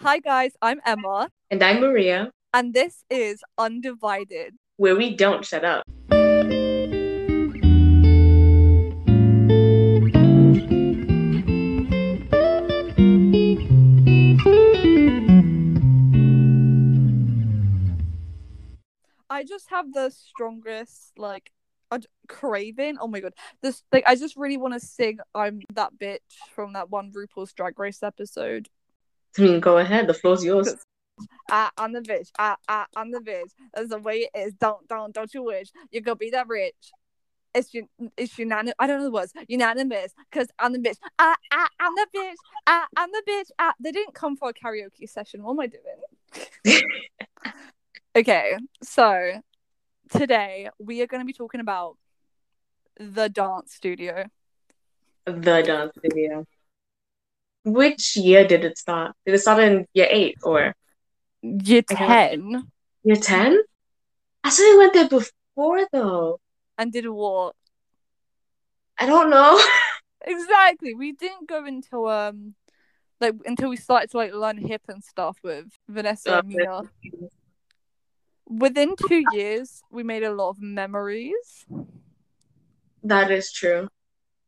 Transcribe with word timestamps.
Hi, 0.00 0.18
guys, 0.18 0.52
I'm 0.62 0.80
Emma, 0.86 1.28
And 1.50 1.62
I'm 1.62 1.80
Maria, 1.80 2.30
and 2.54 2.72
this 2.72 3.04
is 3.10 3.42
Undivided. 3.58 4.54
where 4.76 4.96
we 4.96 5.14
don't 5.14 5.44
shut 5.44 5.64
up. 5.64 5.84
I 19.28 19.44
just 19.44 19.70
have 19.70 19.92
the 19.92 20.10
strongest, 20.10 21.12
like, 21.16 21.52
a 21.92 22.00
craving. 22.28 22.98
Oh 23.00 23.06
my 23.08 23.20
god, 23.20 23.34
this 23.62 23.82
like 23.92 24.04
I 24.06 24.14
just 24.14 24.36
really 24.36 24.56
want 24.56 24.74
to 24.74 24.80
sing 24.80 25.18
"I'm 25.34 25.60
That 25.74 25.92
Bitch" 26.00 26.18
from 26.54 26.72
that 26.74 26.88
one 26.90 27.10
RuPaul's 27.12 27.52
Drag 27.52 27.78
Race 27.78 28.02
episode. 28.02 28.68
I 29.38 29.42
mean, 29.42 29.60
go 29.60 29.78
ahead. 29.78 30.06
The 30.06 30.14
floor's 30.14 30.44
yours. 30.44 30.74
Ah, 31.52 31.70
I'm 31.76 31.92
the 31.92 32.00
bitch. 32.00 32.30
Ah, 32.38 32.56
ah, 32.68 32.86
I'm 32.96 33.10
the 33.10 33.18
bitch. 33.18 33.50
That's 33.74 33.88
the 33.88 33.98
way 33.98 34.28
it 34.32 34.38
is. 34.38 34.54
Don't, 34.54 34.86
don't, 34.88 35.12
don't 35.12 35.34
you 35.34 35.42
wish 35.42 35.70
you 35.90 36.00
could 36.00 36.18
be 36.18 36.30
that 36.30 36.48
rich? 36.48 36.92
It's 37.52 37.72
it's 38.16 38.38
unanimous. 38.38 38.74
I 38.78 38.86
don't 38.86 38.98
know 38.98 39.04
the 39.04 39.10
words. 39.10 39.32
Unanimous, 39.48 40.14
cause 40.30 40.46
I'm 40.58 40.72
the 40.72 40.78
bitch. 40.78 40.98
Ah, 41.18 41.34
ah, 41.50 41.68
I'm 41.80 41.94
the 41.96 42.06
bitch. 42.16 42.36
Ah, 42.66 42.86
I'm 42.96 43.10
the 43.10 43.22
bitch. 43.28 43.50
Ah, 43.58 43.74
they 43.80 43.90
didn't 43.90 44.14
come 44.14 44.36
for 44.36 44.50
a 44.50 44.54
karaoke 44.54 45.08
session. 45.08 45.42
What 45.42 45.52
am 45.52 45.60
I 45.60 45.66
doing? 45.66 46.82
okay, 48.16 48.56
so 48.82 49.42
today 50.10 50.70
we 50.78 51.02
are 51.02 51.08
going 51.08 51.20
to 51.20 51.26
be 51.26 51.32
talking 51.32 51.60
about 51.60 51.96
the 52.98 53.28
dance 53.28 53.74
studio. 53.74 54.26
The 55.24 55.32
dance 55.62 55.92
video. 56.00 56.46
Which 57.64 58.16
year 58.16 58.46
did 58.46 58.64
it 58.64 58.78
start? 58.78 59.14
Did 59.26 59.34
it 59.34 59.38
start 59.38 59.62
in 59.62 59.86
year 59.92 60.08
eight 60.10 60.36
or 60.42 60.74
Year 61.42 61.82
ten, 61.82 62.68
year 63.02 63.16
10? 63.16 63.58
I 64.44 64.50
thought 64.50 64.62
we 64.62 64.78
went 64.78 64.92
there 64.94 65.08
before 65.08 65.86
though. 65.92 66.40
and 66.78 66.92
did 66.92 67.06
what? 67.08 67.54
I 68.98 69.06
don't 69.06 69.30
know. 69.30 69.60
Exactly. 70.22 70.92
We 70.92 71.12
didn't 71.12 71.48
go 71.48 71.64
until 71.64 72.06
um 72.06 72.54
like 73.22 73.34
until 73.46 73.70
we 73.70 73.76
started 73.78 74.10
to 74.10 74.18
like 74.18 74.34
learn 74.34 74.58
hip 74.58 74.82
and 74.86 75.02
stuff 75.02 75.38
with 75.42 75.64
Vanessa 75.88 76.38
and 76.40 76.48
Mina. 76.48 76.82
Within 78.46 78.96
two 78.96 79.24
years, 79.32 79.80
we 79.90 80.02
made 80.02 80.22
a 80.22 80.32
lot 80.34 80.50
of 80.50 80.60
memories, 80.60 81.64
That 83.02 83.30
is 83.30 83.50
true. 83.50 83.88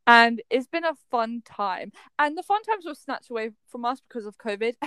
And 0.06 0.42
it's 0.50 0.66
been 0.66 0.84
a 0.84 0.94
fun 1.10 1.42
time. 1.44 1.92
And 2.18 2.36
the 2.36 2.42
fun 2.42 2.62
times 2.62 2.84
were 2.86 2.94
snatched 2.94 3.30
away 3.30 3.50
from 3.68 3.84
us 3.84 4.00
because 4.00 4.26
of 4.26 4.38
COVID. 4.38 4.74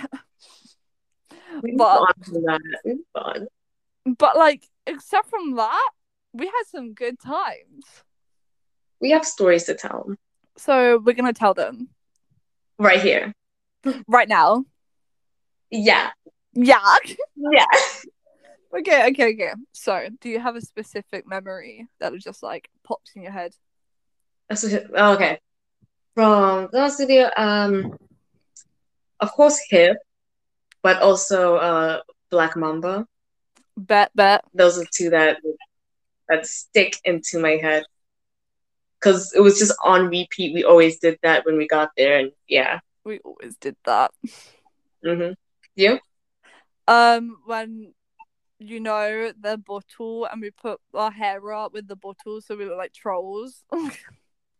But 1.76 2.00
on 2.00 2.12
from 2.22 2.42
that. 2.44 2.60
We 2.84 4.14
but 4.18 4.36
like 4.36 4.66
except 4.86 5.28
from 5.30 5.56
that, 5.56 5.90
we 6.32 6.46
had 6.46 6.62
some 6.66 6.92
good 6.92 7.18
times. 7.18 7.84
We 9.00 9.10
have 9.10 9.24
stories 9.24 9.64
to 9.64 9.74
tell 9.74 10.14
So 10.56 10.98
we're 10.98 11.14
gonna 11.14 11.32
tell 11.32 11.54
them 11.54 11.88
right 12.78 13.00
here. 13.00 13.32
right 14.06 14.28
now. 14.28 14.64
Yeah. 15.70 16.10
Yeah. 16.52 16.94
Yeah. 17.36 17.66
Okay, 18.76 19.08
okay, 19.10 19.32
okay. 19.32 19.52
So, 19.72 20.08
do 20.20 20.28
you 20.28 20.38
have 20.38 20.56
a 20.56 20.60
specific 20.60 21.26
memory 21.26 21.86
that 21.98 22.12
just 22.18 22.42
like 22.42 22.68
pops 22.84 23.12
in 23.14 23.22
your 23.22 23.30
head? 23.32 23.54
Oh, 24.50 25.14
okay. 25.14 25.38
From 26.14 26.68
the 26.72 26.88
studio, 26.88 27.30
um, 27.36 27.98
of 29.20 29.32
course, 29.32 29.60
hip, 29.68 29.96
but 30.82 31.02
also 31.02 31.56
uh, 31.56 32.00
Black 32.30 32.56
Mamba. 32.56 33.06
Bet, 33.76 34.10
bet. 34.14 34.44
Those 34.54 34.78
are 34.78 34.86
two 34.94 35.10
that 35.10 35.38
that 36.28 36.46
stick 36.46 36.96
into 37.04 37.38
my 37.38 37.56
head 37.56 37.84
because 38.98 39.32
it 39.34 39.40
was 39.40 39.58
just 39.58 39.74
on 39.84 40.08
repeat. 40.08 40.54
We 40.54 40.64
always 40.64 40.98
did 40.98 41.18
that 41.22 41.44
when 41.44 41.56
we 41.58 41.66
got 41.66 41.90
there, 41.96 42.18
and 42.18 42.32
yeah. 42.48 42.80
We 43.04 43.18
always 43.20 43.56
did 43.56 43.76
that. 43.84 44.10
hmm 45.04 45.32
You? 45.74 45.98
Um, 46.88 47.38
when 47.46 47.94
you 48.58 48.80
know 48.80 49.32
the 49.38 49.58
bottle 49.58 50.24
and 50.24 50.40
we 50.40 50.50
put 50.50 50.80
our 50.94 51.10
hair 51.10 51.52
up 51.52 51.72
with 51.74 51.88
the 51.88 51.96
bottle 51.96 52.40
so 52.40 52.56
we 52.56 52.64
look 52.64 52.78
like 52.78 52.92
trolls. 52.92 53.64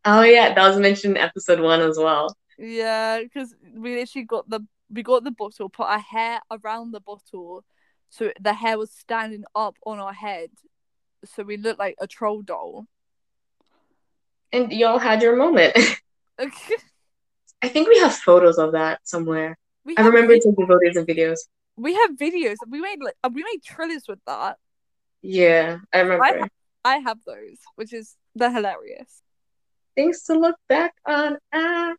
Oh 0.06 0.22
yeah, 0.22 0.54
that 0.54 0.68
was 0.68 0.78
mentioned 0.78 1.16
in 1.16 1.22
episode 1.22 1.58
one 1.58 1.80
as 1.80 1.98
well. 1.98 2.36
yeah, 2.58 3.20
because 3.20 3.54
we 3.74 3.96
literally 3.96 4.24
got 4.24 4.48
the 4.48 4.60
we 4.88 5.02
got 5.02 5.24
the 5.24 5.32
bottle, 5.32 5.68
put 5.68 5.88
our 5.88 5.98
hair 5.98 6.38
around 6.48 6.92
the 6.92 7.00
bottle, 7.00 7.64
so 8.08 8.30
the 8.40 8.52
hair 8.52 8.78
was 8.78 8.92
standing 8.92 9.42
up 9.54 9.76
on 9.84 9.98
our 9.98 10.12
head, 10.12 10.50
so 11.24 11.42
we 11.42 11.56
looked 11.56 11.80
like 11.80 11.96
a 12.00 12.06
troll 12.06 12.42
doll. 12.42 12.86
And 14.52 14.72
y'all 14.72 14.98
had 14.98 15.22
your 15.22 15.34
moment. 15.34 15.76
we 16.38 16.46
I 17.62 17.68
think 17.68 17.88
we 17.88 17.98
have 17.98 18.14
photos 18.14 18.58
of 18.58 18.72
that 18.72 19.00
somewhere. 19.02 19.58
I 19.96 20.02
remember 20.02 20.34
vi- 20.34 20.40
taking 20.40 20.66
photos 20.68 20.94
and 20.94 21.06
videos. 21.06 21.40
we 21.76 21.94
have 21.94 22.12
videos. 22.12 22.56
We 22.68 22.80
made 22.80 23.00
like 23.02 23.16
uh, 23.24 23.30
we 23.32 23.42
made 23.42 23.62
trillies 23.64 24.04
with 24.08 24.20
that. 24.28 24.58
Yeah, 25.22 25.78
I 25.92 26.00
remember. 26.00 26.48
I 26.84 26.98
have 26.98 27.18
those, 27.26 27.58
which 27.74 27.92
is 27.92 28.14
they're 28.36 28.52
hilarious. 28.52 29.22
Things 29.96 30.22
to 30.24 30.34
look 30.34 30.56
back 30.68 30.94
on. 31.06 31.38
Ah. 31.52 31.94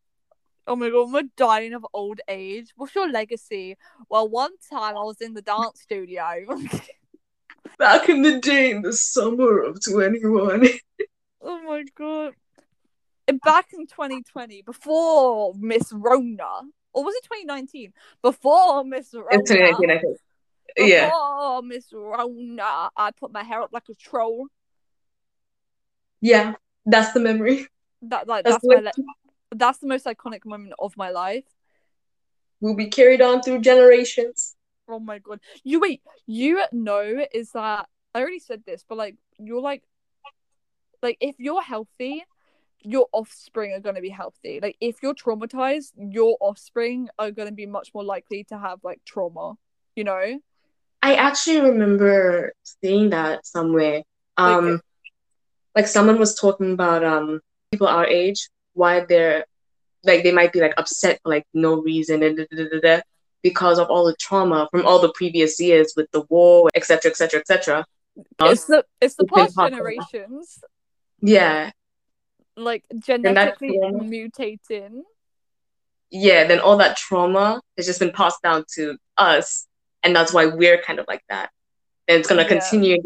Oh 0.67 0.75
my 0.75 0.89
god, 0.89 1.11
we're 1.11 1.23
dying 1.35 1.73
of 1.73 1.85
old 1.93 2.21
age. 2.27 2.71
What's 2.75 2.93
your 2.93 3.09
legacy? 3.09 3.75
Well, 4.09 4.29
one 4.29 4.51
time 4.69 4.95
I 4.95 5.03
was 5.03 5.19
in 5.19 5.33
the 5.33 5.41
dance 5.41 5.81
studio. 5.81 6.45
Back 7.79 8.09
in 8.09 8.21
the 8.21 8.39
day, 8.39 8.71
in 8.71 8.81
the 8.81 8.93
summer 8.93 9.61
of 9.61 9.83
21. 9.83 10.67
oh 11.41 11.61
my 11.63 11.83
god. 11.95 12.33
And 13.27 13.39
Back 13.41 13.67
in 13.73 13.87
2020, 13.87 14.61
before 14.61 15.53
Miss 15.57 15.91
Rona, 15.91 16.61
or 16.93 17.03
was 17.03 17.15
it 17.15 17.23
2019? 17.23 17.93
Before 18.21 18.83
Miss 18.83 19.13
Rona. 19.13 19.27
In 19.31 19.45
2019, 19.45 19.91
I 19.91 19.99
think. 19.99 20.17
Yeah. 20.77 21.05
Before 21.07 21.61
Miss 21.61 21.93
Rona, 21.93 22.89
I 22.95 23.11
put 23.17 23.31
my 23.31 23.43
hair 23.43 23.61
up 23.61 23.71
like 23.73 23.89
a 23.89 23.95
troll. 23.95 24.47
Yeah, 26.21 26.55
that's 26.85 27.13
the 27.13 27.19
memory. 27.19 27.67
That 28.03 28.27
like 28.27 28.45
That's 28.45 28.63
that's, 28.63 28.65
my 28.65 28.75
le- 28.79 29.15
that's 29.55 29.79
the 29.79 29.87
most 29.87 30.05
iconic 30.05 30.45
moment 30.45 30.73
of 30.79 30.95
my 30.97 31.09
life. 31.09 31.45
will 32.61 32.75
be 32.75 32.87
carried 32.87 33.21
on 33.21 33.41
through 33.41 33.59
generations. 33.59 34.55
Oh 34.89 34.99
my 34.99 35.19
god. 35.19 35.39
You 35.63 35.79
wait, 35.79 36.01
you 36.25 36.61
know 36.71 37.25
is 37.33 37.51
that 37.51 37.87
I 38.13 38.19
already 38.19 38.39
said 38.39 38.63
this, 38.65 38.83
but 38.87 38.97
like 38.97 39.15
you're 39.37 39.61
like 39.61 39.83
like 41.03 41.17
if 41.19 41.35
you're 41.39 41.61
healthy, 41.61 42.23
your 42.81 43.07
offspring 43.11 43.73
are 43.73 43.79
gonna 43.79 44.01
be 44.01 44.09
healthy. 44.09 44.59
Like 44.61 44.77
if 44.79 44.97
you're 45.03 45.13
traumatized, 45.13 45.91
your 45.97 46.37
offspring 46.39 47.09
are 47.19 47.31
gonna 47.31 47.51
be 47.51 47.65
much 47.65 47.93
more 47.93 48.03
likely 48.03 48.43
to 48.45 48.57
have 48.57 48.79
like 48.83 49.01
trauma. 49.05 49.55
You 49.95 50.03
know? 50.03 50.39
I 51.01 51.15
actually 51.15 51.61
remember 51.61 52.53
seeing 52.63 53.11
that 53.11 53.45
somewhere. 53.45 54.03
Um, 54.37 54.79
like 55.75 55.87
someone 55.87 56.19
was 56.19 56.35
talking 56.35 56.73
about 56.73 57.03
um 57.03 57.41
people 57.71 57.87
our 57.87 58.05
age, 58.05 58.49
why 58.73 59.01
they're 59.07 59.45
like 60.03 60.23
they 60.23 60.31
might 60.31 60.53
be 60.53 60.61
like 60.61 60.73
upset 60.77 61.19
for 61.23 61.29
like 61.29 61.45
no 61.53 61.81
reason 61.81 62.23
and 62.23 62.37
da, 62.37 62.45
da, 62.51 62.79
da, 62.81 63.01
because 63.43 63.79
of 63.79 63.89
all 63.89 64.05
the 64.05 64.15
trauma 64.19 64.67
from 64.71 64.85
all 64.85 64.99
the 64.99 65.11
previous 65.13 65.59
years 65.59 65.93
with 65.97 66.09
the 66.11 66.21
war, 66.29 66.69
etc., 66.75 67.11
etc., 67.11 67.39
etc. 67.39 67.85
It's 68.41 68.65
the 68.65 68.85
it's 69.01 69.15
the 69.15 69.25
past 69.25 69.55
generations 69.57 70.59
Yeah, 71.21 71.71
like 72.55 72.83
genetically 72.99 73.77
trauma- 73.77 74.03
mutating. 74.03 75.01
yeah. 76.09 76.47
Then 76.47 76.59
all 76.59 76.77
that 76.77 76.97
trauma 76.97 77.61
has 77.75 77.85
just 77.85 77.99
been 77.99 78.11
passed 78.11 78.41
down 78.41 78.63
to 78.75 78.97
us, 79.17 79.67
and 80.03 80.15
that's 80.15 80.33
why 80.33 80.45
we're 80.45 80.81
kind 80.81 80.99
of 80.99 81.05
like 81.07 81.23
that. 81.29 81.49
And 82.07 82.17
it's 82.19 82.29
gonna 82.29 82.43
Yeah. 82.43 82.47
continue 82.47 82.97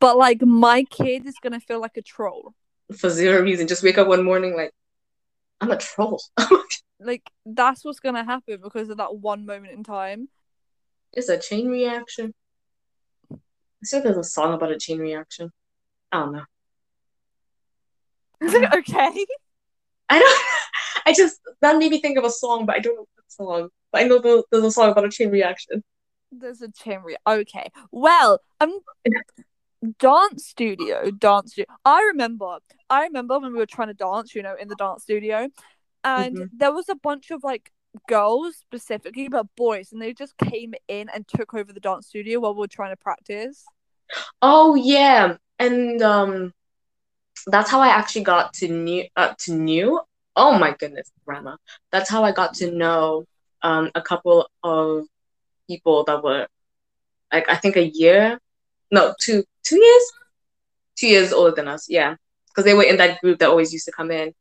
But 0.00 0.16
like 0.16 0.42
my 0.42 0.84
kid 0.84 1.26
is 1.26 1.34
gonna 1.42 1.60
feel 1.60 1.80
like 1.80 1.96
a 1.96 2.02
troll. 2.02 2.54
For 2.96 3.10
zero 3.10 3.42
reason. 3.42 3.66
Just 3.68 3.82
wake 3.82 3.98
up 3.98 4.08
one 4.08 4.24
morning 4.24 4.56
like, 4.56 4.72
I'm 5.60 5.70
a 5.70 5.76
troll. 5.78 6.22
Like 7.00 7.28
that's 7.44 7.84
what's 7.84 8.00
gonna 8.00 8.24
happen 8.24 8.60
because 8.62 8.88
of 8.88 8.96
that 8.96 9.14
one 9.16 9.44
moment 9.44 9.72
in 9.74 9.82
time. 9.84 10.28
It's 11.12 11.28
a 11.28 11.36
chain 11.38 11.68
reaction. 11.68 12.32
I 13.30 13.36
said 13.82 14.04
there's 14.04 14.16
a 14.16 14.24
song 14.24 14.54
about 14.54 14.70
a 14.70 14.78
chain 14.78 15.00
reaction. 15.00 15.50
I 16.12 16.20
don't 16.20 16.32
know. 16.32 16.44
Is 18.40 18.54
it 18.54 18.72
okay. 18.72 19.26
I 20.08 20.18
don't. 20.18 20.42
I 21.04 21.12
just 21.12 21.40
that 21.60 21.76
made 21.76 21.90
me 21.90 22.00
think 22.00 22.16
of 22.16 22.24
a 22.24 22.30
song, 22.30 22.64
but 22.64 22.76
I 22.76 22.78
don't 22.78 22.94
know 22.94 23.06
what 23.14 23.24
song. 23.28 23.68
But 23.92 24.00
I 24.02 24.04
know 24.04 24.18
there- 24.20 24.42
there's 24.50 24.64
a 24.64 24.70
song 24.70 24.90
about 24.90 25.04
a 25.04 25.10
chain 25.10 25.30
reaction. 25.30 25.82
There's 26.32 26.62
a 26.62 26.70
chain 26.70 27.00
re- 27.04 27.16
Okay. 27.26 27.70
Well, 27.90 28.40
um, 28.60 28.78
dance 29.98 30.46
studio, 30.46 31.10
dance 31.10 31.52
studio. 31.52 31.66
I 31.84 32.02
remember. 32.02 32.58
I 32.90 33.02
remember 33.04 33.38
when 33.38 33.52
we 33.52 33.58
were 33.58 33.66
trying 33.66 33.88
to 33.88 33.94
dance, 33.94 34.34
you 34.34 34.42
know, 34.42 34.54
in 34.60 34.68
the 34.68 34.74
dance 34.76 35.02
studio, 35.02 35.48
and 36.04 36.36
Mhm. 36.36 36.50
there 36.56 36.72
was 36.72 36.88
a 36.88 36.94
bunch 36.96 37.30
of 37.30 37.42
like 37.44 37.72
girls 38.08 38.56
specifically, 38.56 39.28
but 39.28 39.46
boys, 39.56 39.92
and 39.92 40.00
they 40.00 40.12
just 40.12 40.36
came 40.38 40.74
in 40.88 41.08
and 41.08 41.26
took 41.28 41.54
over 41.54 41.72
the 41.72 41.80
dance 41.80 42.06
studio 42.08 42.40
while 42.40 42.54
we 42.54 42.60
were 42.60 42.68
trying 42.68 42.92
to 42.92 42.96
practice. 42.96 43.64
Oh 44.42 44.74
yeah, 44.74 45.36
and 45.58 46.02
um, 46.02 46.52
that's 47.46 47.70
how 47.70 47.80
I 47.80 47.88
actually 47.88 48.24
got 48.24 48.52
to 48.54 48.68
new 48.68 49.04
uh, 49.16 49.34
to 49.40 49.52
new. 49.54 50.00
Oh 50.36 50.58
my 50.58 50.74
goodness, 50.78 51.10
grammar. 51.24 51.58
That's 51.92 52.10
how 52.10 52.24
I 52.24 52.32
got 52.32 52.54
to 52.54 52.70
know 52.70 53.24
um 53.62 53.90
a 53.94 54.02
couple 54.02 54.48
of 54.62 55.06
people 55.68 56.04
that 56.04 56.22
were 56.22 56.46
like 57.32 57.48
I 57.48 57.56
think 57.56 57.76
a 57.76 57.86
year, 57.86 58.38
no 58.90 59.14
two 59.20 59.44
two 59.62 59.82
years, 59.82 60.02
two 60.98 61.06
years 61.08 61.32
older 61.32 61.54
than 61.54 61.68
us. 61.68 61.86
Yeah, 61.88 62.16
because 62.48 62.64
they 62.64 62.74
were 62.74 62.82
in 62.84 62.96
that 62.98 63.20
group 63.20 63.38
that 63.38 63.48
always 63.48 63.72
used 63.72 63.86
to 63.86 63.92
come 63.92 64.10
in, 64.10 64.32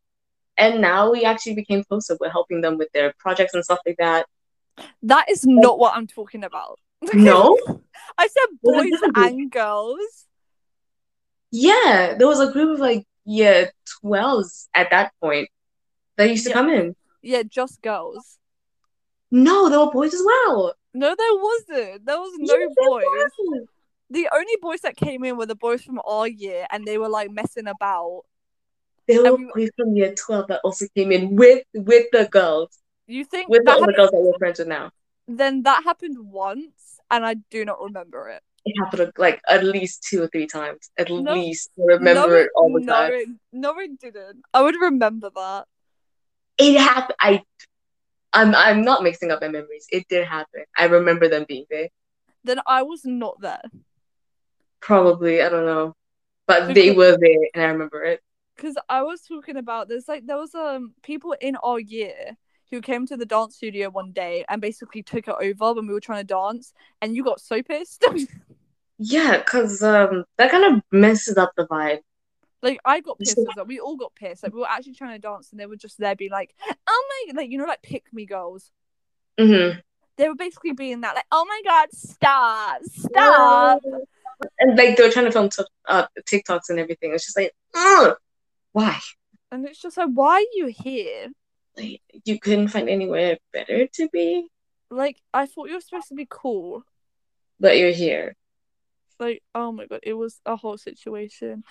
and 0.57 0.81
now 0.81 1.11
we 1.11 1.23
actually 1.25 1.55
became 1.55 1.83
closer. 1.83 2.17
We're 2.19 2.29
helping 2.29 2.61
them 2.61 2.77
with 2.77 2.89
their 2.93 3.13
projects 3.19 3.53
and 3.53 3.63
stuff 3.63 3.79
like 3.85 3.97
that. 3.99 4.25
That 5.03 5.29
is 5.29 5.45
not 5.45 5.77
what 5.79 5.95
I'm 5.95 6.07
talking 6.07 6.43
about. 6.43 6.79
No, 7.13 7.57
I 8.17 8.27
said 8.27 8.57
boys 8.63 8.91
and 9.15 9.51
girls. 9.51 9.99
yeah, 11.51 12.15
there 12.17 12.27
was 12.27 12.39
a 12.39 12.51
group 12.51 12.73
of 12.75 12.79
like 12.79 13.05
yeah 13.25 13.65
twelves 14.01 14.67
at 14.73 14.89
that 14.91 15.11
point 15.21 15.49
that 16.17 16.29
used 16.29 16.43
to 16.45 16.49
Yeah. 16.49 16.53
come 16.55 16.69
in. 16.69 16.95
Yeah, 17.21 17.43
just 17.43 17.81
girls. 17.81 18.37
No, 19.31 19.69
there 19.69 19.79
were 19.79 19.91
boys 19.91 20.13
as 20.13 20.21
well. 20.25 20.73
No, 20.93 21.15
there 21.17 21.35
wasn't. 21.35 22.05
There 22.05 22.19
was 22.19 22.33
no 22.37 22.55
Yes, 22.55 22.69
boys. 22.77 23.67
The 24.13 24.29
only 24.31 24.57
boys 24.61 24.81
that 24.81 24.95
came 24.95 25.23
in 25.23 25.37
were 25.37 25.47
the 25.47 25.55
boys 25.55 25.81
from 25.83 25.99
our 26.05 26.27
year, 26.27 26.67
and 26.71 26.85
they 26.85 26.97
were 26.97 27.09
like 27.09 27.31
messing 27.31 27.67
about. 27.67 28.23
There 29.07 29.21
were 29.23 29.37
we- 29.37 29.51
boys 29.55 29.69
from 29.77 29.95
year 29.95 30.13
twelve 30.13 30.47
that 30.49 30.61
also 30.63 30.85
came 30.95 31.11
in 31.11 31.35
with 31.35 31.63
with 31.73 32.05
the 32.11 32.25
girls, 32.29 32.69
You 33.07 33.23
think 33.25 33.49
with 33.49 33.67
all 33.67 33.81
the 33.85 33.93
girls 33.93 34.11
that 34.11 34.21
we're 34.21 34.37
friends 34.37 34.59
with 34.59 34.67
now. 34.67 34.91
then 35.27 35.63
that 35.63 35.83
happened 35.83 36.17
once, 36.31 36.99
and 37.09 37.25
I 37.25 37.35
do 37.55 37.65
not 37.65 37.81
remember 37.81 38.29
it. 38.29 38.43
It 38.65 38.75
happened 38.79 39.13
like 39.17 39.41
at 39.49 39.63
least 39.63 40.03
two 40.09 40.23
or 40.23 40.27
three 40.27 40.47
times. 40.47 40.91
At 40.97 41.09
No. 41.09 41.33
least 41.33 41.71
I 41.79 41.85
remember 41.97 42.29
no, 42.29 42.35
it 42.43 42.49
all 42.55 42.71
the 42.71 42.79
no, 42.85 42.93
time. 42.93 43.11
It, 43.13 43.27
no, 43.51 43.79
it 43.79 43.99
didn't. 43.99 44.43
I 44.53 44.61
would 44.61 44.75
remember 44.79 45.29
that. 45.35 45.67
It 46.57 46.79
happened. 46.79 47.17
I, 47.19 47.41
I'm 48.31 48.53
I'm 48.55 48.81
not 48.83 49.03
mixing 49.03 49.31
up 49.31 49.41
my 49.41 49.49
memories. 49.49 49.87
It 49.91 50.07
did 50.07 50.25
happen. 50.27 50.63
I 50.77 50.85
remember 50.85 51.27
them 51.27 51.45
being 51.47 51.65
there. 51.69 51.89
Then 52.43 52.59
I 52.67 52.83
was 52.83 53.03
not 53.05 53.41
there 53.41 53.63
Probably 54.85 55.41
I 55.41 55.49
don't 55.49 55.65
know, 55.65 55.95
but 56.47 56.73
they 56.73 56.91
were 56.91 57.17
there, 57.17 57.49
and 57.53 57.63
I 57.63 57.67
remember 57.67 58.03
it. 58.03 58.21
because 58.55 58.75
I 58.89 59.01
was 59.03 59.21
talking 59.21 59.57
about 59.57 59.87
there's 59.87 60.07
like 60.07 60.25
there 60.25 60.37
was 60.37 60.53
um 60.55 60.93
people 61.03 61.35
in 61.39 61.55
our 61.57 61.79
year 61.79 62.35
who 62.69 62.81
came 62.81 63.05
to 63.07 63.15
the 63.17 63.25
dance 63.25 63.55
studio 63.55 63.89
one 63.89 64.11
day 64.11 64.43
and 64.49 64.61
basically 64.61 65.03
took 65.03 65.27
it 65.27 65.35
over 65.39 65.73
when 65.73 65.87
we 65.87 65.93
were 65.93 65.99
trying 66.01 66.25
to 66.25 66.33
dance, 66.33 66.73
and 67.01 67.15
you 67.15 67.23
got 67.23 67.39
so 67.39 67.61
pissed. 67.63 68.05
Yeah, 68.99 69.41
cause 69.41 69.81
um 69.81 70.23
that 70.37 70.51
kind 70.51 70.75
of 70.75 70.81
messes 70.91 71.35
up 71.37 71.51
the 71.57 71.65
vibe. 71.67 72.01
like 72.61 72.79
I 72.85 73.01
got 73.01 73.19
pissed 73.19 73.37
as 73.39 73.47
well. 73.55 73.65
We 73.65 73.79
all 73.79 73.97
got 73.97 74.13
pissed. 74.15 74.43
Like 74.43 74.53
we 74.53 74.59
were 74.59 74.69
actually 74.69 74.93
trying 74.93 75.15
to 75.15 75.19
dance, 75.19 75.51
and 75.51 75.59
they 75.59 75.65
were 75.65 75.75
just 75.75 75.97
there 75.97 76.15
being 76.15 76.31
like, 76.31 76.53
"Oh 76.87 77.23
my!" 77.27 77.33
Like 77.41 77.49
you 77.49 77.57
know, 77.57 77.65
like 77.65 77.81
pick 77.81 78.13
me 78.13 78.25
girls. 78.25 78.71
Mm-hmm. 79.39 79.79
They 80.15 80.29
were 80.29 80.35
basically 80.35 80.73
being 80.73 81.01
that 81.01 81.15
like, 81.15 81.25
"Oh 81.31 81.45
my 81.45 81.61
god, 81.65 81.89
stop, 81.91 82.81
stop." 82.83 83.81
And 84.59 84.77
like 84.77 84.97
they 84.97 85.03
were 85.03 85.11
trying 85.11 85.25
to 85.25 85.31
film 85.31 85.49
t- 85.49 85.63
uh, 85.87 86.05
TikToks 86.29 86.69
and 86.69 86.79
everything. 86.79 87.13
It's 87.13 87.25
just 87.25 87.37
like, 87.37 87.51
Ugh! 87.75 88.15
why? 88.71 88.99
And 89.51 89.65
it's 89.67 89.81
just 89.81 89.97
like, 89.97 90.09
why 90.13 90.35
are 90.35 90.57
you 90.57 90.67
here? 90.67 91.31
Like 91.77 92.01
you 92.25 92.39
couldn't 92.39 92.67
find 92.69 92.89
anywhere 92.89 93.37
better 93.51 93.87
to 93.87 94.09
be, 94.09 94.47
Like 94.91 95.17
I 95.33 95.45
thought 95.47 95.69
you 95.69 95.75
were 95.75 95.81
supposed 95.81 96.07
to 96.09 96.15
be 96.15 96.27
cool. 96.29 96.83
but 97.59 97.77
you're 97.77 97.91
here. 97.91 98.35
Like 99.19 99.41
oh 99.55 99.71
my 99.71 99.85
god, 99.87 100.01
it 100.03 100.13
was 100.13 100.39
a 100.45 100.55
whole 100.55 100.77
situation. 100.77 101.63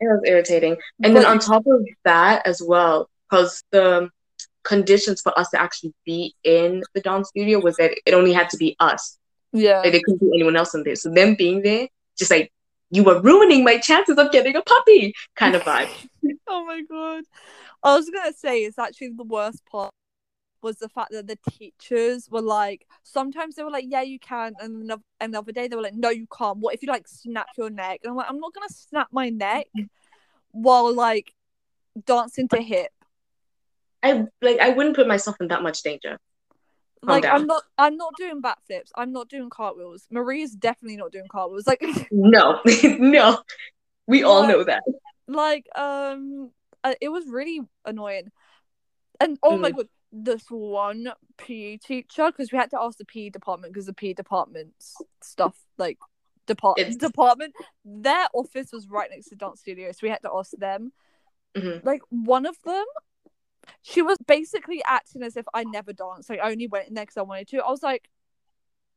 It 0.00 0.06
was 0.06 0.20
irritating. 0.24 0.76
And 1.02 1.16
then 1.16 1.24
on 1.24 1.38
top 1.40 1.64
of 1.66 1.84
that 2.04 2.46
as 2.46 2.62
well, 2.64 3.08
because 3.28 3.64
the 3.72 4.10
conditions 4.64 5.20
for 5.22 5.36
us 5.38 5.48
to 5.50 5.60
actually 5.60 5.92
be 6.04 6.34
in 6.44 6.82
the 6.94 7.00
dance 7.00 7.28
studio 7.30 7.58
was 7.60 7.76
that 7.76 7.92
it 8.06 8.14
only 8.14 8.32
had 8.32 8.50
to 8.50 8.56
be 8.58 8.76
us. 8.78 9.18
Yeah. 9.52 9.80
Like 9.80 9.92
there 9.92 10.00
couldn't 10.04 10.20
be 10.20 10.30
anyone 10.34 10.56
else 10.56 10.74
in 10.74 10.82
there. 10.84 10.94
So 10.96 11.10
them 11.10 11.34
being 11.36 11.62
there, 11.62 11.88
just 12.18 12.30
like 12.30 12.52
you 12.90 13.04
were 13.04 13.20
ruining 13.20 13.64
my 13.64 13.78
chances 13.78 14.16
of 14.16 14.32
getting 14.32 14.56
a 14.56 14.62
puppy 14.62 15.14
kind 15.36 15.54
of 15.54 15.62
vibe. 15.62 15.90
oh 16.48 16.64
my 16.64 16.82
god. 16.88 17.24
I 17.82 17.94
was 17.94 18.10
gonna 18.10 18.32
say 18.32 18.60
it's 18.60 18.78
actually 18.78 19.12
the 19.16 19.24
worst 19.24 19.64
part 19.66 19.92
was 20.62 20.76
the 20.78 20.88
fact 20.88 21.12
that 21.12 21.26
the 21.28 21.38
teachers 21.50 22.28
were 22.30 22.42
like 22.42 22.84
sometimes 23.04 23.54
they 23.54 23.62
were 23.62 23.70
like 23.70 23.84
yeah 23.86 24.02
you 24.02 24.18
can 24.18 24.54
and 24.60 24.82
another, 24.82 25.02
another 25.20 25.52
day 25.52 25.68
they 25.68 25.76
were 25.76 25.82
like 25.82 25.94
no 25.94 26.10
you 26.10 26.26
can't 26.36 26.58
what 26.58 26.74
if 26.74 26.82
you 26.82 26.88
like 26.88 27.06
snap 27.06 27.46
your 27.56 27.70
neck 27.70 28.00
and 28.02 28.10
I'm 28.10 28.16
like 28.16 28.26
I'm 28.28 28.40
not 28.40 28.52
gonna 28.52 28.68
snap 28.68 29.06
my 29.12 29.28
neck 29.28 29.68
mm-hmm. 29.76 29.84
while 30.50 30.92
like 30.92 31.32
dancing 32.04 32.48
to 32.48 32.60
hip 32.60 32.90
I 34.02 34.26
like 34.42 34.58
I 34.58 34.70
wouldn't 34.70 34.96
put 34.96 35.08
myself 35.08 35.36
in 35.40 35.48
that 35.48 35.62
much 35.62 35.82
danger. 35.82 36.18
Calm 37.04 37.14
like 37.14 37.22
down. 37.22 37.40
I'm 37.42 37.46
not 37.46 37.62
I'm 37.78 37.96
not 37.96 38.14
doing 38.16 38.42
backflips 38.42 38.90
I'm 38.96 39.12
not 39.12 39.28
doing 39.28 39.50
cartwheels 39.50 40.06
Marie's 40.10 40.52
definitely 40.52 40.96
not 40.96 41.12
doing 41.12 41.26
cartwheels 41.30 41.66
like 41.66 41.82
No, 42.10 42.60
no. 42.84 43.42
We 44.06 44.22
all 44.24 44.40
What? 44.42 44.48
know 44.48 44.64
that. 44.64 44.82
like 45.26 45.66
um 45.76 46.50
uh, 46.84 46.94
it 47.00 47.08
was 47.10 47.26
really 47.28 47.60
annoying 47.84 48.30
and 49.20 49.38
oh 49.42 49.58
my 49.58 49.70
Mm. 49.70 49.76
god 49.76 49.88
this 50.10 50.44
one 50.48 51.12
PE 51.36 51.76
teacher 51.76 52.26
because 52.32 52.50
we 52.50 52.56
had 52.58 52.70
to 52.70 52.80
ask 52.80 52.96
the 52.98 53.04
PE 53.04 53.28
department 53.28 53.74
because 53.74 53.84
the 53.86 53.92
PE 53.92 54.14
department's 54.14 54.96
stuff 55.22 55.54
like 55.76 55.98
department 56.46 56.88
It's- 56.88 56.96
department 57.10 57.54
their 57.84 58.26
office 58.32 58.70
was 58.72 58.88
right 58.88 59.10
next 59.10 59.28
to 59.28 59.36
dance 59.36 59.60
studio 59.60 59.92
so 59.92 59.98
we 60.02 60.08
had 60.08 60.22
to 60.22 60.30
ask 60.34 60.52
them 60.52 60.92
Mhm. 61.54 61.84
like 61.84 62.00
one 62.08 62.46
of 62.46 62.56
them 62.64 62.84
she 63.82 64.02
was 64.02 64.18
basically 64.26 64.82
acting 64.84 65.22
as 65.22 65.36
if 65.36 65.46
I 65.54 65.64
never 65.64 65.92
danced. 65.92 66.30
Like 66.30 66.40
I 66.40 66.50
only 66.50 66.66
went 66.66 66.88
in 66.88 66.94
there 66.94 67.04
because 67.04 67.16
I 67.16 67.22
wanted 67.22 67.48
to. 67.48 67.58
I 67.58 67.70
was 67.70 67.82
like 67.82 68.08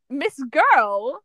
Miss 0.09 0.39
Girl. 0.50 1.21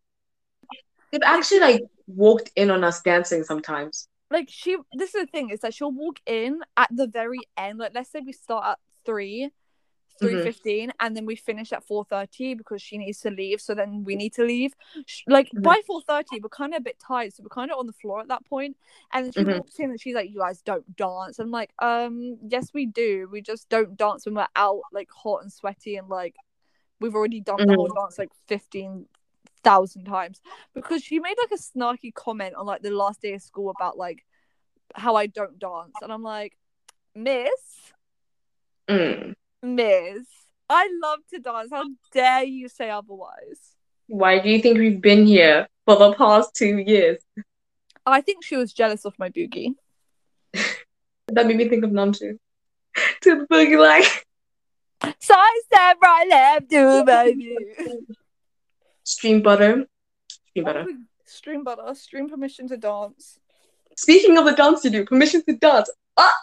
They've 1.13 1.23
actually 1.25 1.61
like 1.61 1.83
walked 2.07 2.51
in 2.57 2.71
on 2.71 2.85
us 2.85 3.03
dancing 3.03 3.45
sometimes. 3.45 4.09
like 4.31 4.49
she 4.51 4.77
this 4.93 5.15
is 5.15 5.23
the 5.23 5.27
thing 5.27 5.51
is 5.51 5.61
that 5.61 5.75
she'll 5.75 5.93
walk 5.93 6.21
in 6.27 6.61
at 6.77 6.89
the 6.91 7.07
very 7.07 7.41
end. 7.57 7.79
Like 7.79 7.93
let's 7.95 8.11
say 8.11 8.21
we 8.25 8.33
start 8.33 8.65
at 8.67 8.79
3 10.19 10.35
Mhm. 10.35 10.43
3.15 10.45 10.91
and 11.01 11.17
then 11.17 11.27
we 11.27 11.37
finish 11.37 11.73
at 11.73 11.87
4.30 11.87 12.57
because 12.57 12.81
she 12.81 12.97
needs 12.99 13.21
to 13.21 13.31
leave 13.31 13.61
so 13.61 13.75
then 13.75 14.03
we 14.05 14.17
need 14.17 14.33
to 14.35 14.45
leave 14.45 14.73
like 15.27 15.51
Mhm. 15.51 15.63
by 15.63 15.81
4.30 15.87 16.41
we're 16.43 16.49
kind 16.49 16.73
of 16.75 16.79
a 16.79 16.83
bit 16.83 16.99
tired 16.99 17.33
so 17.35 17.43
we're 17.43 17.49
kind 17.51 17.71
of 17.71 17.79
on 17.79 17.87
the 17.87 17.93
floor 17.93 18.21
at 18.21 18.29
that 18.29 18.45
point. 18.47 18.77
and 19.13 19.27
then 19.27 19.33
she 19.33 19.41
Mhm. 19.41 19.59
walks 19.59 19.79
in 19.79 19.91
and 19.91 20.01
she's 20.01 20.15
like 20.15 20.31
you 20.31 20.39
guys 20.39 20.63
don't 20.63 20.97
dance 20.97 21.39
i'm 21.39 21.51
like 21.51 21.73
um 21.81 22.39
yes 22.49 22.73
we 22.73 22.87
do 22.87 23.29
we 23.31 23.41
just 23.43 23.69
don't 23.69 23.97
dance 23.97 24.25
when 24.27 24.35
we're 24.35 24.47
out 24.57 24.81
like 24.93 25.11
hot 25.11 25.43
and 25.43 25.53
sweaty 25.53 25.97
and 25.97 26.09
like 26.09 26.35
we've 27.01 27.15
already 27.15 27.41
done 27.41 27.59
the 27.67 27.75
whole 27.75 27.89
dance 27.89 28.19
like 28.19 28.31
15,000 28.47 30.05
times 30.05 30.41
because 30.75 31.03
she 31.05 31.19
made 31.21 31.37
like 31.39 31.53
a 31.53 31.63
snarky 31.63 32.13
comment 32.15 32.55
on 32.55 32.65
like 32.65 32.81
the 32.83 32.91
last 32.91 33.21
day 33.21 33.35
of 33.35 33.43
school 33.43 33.69
about 33.71 33.99
like 33.99 34.25
how 34.95 35.15
I 35.17 35.27
don't 35.27 35.59
dance 35.59 35.95
and 36.01 36.11
I'm 36.11 36.23
like 36.23 36.57
miss 37.15 37.93
Mm. 38.89 39.35
Miss 39.63 40.27
I 40.69 40.89
love 41.03 41.21
to 41.33 41.39
dance 41.39 41.71
how 41.73 41.85
dare 42.13 42.45
you 42.45 42.69
say 42.69 42.91
otherwise 42.91 43.61
Why 44.07 44.39
do 44.39 44.49
you 44.51 44.61
think 44.61 44.79
we've 44.79 45.01
been 45.01 45.27
here 45.27 45.69
for 45.85 45.97
the 45.97 46.13
past 46.15 46.55
two 46.55 46.79
years? 46.79 47.19
I 48.05 48.21
think 48.21 48.45
she 48.45 48.57
was 48.57 48.73
jealous 48.73 49.05
of 49.05 49.19
my 49.19 49.29
boogie 49.31 49.75
That 51.29 51.47
made 51.47 51.57
me 51.57 51.69
think 51.69 51.85
of 51.85 51.91
Namjoon. 51.91 52.39
To 53.23 53.37
the 53.41 53.47
boogie 53.51 53.79
like 53.79 54.25
so 55.21 55.35
I 55.37 55.61
step 55.67 55.99
right 56.03 56.27
left 56.29 56.71
to 56.71 57.05
baby 57.05 57.55
stream 59.05 59.43
butter. 59.43 59.85
Stream 60.49 60.65
butter. 60.65 60.87
stream 61.27 61.65
butter 61.65 61.95
stream 61.95 62.29
permission 62.31 62.67
to 62.69 62.77
dance 62.77 63.39
Speaking 63.99 64.37
of 64.39 64.45
the 64.45 64.53
dance 64.53 64.85
you 64.85 64.91
do, 64.91 65.05
permission 65.07 65.43
to 65.49 65.57
dance. 65.57 65.91
Ah! 66.19 66.35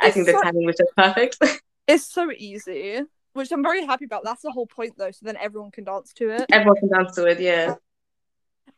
I 0.00 0.10
think 0.10 0.26
the 0.26 0.32
so- 0.32 0.42
timing 0.42 0.66
was 0.66 0.76
just 0.76 0.94
perfect. 0.94 1.38
It's 1.86 2.04
so 2.04 2.30
easy 2.36 3.02
which 3.32 3.52
I'm 3.52 3.62
very 3.62 3.84
happy 3.84 4.06
about. 4.06 4.24
That's 4.24 4.40
the 4.40 4.50
whole 4.50 4.66
point 4.66 4.94
though 4.96 5.10
so 5.10 5.26
then 5.26 5.36
everyone 5.36 5.70
can 5.70 5.84
dance 5.84 6.14
to 6.14 6.30
it. 6.30 6.46
Everyone 6.50 6.78
can 6.78 6.88
dance 6.88 7.14
to 7.16 7.26
it, 7.26 7.38
yeah. 7.38 7.74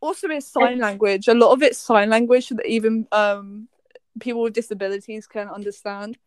also 0.01 0.29
it's 0.29 0.49
sign 0.49 0.79
language. 0.79 1.29
A 1.29 1.35
lot 1.35 1.53
of 1.53 1.63
it's 1.63 1.79
sign 1.79 2.11
language 2.11 2.49
so 2.49 2.57
that 2.57 2.67
even 2.67 3.07
um 3.13 3.69
people 4.19 4.43
with 4.43 4.55
disabilities 4.55 5.27
can 5.27 5.49
understand. 5.49 6.19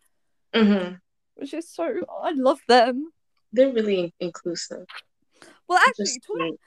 Hmm 0.54 0.94
which 1.42 1.54
is 1.54 1.68
so 1.68 1.94
i 2.22 2.32
love 2.32 2.60
them. 2.68 3.12
They're 3.52 3.74
really 3.74 4.14
inclusive. 4.20 4.86
well 5.68 5.80
actually 5.80 6.06
Just 6.06 6.24
talking, 6.26 6.58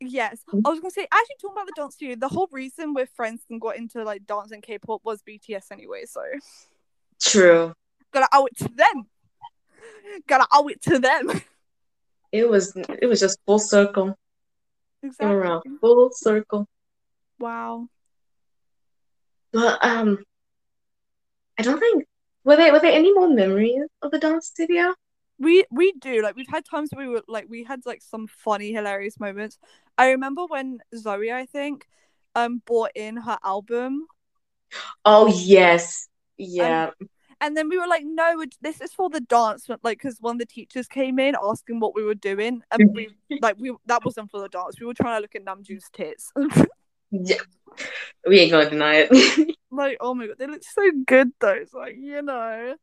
yes. 0.00 0.38
I 0.52 0.68
was 0.70 0.80
gonna 0.80 0.90
say 0.90 1.06
actually 1.12 1.36
talking 1.40 1.56
about 1.56 1.66
the 1.66 1.72
dance 1.76 1.94
studio 1.94 2.16
the 2.16 2.28
whole 2.28 2.48
reason 2.52 2.94
we're 2.94 3.06
friends 3.06 3.42
and 3.50 3.60
got 3.60 3.76
into 3.76 4.02
like 4.04 4.26
dance 4.26 4.52
and 4.52 4.62
k-pop 4.62 5.02
was 5.04 5.22
bts 5.22 5.72
anyway 5.72 6.04
so. 6.06 6.22
True. 7.20 7.74
gotta 8.12 8.28
owe 8.32 8.46
it 8.46 8.56
to 8.58 8.68
them 8.68 9.06
Gotta 10.26 10.46
owe 10.52 10.68
it 10.68 10.82
to 10.82 10.98
them. 10.98 11.30
It 12.32 12.48
was 12.48 12.74
it 12.74 13.06
was 13.06 13.20
just 13.20 13.38
full 13.44 13.58
circle. 13.58 14.16
Exactly. 15.02 15.36
Around 15.36 15.62
full 15.82 16.08
circle. 16.14 16.66
Wow. 17.38 17.88
But 19.52 19.84
um, 19.84 20.24
I 21.58 21.62
don't 21.62 21.78
think 21.78 22.06
were 22.42 22.56
there 22.56 22.72
were 22.72 22.80
there 22.80 22.92
any 22.92 23.12
more 23.12 23.28
memories 23.28 23.84
of 24.00 24.12
the 24.12 24.18
dance 24.18 24.46
studio? 24.46 24.94
We 25.38 25.66
we 25.70 25.92
do 25.92 26.22
like 26.22 26.34
we've 26.34 26.48
had 26.48 26.64
times 26.64 26.88
where 26.94 27.06
we 27.06 27.12
were 27.12 27.22
like 27.28 27.48
we 27.50 27.64
had 27.64 27.84
like 27.84 28.00
some 28.00 28.26
funny 28.28 28.72
hilarious 28.72 29.20
moments. 29.20 29.58
I 29.98 30.12
remember 30.12 30.46
when 30.46 30.78
Zoe 30.96 31.30
I 31.30 31.44
think 31.44 31.86
um 32.34 32.62
bought 32.64 32.92
in 32.94 33.18
her 33.18 33.36
album 33.44 34.06
Oh 35.04 35.26
yes, 35.26 36.08
yeah. 36.38 36.90
and 36.98 37.08
then 37.56 37.68
we 37.68 37.76
were 37.78 37.88
like 37.88 38.04
no 38.04 38.44
this 38.60 38.80
is 38.80 38.92
for 38.92 39.10
the 39.10 39.20
dance 39.20 39.68
like 39.68 39.98
because 39.98 40.18
one 40.20 40.36
of 40.36 40.38
the 40.38 40.46
teachers 40.46 40.86
came 40.86 41.18
in 41.18 41.34
asking 41.42 41.80
what 41.80 41.94
we 41.94 42.04
were 42.04 42.14
doing 42.14 42.62
and 42.70 42.94
we 42.94 43.08
like 43.42 43.56
we 43.58 43.74
that 43.86 44.04
wasn't 44.04 44.30
for 44.30 44.40
the 44.40 44.48
dance 44.48 44.78
we 44.80 44.86
were 44.86 44.94
trying 44.94 45.18
to 45.18 45.22
look 45.22 45.34
at 45.34 45.44
Namjoon's 45.44 45.90
tits 45.92 46.32
yeah. 47.10 47.36
We 48.26 48.38
ain't 48.40 48.50
gonna 48.52 48.70
deny 48.70 49.06
it. 49.08 49.56
like 49.70 49.96
oh 50.00 50.14
my 50.14 50.26
god 50.26 50.36
they 50.38 50.46
look 50.46 50.62
so 50.62 50.82
good 51.06 51.32
though 51.40 51.48
it's 51.48 51.74
like 51.74 51.96
you 51.98 52.22
know 52.22 52.74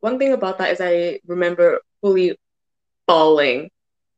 One 0.00 0.18
thing 0.18 0.32
about 0.32 0.58
that 0.58 0.72
is 0.72 0.80
I 0.80 1.20
remember 1.26 1.80
fully 2.00 2.36
bawling. 3.06 3.70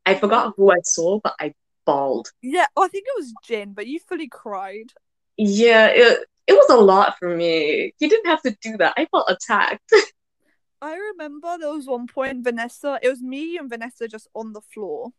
I 0.06 0.14
forgot 0.14 0.54
who 0.56 0.70
I 0.70 0.80
saw, 0.82 1.20
but 1.22 1.34
I 1.38 1.52
bawled. 1.84 2.30
yeah 2.42 2.66
oh, 2.76 2.84
I 2.84 2.88
think 2.88 3.04
it 3.06 3.18
was 3.18 3.34
Jin 3.44 3.74
but 3.74 3.86
you 3.86 3.98
fully 4.00 4.28
cried 4.28 4.92
Yeah, 5.36 5.88
it 5.88 6.20
it 6.48 6.54
was 6.54 6.70
a 6.70 6.76
lot 6.76 7.16
for 7.18 7.36
me. 7.36 7.94
You 8.00 8.08
didn't 8.08 8.26
have 8.26 8.42
to 8.42 8.56
do 8.60 8.76
that. 8.78 8.94
I 8.96 9.06
felt 9.06 9.30
attacked. 9.30 9.92
I 10.82 10.96
remember 10.96 11.56
there 11.58 11.72
was 11.72 11.86
one 11.86 12.06
point 12.06 12.44
Vanessa 12.44 12.98
it 13.02 13.08
was 13.08 13.20
me 13.20 13.56
and 13.58 13.68
Vanessa 13.68 14.06
just 14.06 14.28
on 14.32 14.52
the 14.52 14.60
floor 14.60 15.10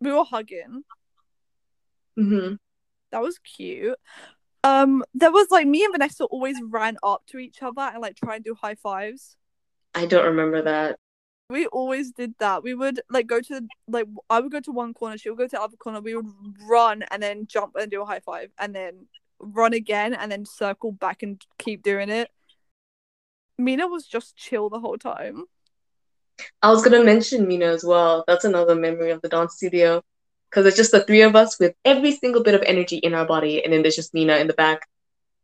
we 0.00 0.10
were 0.10 0.24
hugging 0.24 0.82
hmm 2.16 2.54
that 3.10 3.20
was 3.20 3.38
cute 3.38 3.98
um 4.64 5.04
there 5.12 5.30
was 5.30 5.48
like 5.50 5.66
me 5.66 5.84
and 5.84 5.92
Vanessa 5.92 6.24
always 6.24 6.56
ran 6.66 6.96
up 7.02 7.22
to 7.26 7.36
each 7.36 7.62
other 7.62 7.82
and 7.82 8.00
like 8.00 8.16
try 8.16 8.36
and 8.36 8.44
do 8.44 8.54
high 8.54 8.76
fives 8.76 9.36
I 9.94 10.06
don't 10.06 10.26
remember 10.26 10.62
that. 10.62 10.96
We 11.50 11.66
always 11.66 12.12
did 12.12 12.34
that. 12.38 12.62
We 12.62 12.74
would 12.74 13.00
like 13.10 13.26
go 13.26 13.40
to 13.40 13.62
like 13.88 14.06
I 14.28 14.38
would 14.38 14.52
go 14.52 14.60
to 14.60 14.70
one 14.70 14.94
corner, 14.94 15.16
she 15.16 15.30
would 15.30 15.38
go 15.38 15.46
to 15.46 15.56
the 15.56 15.62
other 15.62 15.76
corner. 15.76 16.00
We 16.00 16.14
would 16.14 16.26
run 16.68 17.04
and 17.10 17.22
then 17.22 17.46
jump 17.46 17.74
and 17.74 17.90
do 17.90 18.02
a 18.02 18.06
high 18.06 18.20
five, 18.20 18.50
and 18.58 18.74
then 18.74 19.06
run 19.40 19.72
again, 19.72 20.14
and 20.14 20.30
then 20.30 20.44
circle 20.44 20.92
back 20.92 21.22
and 21.22 21.42
keep 21.58 21.82
doing 21.82 22.08
it. 22.08 22.30
Mina 23.56 23.86
was 23.86 24.06
just 24.06 24.36
chill 24.36 24.68
the 24.68 24.80
whole 24.80 24.98
time. 24.98 25.44
I 26.62 26.70
was 26.70 26.84
gonna 26.84 27.04
mention 27.04 27.48
Mina 27.48 27.66
as 27.66 27.84
well. 27.84 28.24
That's 28.26 28.44
another 28.44 28.74
memory 28.74 29.10
of 29.10 29.22
the 29.22 29.28
dance 29.28 29.56
studio. 29.56 30.02
Because 30.48 30.64
it's 30.64 30.76
just 30.78 30.92
the 30.92 31.04
three 31.04 31.20
of 31.22 31.36
us 31.36 31.58
with 31.58 31.74
every 31.84 32.12
single 32.12 32.42
bit 32.42 32.54
of 32.54 32.62
energy 32.62 32.96
in 32.96 33.12
our 33.12 33.26
body, 33.26 33.62
and 33.62 33.72
then 33.72 33.82
there's 33.82 33.96
just 33.96 34.14
Mina 34.14 34.36
in 34.36 34.46
the 34.46 34.54
back. 34.54 34.88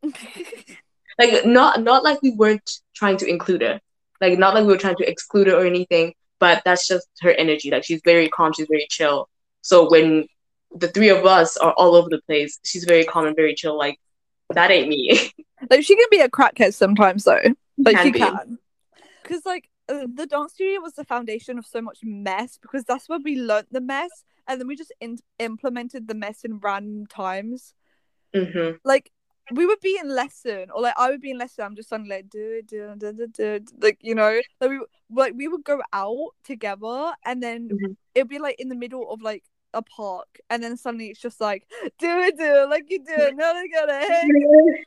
Like 1.17 1.45
not 1.45 1.81
not 1.81 2.03
like 2.03 2.21
we 2.21 2.31
weren't 2.31 2.69
trying 2.93 3.17
to 3.17 3.27
include 3.27 3.61
her. 3.61 3.79
Like 4.21 4.37
not 4.37 4.53
like 4.53 4.65
we 4.65 4.73
were 4.73 4.77
trying 4.77 4.97
to 4.97 5.09
exclude 5.09 5.47
her 5.47 5.55
or 5.55 5.65
anything, 5.65 6.13
but 6.39 6.61
that's 6.65 6.87
just 6.87 7.07
her 7.21 7.31
energy. 7.31 7.71
Like 7.71 7.85
she's 7.85 8.01
very 8.03 8.29
calm, 8.29 8.53
she's 8.53 8.67
very 8.69 8.87
chill. 8.89 9.29
So 9.61 9.89
when 9.89 10.27
the 10.75 10.87
three 10.89 11.09
of 11.09 11.25
us 11.25 11.57
are 11.57 11.73
all 11.73 11.95
over 11.95 12.09
the 12.09 12.21
place, 12.27 12.59
she's 12.63 12.83
very 12.83 13.03
calm 13.05 13.25
and 13.25 13.35
very 13.35 13.55
chill. 13.55 13.77
Like 13.77 13.99
that 14.49 14.71
ain't 14.71 14.89
me. 14.89 15.31
like 15.69 15.83
she 15.83 15.95
can 15.95 16.07
be 16.11 16.19
a 16.19 16.29
crackhead 16.29 16.73
sometimes 16.73 17.23
though. 17.23 17.41
Like 17.77 17.97
Can 17.97 18.05
she 18.07 18.11
be. 18.11 18.19
can. 18.19 18.59
Because 19.23 19.45
like 19.45 19.69
uh, 19.89 20.07
the 20.13 20.25
dance 20.27 20.53
studio 20.53 20.81
was 20.81 20.93
the 20.93 21.03
foundation 21.03 21.57
of 21.57 21.65
so 21.65 21.81
much 21.81 21.99
mess 22.03 22.57
because 22.61 22.83
that's 22.83 23.09
where 23.09 23.19
we 23.19 23.35
learnt 23.39 23.71
the 23.71 23.81
mess 23.81 24.23
and 24.47 24.59
then 24.59 24.67
we 24.67 24.75
just 24.75 24.93
in- 25.01 25.19
implemented 25.39 26.07
the 26.07 26.13
mess 26.15 26.43
in 26.43 26.59
random 26.59 27.05
times. 27.07 27.73
hmm 28.33 28.71
like 28.83 29.11
we 29.51 29.65
would 29.65 29.79
be 29.79 29.97
in 30.01 30.09
lesson 30.09 30.69
or 30.73 30.81
like 30.81 30.95
I 30.97 31.09
would 31.11 31.21
be 31.21 31.31
in 31.31 31.37
lesson 31.37 31.65
I'm 31.65 31.75
just 31.75 31.89
suddenly 31.89 32.15
like 32.17 32.29
do 32.29 32.61
do 32.67 32.95
do 32.97 33.13
do 33.13 33.27
do 33.27 33.59
like 33.79 33.99
you 34.01 34.15
know 34.15 34.39
like 34.59 34.69
we 34.69 34.79
like 35.11 35.33
we 35.35 35.47
would 35.47 35.63
go 35.63 35.81
out 35.93 36.29
together 36.43 37.13
and 37.23 37.41
then 37.43 37.69
Mhm. 37.71 37.95
it'd 38.15 38.27
be 38.27 38.39
like 38.39 38.55
in 38.59 38.69
the 38.69 38.75
middle 38.75 39.11
of 39.11 39.21
like 39.21 39.43
a 39.75 39.81
park 39.81 40.39
and 40.49 40.63
then 40.63 40.75
suddenly 40.77 41.07
it's 41.09 41.19
just 41.19 41.39
like 41.41 41.67
do 41.99 42.19
it 42.21 42.37
do 42.37 42.43
it 42.63 42.69
like 42.69 42.85
you 42.89 42.99
do 42.99 43.13
it 43.13 43.35
no 43.35 43.53
they 43.53 43.67
got 43.67 43.89
it 43.91 44.85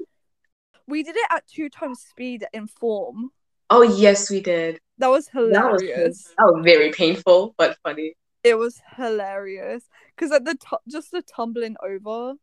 we 0.86 1.02
did 1.02 1.14
it 1.16 1.26
at 1.30 1.46
two 1.46 1.68
times 1.68 2.00
speed 2.00 2.44
in 2.52 2.66
form 2.66 3.30
Oh 3.70 3.82
yes, 3.82 4.30
we 4.30 4.40
did. 4.40 4.80
that 4.96 5.08
was 5.08 5.26
That 5.26 5.42
was 5.42 5.82
hilarious 5.82 6.24
that 6.38 6.44
was 6.44 6.62
very 6.64 6.90
painful, 6.90 7.54
but 7.58 7.76
funny. 7.82 8.14
it 8.42 8.56
was 8.56 8.80
hilarious 8.96 9.84
because 10.16 10.32
at 10.32 10.46
the 10.46 10.54
top 10.54 10.80
just 10.88 11.10
the 11.10 11.20
tumbling 11.22 11.76
over 11.82 12.34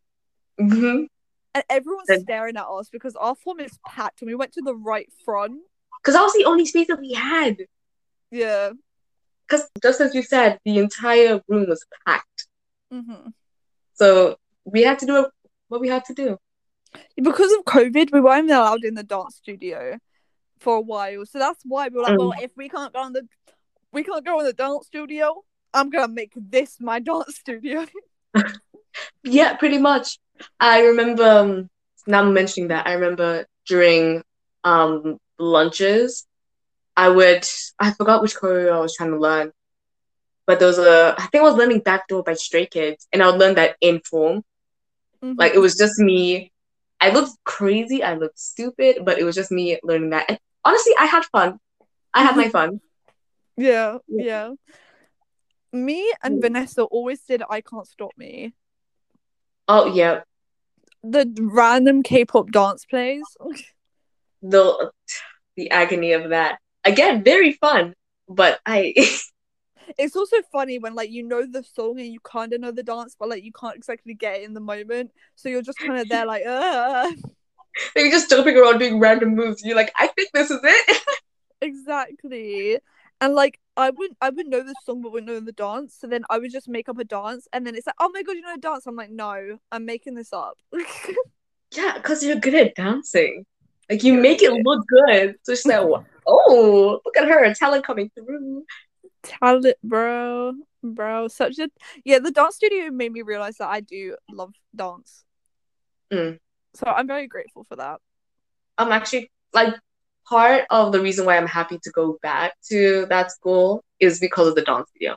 hmm 0.59 1.05
and 1.55 1.63
everyone's 1.69 2.07
Then- 2.09 2.21
staring 2.21 2.57
at 2.57 2.67
us 2.67 2.89
because 2.91 3.15
our 3.15 3.33
form 3.33 3.59
is 3.59 3.79
packed 3.87 4.21
and 4.21 4.27
we 4.29 4.35
went 4.35 4.51
to 4.53 4.61
the 4.61 4.75
right 4.75 5.09
front 5.25 5.61
Because 6.01 6.13
that 6.13 6.21
was 6.21 6.33
the 6.33 6.45
only 6.45 6.65
space 6.67 6.87
that 6.89 6.99
we 6.99 7.13
had. 7.13 7.57
yeah 8.29 8.71
Because 9.47 9.63
just 9.81 9.99
as 10.01 10.13
you 10.13 10.21
said, 10.21 10.59
the 10.65 10.77
entire 10.77 11.41
room 11.47 11.65
was 11.67 11.83
packed. 12.05 12.34
Hmm 12.95 13.29
So 13.93 14.37
we 14.65 14.83
had 14.83 14.99
to 14.99 15.05
do 15.05 15.27
what 15.69 15.81
we 15.81 15.89
had 15.89 16.05
to 16.05 16.13
do. 16.13 16.37
because 17.17 17.51
of 17.53 17.65
COVID, 17.65 18.11
we 18.11 18.21
weren't 18.21 18.49
allowed 18.51 18.83
in 18.83 18.93
the 18.95 19.03
dance 19.03 19.35
studio 19.37 19.97
for 20.59 20.77
a 20.77 20.81
while. 20.81 21.25
So 21.25 21.39
that's 21.39 21.61
why 21.65 21.87
we 21.89 21.95
were 21.97 22.03
like, 22.03 22.15
Mm. 22.15 22.19
well, 22.19 22.33
if 22.41 22.51
we 22.57 22.69
can't 22.69 22.93
go 22.93 23.05
in 23.07 23.13
the 23.13 23.27
we 23.91 24.03
can't 24.03 24.25
go 24.25 24.39
in 24.39 24.45
the 24.45 24.53
dance 24.53 24.87
studio, 24.87 25.43
I'm 25.73 25.89
gonna 25.89 26.07
make 26.21 26.33
this 26.35 26.77
my 26.79 26.99
dance 27.09 27.37
studio. 27.37 27.85
Yeah, 29.23 29.55
pretty 29.55 29.77
much. 29.77 30.19
I 30.59 30.81
remember 30.81 31.23
um, 31.23 31.69
now 32.07 32.21
I'm 32.21 32.33
mentioning 32.33 32.69
that. 32.69 32.87
I 32.87 32.93
remember 32.93 33.45
during 33.67 34.23
um 34.63 35.17
lunches, 35.39 36.25
I 36.95 37.09
would 37.09 37.45
I 37.79 37.91
forgot 37.93 38.21
which 38.21 38.35
choreo 38.35 38.73
I 38.73 38.79
was 38.79 38.95
trying 38.95 39.11
to 39.11 39.19
learn, 39.19 39.51
but 40.47 40.59
there 40.59 40.67
was 40.67 40.77
a 40.79 41.15
I 41.17 41.25
think 41.27 41.41
I 41.41 41.47
was 41.47 41.55
learning 41.55 41.79
Backdoor 41.81 42.23
by 42.23 42.33
Stray 42.33 42.65
Kids, 42.65 43.07
and 43.11 43.21
I 43.23 43.27
would 43.29 43.39
learn 43.39 43.55
that 43.55 43.75
in 43.81 43.99
form. 44.01 44.43
Mhm. 45.23 45.35
Like 45.37 45.53
it 45.53 45.59
was 45.59 45.75
just 45.75 45.99
me. 45.99 46.51
I 47.01 47.09
looked 47.09 47.31
crazy. 47.43 48.03
I 48.03 48.15
looked 48.15 48.39
stupid, 48.39 49.03
but 49.03 49.19
it 49.19 49.23
was 49.23 49.35
just 49.35 49.51
me 49.51 49.79
learning 49.83 50.11
that. 50.11 50.25
And 50.29 50.39
honestly, 50.63 50.93
I 50.99 51.05
had 51.05 51.25
fun. 51.25 51.59
I 52.13 52.23
had 52.23 52.35
my 52.37 52.49
fun. 52.49 52.79
yeah, 53.57 53.97
Yeah. 54.07 54.23
yeah. 54.25 54.53
Me 55.71 56.13
and 56.23 56.41
Vanessa 56.41 56.83
always 56.83 57.21
did 57.23 57.43
I 57.49 57.59
Can't 57.61 57.85
Stop 57.87 58.11
Me. 58.17 58.53
Oh 59.67 59.93
yeah, 59.93 60.21
The 61.03 61.25
random 61.41 62.01
K-pop 62.03 62.51
dance 62.51 62.85
plays. 62.85 63.23
the 64.41 64.91
the 65.55 65.71
agony 65.71 66.13
of 66.13 66.29
that. 66.29 66.59
Again, 66.83 67.23
very 67.23 67.51
fun, 67.53 67.93
but 68.29 68.59
I 68.65 68.93
It's 69.97 70.15
also 70.15 70.37
funny 70.51 70.79
when 70.79 70.95
like 70.95 71.11
you 71.11 71.23
know 71.23 71.45
the 71.45 71.63
song 71.63 71.99
and 71.99 72.07
you 72.07 72.19
kind 72.21 72.53
of 72.53 72.61
know 72.61 72.71
the 72.71 72.83
dance, 72.83 73.15
but 73.17 73.29
like 73.29 73.43
you 73.43 73.51
can't 73.51 73.75
exactly 73.75 74.13
get 74.13 74.37
it 74.37 74.43
in 74.43 74.53
the 74.53 74.59
moment. 74.59 75.11
So 75.35 75.49
you're 75.49 75.61
just 75.61 75.79
kind 75.79 75.99
of 75.99 76.09
there 76.09 76.25
like, 76.25 76.45
uh 76.45 77.11
You're 77.95 78.11
just 78.11 78.29
jumping 78.29 78.57
around 78.57 78.79
doing 78.79 78.99
random 78.99 79.35
moves. 79.35 79.63
You're 79.63 79.75
like, 79.75 79.91
I 79.97 80.07
think 80.07 80.29
this 80.33 80.49
is 80.49 80.59
it. 80.63 81.03
exactly. 81.61 82.79
And 83.21 83.33
like 83.33 83.59
I 83.77 83.89
wouldn't 83.89 84.17
I 84.21 84.29
would 84.29 84.47
know 84.47 84.63
the 84.63 84.75
song 84.85 85.01
but 85.01 85.11
wouldn't 85.11 85.31
know 85.31 85.39
the 85.39 85.51
dance. 85.51 85.95
So 85.99 86.07
then 86.07 86.23
I 86.29 86.37
would 86.37 86.51
just 86.51 86.67
make 86.67 86.89
up 86.89 86.99
a 86.99 87.03
dance 87.03 87.47
and 87.53 87.65
then 87.65 87.75
it's 87.75 87.87
like, 87.87 87.95
oh 87.99 88.09
my 88.13 88.23
god, 88.23 88.35
you 88.35 88.41
know 88.41 88.55
the 88.55 88.61
dance. 88.61 88.87
I'm 88.87 88.95
like, 88.95 89.11
no, 89.11 89.57
I'm 89.71 89.85
making 89.85 90.15
this 90.15 90.33
up. 90.33 90.57
yeah, 91.71 91.93
because 91.95 92.23
you're 92.23 92.37
good 92.37 92.55
at 92.55 92.75
dancing. 92.75 93.45
Like 93.89 94.03
you 94.03 94.13
make 94.13 94.41
it 94.41 94.51
look 94.51 94.85
good. 94.87 95.35
So 95.43 95.53
she's 95.53 95.65
like, 95.65 95.85
oh, 96.27 96.99
look 97.05 97.17
at 97.17 97.27
her, 97.27 97.53
talent 97.53 97.85
coming 97.85 98.09
through. 98.15 98.65
Talent, 99.25 99.77
bro. 99.83 100.53
Bro. 100.83 101.27
Such 101.29 101.59
a 101.59 101.69
yeah, 102.03 102.19
the 102.19 102.31
dance 102.31 102.55
studio 102.55 102.91
made 102.91 103.11
me 103.11 103.21
realize 103.21 103.57
that 103.57 103.69
I 103.69 103.81
do 103.81 104.15
love 104.31 104.53
dance. 104.75 105.23
Mm. 106.13 106.39
So 106.75 106.85
I'm 106.87 107.07
very 107.07 107.27
grateful 107.27 107.63
for 107.63 107.75
that. 107.77 107.99
I'm 108.77 108.91
actually 108.91 109.31
like 109.53 109.73
part 110.27 110.65
of 110.69 110.91
the 110.91 111.01
reason 111.01 111.25
why 111.25 111.37
I'm 111.37 111.47
happy 111.47 111.79
to 111.81 111.91
go 111.91 112.17
back 112.21 112.53
to 112.69 113.05
that 113.09 113.31
school 113.31 113.83
is 113.99 114.19
because 114.19 114.47
of 114.47 114.55
the 114.55 114.61
dance 114.61 114.89
studio. 114.89 115.15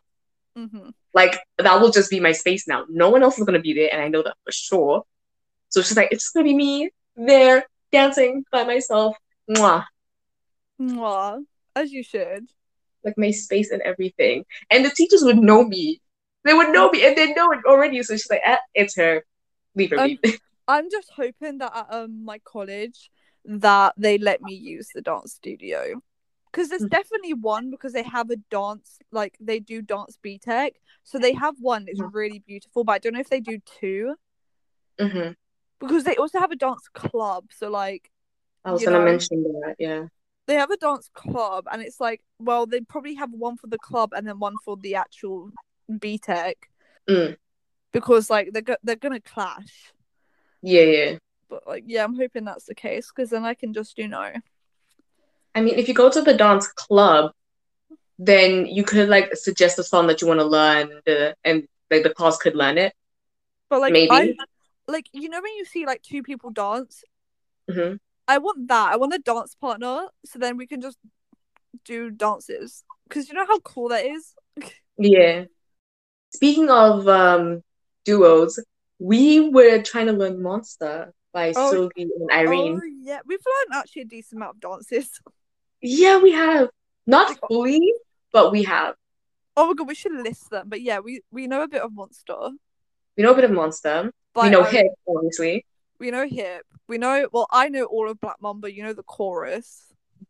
hmm 0.57 0.91
Like 1.13 1.39
that 1.59 1.81
will 1.81 1.91
just 1.91 2.11
be 2.11 2.21
my 2.21 2.33
space 2.33 2.67
now. 2.67 2.87
No 2.89 3.11
one 3.11 3.23
else 3.23 3.39
is 3.39 3.45
gonna 3.45 3.61
be 3.61 3.75
there, 3.75 3.91
and 3.93 4.01
I 4.01 4.09
know 4.09 4.23
that 4.23 4.37
for 4.45 4.53
sure. 4.53 5.05
So 5.69 5.81
it's 5.81 5.89
just 5.89 5.97
like 5.97 6.09
it's 6.11 6.25
just 6.25 6.35
gonna 6.35 6.45
be 6.45 6.55
me 6.55 6.91
there 7.17 7.67
dancing 7.93 8.45
by 8.53 8.65
myself. 8.65 9.17
Mwah. 9.51 9.85
Mwah. 10.81 11.45
As 11.75 11.93
you 11.93 12.03
should. 12.03 12.49
Like 13.05 13.15
my 13.17 13.31
space 13.31 13.71
and 13.71 13.83
everything. 13.83 14.45
And 14.71 14.85
the 14.85 14.91
teachers 14.91 15.23
would 15.25 15.39
know 15.39 15.65
me. 15.65 16.01
They 16.45 16.55
would 16.55 16.71
know 16.71 16.91
me 16.91 17.07
and 17.07 17.17
they 17.17 17.33
know 17.35 17.51
it 17.53 17.61
already. 17.67 18.03
So 18.03 18.15
she's 18.15 18.31
like, 18.31 18.43
eh, 18.45 18.57
it's 18.75 18.97
her. 18.97 19.25
Leave 19.75 19.91
her 19.91 19.99
Um, 19.99 20.19
be. 20.23 20.39
I'm 20.67 20.91
just 20.91 21.11
hoping 21.17 21.59
that 21.59 21.73
at 21.75 21.87
um, 21.93 22.25
my 22.25 22.39
college 22.39 23.11
that 23.45 23.95
they 23.97 24.19
let 24.19 24.43
me 24.43 24.53
use 24.55 24.91
the 24.95 25.01
dance 25.03 25.35
studio. 25.35 26.03
because 26.51 26.69
there's 26.71 26.83
Mhm. 26.83 26.91
definitely 26.91 27.35
one 27.35 27.71
because 27.71 27.93
they 27.93 28.03
have 28.03 28.31
a 28.31 28.37
dance 28.51 28.99
like 29.13 29.37
they 29.41 29.61
do 29.61 29.83
dance 29.83 30.19
BTEC, 30.23 30.73
so 31.05 31.19
they 31.19 31.35
have 31.35 31.57
one 31.61 31.85
that's 31.87 32.01
Mhm. 32.01 32.13
really 32.15 32.39
beautiful, 32.41 32.85
but 32.85 32.93
I 32.95 32.99
don't 32.99 33.15
know 33.15 33.21
if 33.21 33.29
they 33.31 33.41
do 33.41 33.59
two 33.81 34.17
hmm 34.99 35.31
because 35.81 36.05
they 36.05 36.17
also 36.17 36.39
have 36.39 36.51
a 36.53 36.57
dance 36.57 36.89
club. 36.93 37.47
So 37.53 37.71
like 37.71 38.11
I 38.65 38.73
was 38.73 38.85
gonna 38.85 39.05
mention 39.05 39.43
that. 39.45 39.77
Yeah. 39.79 40.07
They 40.49 40.55
have 40.55 40.71
a 40.71 40.77
dance 40.79 41.11
club, 41.15 41.67
and 41.71 41.83
it's 41.83 42.01
like 42.01 42.23
well 42.41 42.67
they 42.67 42.81
probably 42.81 43.15
have 43.15 43.31
one 43.33 43.57
for 43.57 43.69
the 43.69 43.79
club 43.79 44.13
and 44.17 44.27
then 44.27 44.41
one 44.41 44.57
for 44.65 44.77
the 44.77 44.97
actual 44.97 45.51
BTEC 45.91 46.55
Mm. 47.09 47.37
because 47.93 48.29
like 48.31 48.53
they're 48.53 48.63
go- 48.63 48.83
they're 48.83 48.97
gonna 48.97 49.21
clash. 49.21 49.93
Yeah, 50.63 50.83
yeah. 50.83 51.19
But 51.49 51.67
like 51.67 51.85
yeah, 51.87 52.03
I'm 52.05 52.17
hoping 52.17 52.45
that's 52.45 52.65
the 52.65 52.75
case 52.75 53.13
because 53.15 53.31
then 53.31 53.45
I 53.45 53.55
can 53.55 53.73
just 53.73 53.99
you 53.99 54.09
know 54.09 54.33
I 55.55 55.61
mean, 55.61 55.79
if 55.79 55.89
you 55.89 55.95
go 55.95 56.11
to 56.11 56.23
the 56.23 56.35
dance 56.35 56.69
club, 56.69 57.33
then 58.19 58.67
you 58.67 58.85
could 58.85 59.09
like 59.09 59.35
suggest 59.37 59.79
a 59.79 59.83
song 59.83 60.07
that 60.07 60.21
you 60.21 60.29
want 60.29 60.41
to 60.41 60.47
learn, 60.47 61.01
uh, 61.07 61.33
and 61.45 61.67
like 61.91 62.03
the 62.03 62.11
class 62.11 62.37
could 62.39 62.55
learn 62.55 62.79
it. 62.79 62.93
But 63.71 63.81
like 63.81 63.93
Maybe. 63.93 64.11
I 64.11 64.35
like 64.87 65.07
you 65.13 65.29
know 65.29 65.41
when 65.43 65.55
you 65.57 65.65
see 65.65 65.85
like 65.87 66.03
two 66.03 66.23
people 66.23 66.51
dance, 66.51 67.05
hmm 67.71 67.95
I 68.29 68.39
want 68.39 68.69
that. 68.69 68.93
I 68.93 68.97
want 68.97 69.15
a 69.15 69.19
dance 69.19 69.55
partner, 69.61 70.07
so 70.25 70.39
then 70.39 70.57
we 70.59 70.67
can 70.67 70.81
just 70.81 70.99
do 71.85 72.11
dances. 72.11 72.85
Because 73.09 73.29
you 73.29 73.35
know 73.35 73.47
how 73.47 73.59
cool 73.61 73.89
that 73.89 74.05
is. 74.05 74.35
Yeah. 75.01 75.45
Speaking 76.35 76.69
of 76.71 77.07
um 77.09 77.63
duos, 78.05 78.59
we 78.99 79.49
were 79.49 79.81
trying 79.81 80.07
to 80.07 80.13
learn 80.13 80.43
Monster 80.43 81.13
by 81.33 81.53
Oh. 81.57 81.73
Seulgi 81.73 82.03
and 82.19 82.31
Irene. 82.33 82.81
Oh 82.83 82.87
yeah, 83.03 83.21
we've 83.25 83.39
learned 83.47 83.81
actually 83.81 84.03
a 84.03 84.07
decent 84.07 84.39
amount 84.39 84.57
of 84.57 84.61
dances. 84.61 85.09
Yeah, 85.81 86.19
we 86.19 86.33
have. 86.33 86.71
Not 87.07 87.39
fully, 87.47 87.93
but 88.33 88.51
we 88.51 88.65
have. 88.65 88.97
Oh 89.57 89.69
my 89.69 89.75
god, 89.75 89.87
we 89.87 89.95
should 89.95 90.13
list 90.13 90.51
them. 90.51 90.69
But 90.69 90.81
yeah, 90.83 90.99
we 90.99 91.21
we 91.31 91.47
know 91.47 91.63
a 91.63 91.69
bit 91.69 91.83
of 91.83 91.93
Monster. 91.95 92.35
We 93.17 93.23
know 93.23 93.31
a 93.31 93.37
bit 93.37 93.45
of 93.45 93.53
Monster. 93.53 94.11
But 94.35 94.43
we 94.45 94.51
know 94.51 94.63
I- 94.65 94.71
Hip, 94.71 94.87
obviously. 95.07 95.65
We 96.01 96.11
know 96.11 96.27
Hip. 96.27 96.67
We 96.89 96.99
know. 96.99 97.29
Well, 97.33 97.47
I 97.51 97.69
know 97.69 97.85
all 97.85 98.09
of 98.11 98.21
Black 98.21 98.37
Mamba. 98.41 98.73
You 98.73 98.83
know 98.83 98.93
the 98.95 99.03
chorus. 99.03 99.85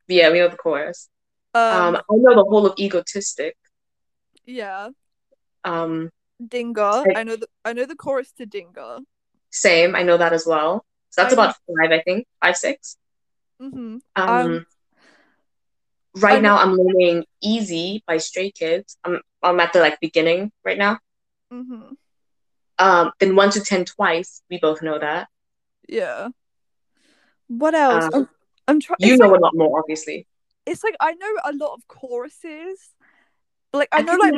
Yeah, 0.08 0.30
we 0.30 0.38
know 0.38 0.48
the 0.48 0.56
chorus. 0.56 1.08
Um. 1.54 1.94
Um, 1.94 1.96
I 1.96 2.14
know 2.16 2.34
the 2.34 2.44
whole 2.44 2.66
of 2.66 2.74
Egotistic. 2.78 3.56
yeah. 4.46 4.88
Um, 5.64 6.10
Dingga. 6.42 7.04
Like- 7.06 7.16
I 7.16 7.22
know 7.24 7.36
the 7.36 7.48
I 7.64 7.72
know 7.72 7.84
the 7.86 7.96
chorus 7.96 8.32
to 8.38 8.46
Dingga. 8.46 9.00
same. 9.50 9.94
I 9.96 10.02
know 10.02 10.16
that 10.16 10.32
as 10.32 10.46
well. 10.46 10.84
So 11.10 11.22
that's 11.22 11.32
I 11.32 11.36
know- 11.36 11.42
about 11.44 11.56
five, 11.66 11.90
I 11.92 12.02
think. 12.02 12.26
Five, 12.42 12.56
six. 12.56 12.96
Mm-hmm. 13.60 13.96
Um, 14.16 14.28
Um, 14.28 14.66
right 16.16 16.36
I 16.38 16.40
now 16.40 16.58
I'm 16.58 16.74
learning 16.76 17.24
Easy 17.42 18.02
by 18.06 18.18
Stray 18.18 18.50
Kids. 18.50 18.96
I'm 19.04 19.20
I'm 19.42 19.58
at 19.60 19.72
the 19.72 19.80
like 19.80 19.98
beginning 20.00 20.52
right 20.64 20.78
now. 20.78 20.98
Mm-hmm. 21.52 21.94
Um, 22.78 23.12
then 23.18 23.34
one 23.36 23.50
to 23.50 23.60
ten 23.60 23.84
twice. 23.84 24.42
We 24.50 24.58
both 24.58 24.82
know 24.82 24.98
that. 24.98 25.28
Yeah. 25.88 26.28
What 27.48 27.74
else? 27.74 28.04
Um, 28.04 28.10
I'm, 28.14 28.28
I'm 28.68 28.80
trying. 28.80 28.98
You 29.00 29.16
know 29.16 29.34
a 29.34 29.40
lot 29.40 29.52
more, 29.54 29.78
obviously. 29.78 30.26
it's 30.66 30.84
like 30.84 30.96
I 31.00 31.12
know 31.14 31.32
a 31.44 31.52
lot 31.52 31.74
of 31.74 31.86
choruses. 31.88 32.90
Like 33.72 33.88
I 33.92 34.02
know 34.02 34.16
like 34.16 34.34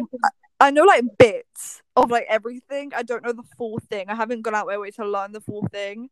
I 0.61 0.71
know 0.71 0.85
like 0.85 1.05
bits 1.19 1.83
of 1.97 2.11
like 2.11 2.27
everything. 2.29 2.93
I 2.95 3.03
don't 3.03 3.25
know 3.25 3.33
the 3.33 3.45
full 3.57 3.79
thing. 3.89 4.07
I 4.09 4.15
haven't 4.15 4.43
gone 4.43 4.55
out 4.55 4.67
my 4.67 4.79
way 4.79 4.91
to 4.93 5.07
learn 5.07 5.33
the 5.33 5.41
full 5.41 5.67
thing. 5.69 6.11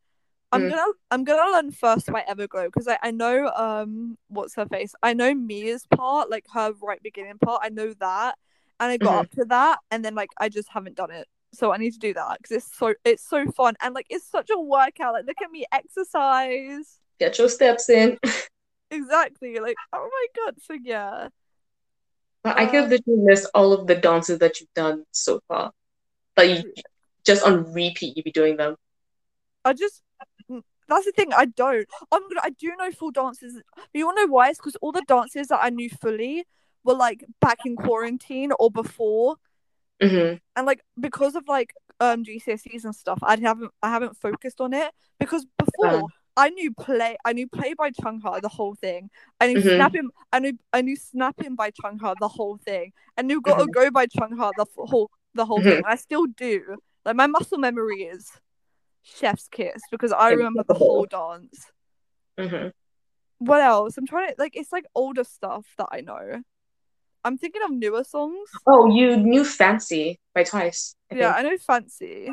I'm 0.52 0.62
Mm. 0.62 0.70
gonna 0.70 0.92
I'm 1.10 1.24
gonna 1.24 1.52
learn 1.52 1.70
first 1.72 2.06
by 2.06 2.24
Everglow 2.28 2.66
because 2.66 2.88
I, 2.88 2.98
I 3.02 3.10
know 3.10 3.48
um 3.54 4.18
what's 4.28 4.54
her 4.56 4.66
face. 4.66 4.94
I 5.02 5.14
know 5.14 5.34
Mia's 5.34 5.86
part, 5.86 6.30
like 6.30 6.46
her 6.54 6.72
right 6.82 7.02
beginning 7.02 7.38
part. 7.38 7.60
I 7.64 7.68
know 7.70 7.92
that, 8.00 8.36
and 8.80 8.90
I 8.90 8.96
got 8.96 9.16
Mhm. 9.16 9.20
up 9.20 9.30
to 9.32 9.44
that, 9.46 9.80
and 9.90 10.04
then 10.04 10.14
like 10.14 10.30
I 10.38 10.48
just 10.48 10.68
haven't 10.70 10.96
done 10.96 11.10
it. 11.10 11.28
So 11.52 11.72
I 11.72 11.78
need 11.78 11.92
to 11.92 11.98
do 11.98 12.14
that 12.14 12.38
because 12.38 12.58
it's 12.58 12.76
so 12.76 12.94
it's 13.04 13.26
so 13.28 13.46
fun 13.52 13.74
and 13.80 13.94
like 13.94 14.06
it's 14.10 14.26
such 14.30 14.50
a 14.50 14.58
workout. 14.60 15.14
Like 15.14 15.26
look 15.26 15.40
at 15.42 15.50
me 15.50 15.64
exercise. 15.72 16.98
Get 17.20 17.38
your 17.38 17.48
steps 17.48 17.88
in. 17.88 18.18
Exactly. 18.90 19.58
Like 19.60 19.78
oh 19.92 20.08
my 20.10 20.26
god. 20.44 20.56
So 20.62 20.74
yeah. 20.74 21.28
But 22.42 22.58
I 22.58 22.66
could 22.66 22.84
Um, 22.84 22.90
literally 22.90 23.22
list 23.22 23.48
all 23.54 23.72
of 23.72 23.86
the 23.86 23.94
dances 23.94 24.38
that 24.40 24.60
you've 24.60 24.72
done 24.74 25.04
so 25.12 25.40
far. 25.48 25.72
Like 26.36 26.50
you 26.50 26.72
just 27.26 27.44
on 27.44 27.72
repeat, 27.72 28.16
you'd 28.16 28.24
be 28.24 28.32
doing 28.32 28.56
them. 28.56 28.76
I 29.64 29.72
just 29.72 30.02
mm, 30.50 30.62
that's 30.88 31.04
the 31.06 31.12
thing. 31.12 31.32
I 31.32 31.46
don't. 31.46 31.86
I'm 32.12 32.22
gonna. 32.28 32.40
I 32.42 32.50
do 32.50 32.74
know 32.78 32.90
full 32.92 33.10
dances. 33.10 33.62
But 33.76 33.86
you 33.92 34.06
wanna 34.06 34.22
know 34.22 34.32
why? 34.32 34.50
It's 34.50 34.58
because 34.58 34.76
all 34.76 34.92
the 34.92 35.02
dances 35.02 35.48
that 35.48 35.60
I 35.62 35.70
knew 35.70 35.90
fully 35.90 36.44
were 36.84 36.94
like 36.94 37.24
back 37.40 37.60
in 37.64 37.76
quarantine 37.76 38.52
or 38.58 38.70
before, 38.70 39.36
hmm 40.00 40.34
and 40.56 40.66
like 40.66 40.80
because 40.98 41.34
of 41.34 41.44
like 41.48 41.74
um 42.00 42.24
GCSEs 42.24 42.84
and 42.84 42.94
stuff, 42.94 43.18
I 43.22 43.36
haven't 43.38 43.72
I 43.82 43.90
haven't 43.90 44.16
focused 44.16 44.60
on 44.60 44.72
it 44.72 44.92
because 45.18 45.46
before. 45.58 45.86
Um. 45.94 46.06
I 46.40 46.50
knew 46.50 46.72
play. 46.72 47.16
I 47.24 47.32
knew 47.32 47.48
play 47.48 47.74
by 47.74 47.90
Chungha 47.90 48.40
the 48.40 48.48
whole 48.48 48.76
thing. 48.76 49.10
I 49.40 49.48
knew 49.48 49.60
Mhm. 49.60 49.74
snapping. 49.74 50.10
I 50.32 50.38
knew. 50.38 50.56
I 50.72 50.82
knew 50.82 50.94
snapping 50.94 51.56
by 51.56 51.72
Chungha 51.72 52.16
the 52.16 52.28
whole 52.28 52.58
thing. 52.58 52.92
I 53.16 53.22
knew 53.22 53.40
gotta 53.40 53.64
Mhm. 53.64 53.72
go 53.72 53.90
by 53.90 54.06
Chungha 54.06 54.54
the 54.54 54.62
f- 54.62 54.88
whole 54.88 55.10
the 55.34 55.44
whole 55.44 55.58
Mhm. 55.58 55.64
thing. 55.64 55.82
I 55.84 55.96
still 55.96 56.26
do. 56.26 56.76
Like 57.04 57.16
my 57.16 57.26
muscle 57.26 57.58
memory 57.58 58.02
is 58.04 58.30
chef's 59.02 59.48
kiss 59.48 59.82
because 59.90 60.12
I 60.12 60.30
remember 60.30 60.62
the 60.62 60.74
whole 60.74 61.06
dance. 61.06 61.72
hmm 62.38 62.68
What 63.38 63.60
else? 63.60 63.98
I'm 63.98 64.06
trying 64.06 64.28
to 64.28 64.34
like 64.38 64.54
it's 64.54 64.70
like 64.70 64.84
older 64.94 65.24
stuff 65.24 65.66
that 65.78 65.88
I 65.90 66.02
know. 66.02 66.42
I'm 67.28 67.36
thinking 67.36 67.60
of 67.62 67.70
newer 67.70 68.04
songs. 68.04 68.48
Oh, 68.66 68.88
you 68.88 69.16
knew 69.18 69.44
Fancy 69.44 70.18
by 70.34 70.44
Twice. 70.44 70.94
I 71.12 71.16
Yeah, 71.16 71.34
think. 71.34 71.46
I 71.46 71.50
know 71.50 71.58
Fancy. 71.58 72.30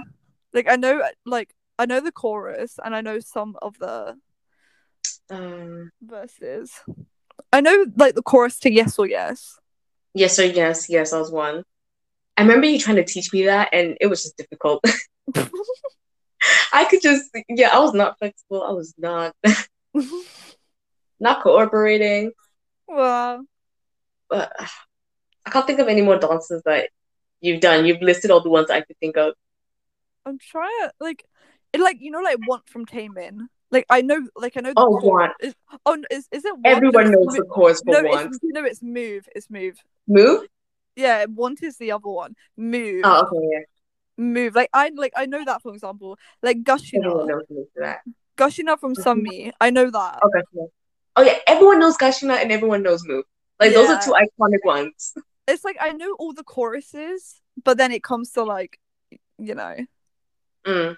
Like 0.53 0.67
I 0.69 0.77
know 0.77 1.03
like 1.25 1.53
I 1.77 1.85
know 1.85 1.99
the 1.99 2.13
chorus 2.13 2.79
and 2.83 2.95
I 2.95 3.01
know 3.01 3.19
some 3.19 3.57
of 3.61 3.77
the 3.77 4.15
Um, 5.29 5.91
verses. 6.01 6.71
I 7.51 7.59
know 7.59 7.85
like 7.97 8.15
the 8.15 8.21
chorus 8.23 8.57
to 8.59 8.71
Yes 8.71 8.97
or 8.97 9.05
Yes. 9.07 9.59
yes 10.13 10.39
or 10.39 10.45
yes, 10.45 10.89
yes, 10.89 11.11
I 11.11 11.19
was 11.19 11.29
one. 11.31 11.63
I 12.37 12.43
remember 12.43 12.67
you 12.67 12.79
trying 12.79 12.95
to 12.97 13.03
teach 13.03 13.33
me 13.33 13.45
that, 13.47 13.69
and 13.73 13.97
it 13.99 14.07
was 14.07 14.23
just 14.23 14.37
difficult. 14.37 14.83
I 16.73 16.85
could 16.85 17.01
just, 17.01 17.29
yeah, 17.49 17.69
I 17.73 17.79
was 17.79 17.93
not 17.93 18.17
flexible. 18.19 18.63
I 18.63 18.71
was 18.71 18.93
not, 18.97 19.33
not 21.19 21.41
cooperating. 21.43 22.31
wow. 22.87 23.41
But 24.29 24.53
I 25.45 25.49
can't 25.49 25.67
think 25.67 25.79
of 25.79 25.87
any 25.87 26.01
more 26.01 26.17
dances 26.17 26.61
that 26.65 26.89
you've 27.41 27.61
done. 27.61 27.85
You've 27.85 28.01
listed 28.01 28.31
all 28.31 28.41
the 28.41 28.49
ones 28.49 28.69
I 28.69 28.81
could 28.81 28.97
think 28.99 29.17
of. 29.17 29.33
I'm 30.25 30.39
trying 30.39 30.71
to 30.81 30.91
like 30.99 31.23
it 31.73 31.79
like 31.79 31.97
you 31.99 32.11
know 32.11 32.21
like 32.21 32.37
want 32.47 32.67
from 32.67 32.85
Taemin. 32.85 33.47
Like 33.71 33.85
I 33.89 34.01
know 34.01 34.27
like 34.35 34.57
I 34.57 34.61
know 34.61 34.69
the 34.69 34.81
Oh. 34.81 34.99
Want. 35.03 35.33
Is, 35.39 35.53
oh 35.85 35.97
is 36.09 36.27
is 36.31 36.45
it 36.45 36.53
want? 36.53 36.65
Everyone 36.65 37.11
knows 37.11 37.27
it's 37.27 37.37
the 37.37 37.43
chorus 37.43 37.81
for 37.85 38.01
no, 38.01 38.09
one. 38.09 38.27
it's, 38.27 38.39
no, 38.43 38.63
it's 38.63 38.81
move. 38.81 39.27
It's 39.35 39.49
move. 39.49 39.77
Move? 40.07 40.47
Yeah, 40.95 41.25
want 41.25 41.61
is 41.61 41.77
the 41.77 41.91
other 41.91 42.07
one. 42.07 42.35
Move. 42.57 43.01
Oh, 43.03 43.27
okay, 43.27 43.47
yeah. 43.51 43.59
Move. 44.17 44.55
Like 44.55 44.69
I 44.73 44.91
like 44.95 45.13
I 45.15 45.25
know 45.25 45.43
that 45.45 45.61
for 45.61 45.73
example. 45.73 46.17
Like 46.41 46.63
Gashina. 46.63 47.27
knows 47.27 47.43
move 47.49 47.67
for 47.73 47.81
that. 47.81 47.99
Gashina 48.37 48.79
from 48.79 48.95
Mhm. 48.95 49.03
Sunmi. 49.03 49.51
I 49.59 49.69
know 49.69 49.89
that. 49.91 50.19
Okay. 50.23 50.41
yeah. 50.53 50.65
Oh 51.17 51.21
yeah, 51.21 51.37
everyone 51.47 51.79
knows 51.79 51.97
Gashina 51.97 52.41
and 52.41 52.51
everyone 52.51 52.83
knows 52.83 53.05
Move. 53.05 53.25
Like 53.59 53.73
those 53.73 53.89
are 53.89 54.01
two 54.01 54.11
iconic 54.13 54.63
ones. 54.65 55.13
It's 55.47 55.63
like 55.63 55.77
I 55.79 55.91
know 55.91 56.15
all 56.17 56.33
the 56.33 56.43
choruses, 56.43 57.39
but 57.63 57.77
then 57.77 57.91
it 57.91 58.01
comes 58.01 58.31
to 58.31 58.43
like 58.43 58.79
you 59.37 59.53
know. 59.53 59.75
Mm. 60.65 60.95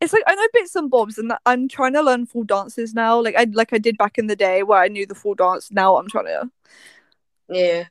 It's 0.00 0.14
like 0.14 0.22
I 0.26 0.34
know 0.34 0.46
bits 0.54 0.74
and 0.74 0.90
bobs, 0.90 1.18
and 1.18 1.30
that 1.30 1.42
I'm 1.44 1.68
trying 1.68 1.92
to 1.92 2.00
learn 2.00 2.24
full 2.24 2.44
dances 2.44 2.94
now. 2.94 3.20
Like 3.20 3.34
I 3.36 3.44
like 3.52 3.74
I 3.74 3.78
did 3.78 3.98
back 3.98 4.16
in 4.16 4.26
the 4.26 4.36
day 4.36 4.62
where 4.62 4.80
I 4.80 4.88
knew 4.88 5.04
the 5.04 5.14
full 5.14 5.34
dance. 5.34 5.70
Now 5.70 5.98
I'm 5.98 6.08
trying 6.08 6.24
to 6.26 6.50
Yeah. 7.50 7.84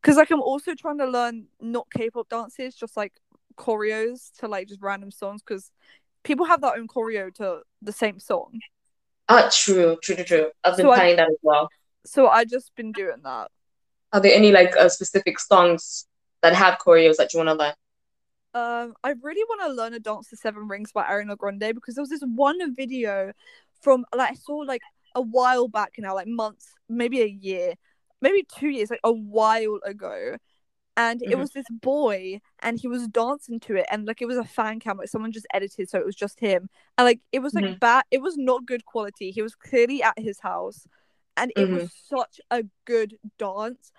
because 0.00 0.16
like 0.16 0.30
I'm 0.30 0.40
also 0.40 0.74
trying 0.74 0.96
to 0.98 1.06
learn 1.06 1.48
not 1.60 1.86
K-pop 1.94 2.30
dances, 2.30 2.74
just 2.74 2.96
like 2.96 3.12
choreos 3.58 4.32
to 4.38 4.48
like 4.48 4.68
just 4.68 4.80
random 4.80 5.10
songs 5.10 5.42
because 5.42 5.70
people 6.24 6.46
have 6.46 6.62
their 6.62 6.76
own 6.76 6.88
choreo 6.88 7.32
to 7.34 7.60
the 7.82 7.92
same 7.92 8.18
song. 8.20 8.58
Ah, 9.28 9.50
true, 9.52 9.98
true, 10.02 10.14
true, 10.16 10.24
true. 10.24 10.50
I've 10.64 10.78
been 10.78 10.86
So 10.86 10.92
I- 10.92 11.14
that 11.14 11.28
as 11.28 11.36
well. 11.42 11.68
So 12.06 12.28
I 12.28 12.44
just 12.44 12.74
been 12.76 12.92
doing 12.92 13.22
that. 13.24 13.50
Are 14.12 14.20
there 14.20 14.34
any 14.34 14.50
like 14.52 14.76
uh, 14.76 14.88
specific 14.88 15.38
songs 15.38 16.06
that 16.42 16.54
have 16.54 16.78
choreos 16.78 17.16
that 17.16 17.32
you 17.32 17.38
want 17.38 17.48
to 17.48 17.54
learn? 17.54 17.74
Um, 18.54 18.94
I 19.04 19.10
really 19.22 19.44
want 19.48 19.60
to 19.62 19.68
learn 19.74 19.92
a 19.94 20.00
dance 20.00 20.30
to 20.30 20.36
Seven 20.36 20.66
Rings 20.68 20.92
by 20.92 21.04
Ariana 21.04 21.36
Grande 21.36 21.74
because 21.74 21.94
there 21.94 22.02
was 22.02 22.08
this 22.10 22.22
one 22.24 22.74
video 22.74 23.32
from 23.82 24.06
like 24.14 24.30
I 24.30 24.34
saw 24.34 24.56
like 24.56 24.82
a 25.14 25.20
while 25.20 25.68
back 25.68 25.94
now, 25.98 26.14
like 26.14 26.26
months, 26.26 26.72
maybe 26.88 27.20
a 27.20 27.26
year, 27.26 27.74
maybe 28.22 28.46
two 28.58 28.68
years, 28.68 28.90
like 28.90 29.00
a 29.04 29.12
while 29.12 29.78
ago. 29.84 30.36
And 30.96 31.22
it 31.30 31.36
Mhm. 31.36 31.38
was 31.38 31.52
this 31.52 31.68
boy, 31.70 32.40
and 32.60 32.78
he 32.80 32.88
was 32.88 33.08
dancing 33.08 33.60
to 33.62 33.76
it, 33.76 33.86
and 33.90 34.06
like 34.06 34.22
it 34.22 34.26
was 34.26 34.38
a 34.38 34.44
fan 34.44 34.80
cam, 34.80 34.98
like 34.98 35.08
someone 35.08 35.32
just 35.32 35.46
edited, 35.54 35.90
so 35.90 35.98
it 35.98 36.06
was 36.06 36.16
just 36.16 36.40
him, 36.40 36.68
and 36.98 37.06
like 37.06 37.20
it 37.32 37.40
was 37.40 37.54
like 37.54 37.66
Mhm. 37.66 37.80
bad, 37.80 38.04
it 38.10 38.22
was 38.22 38.36
not 38.38 38.66
good 38.66 38.84
quality. 38.86 39.30
He 39.32 39.42
was 39.42 39.54
clearly 39.56 40.02
at 40.02 40.18
his 40.18 40.40
house, 40.40 40.86
and 41.36 41.52
it 41.56 41.70
was 41.70 41.90
such 42.08 42.40
a 42.50 42.64
good 42.84 43.18
dance. 43.38 43.92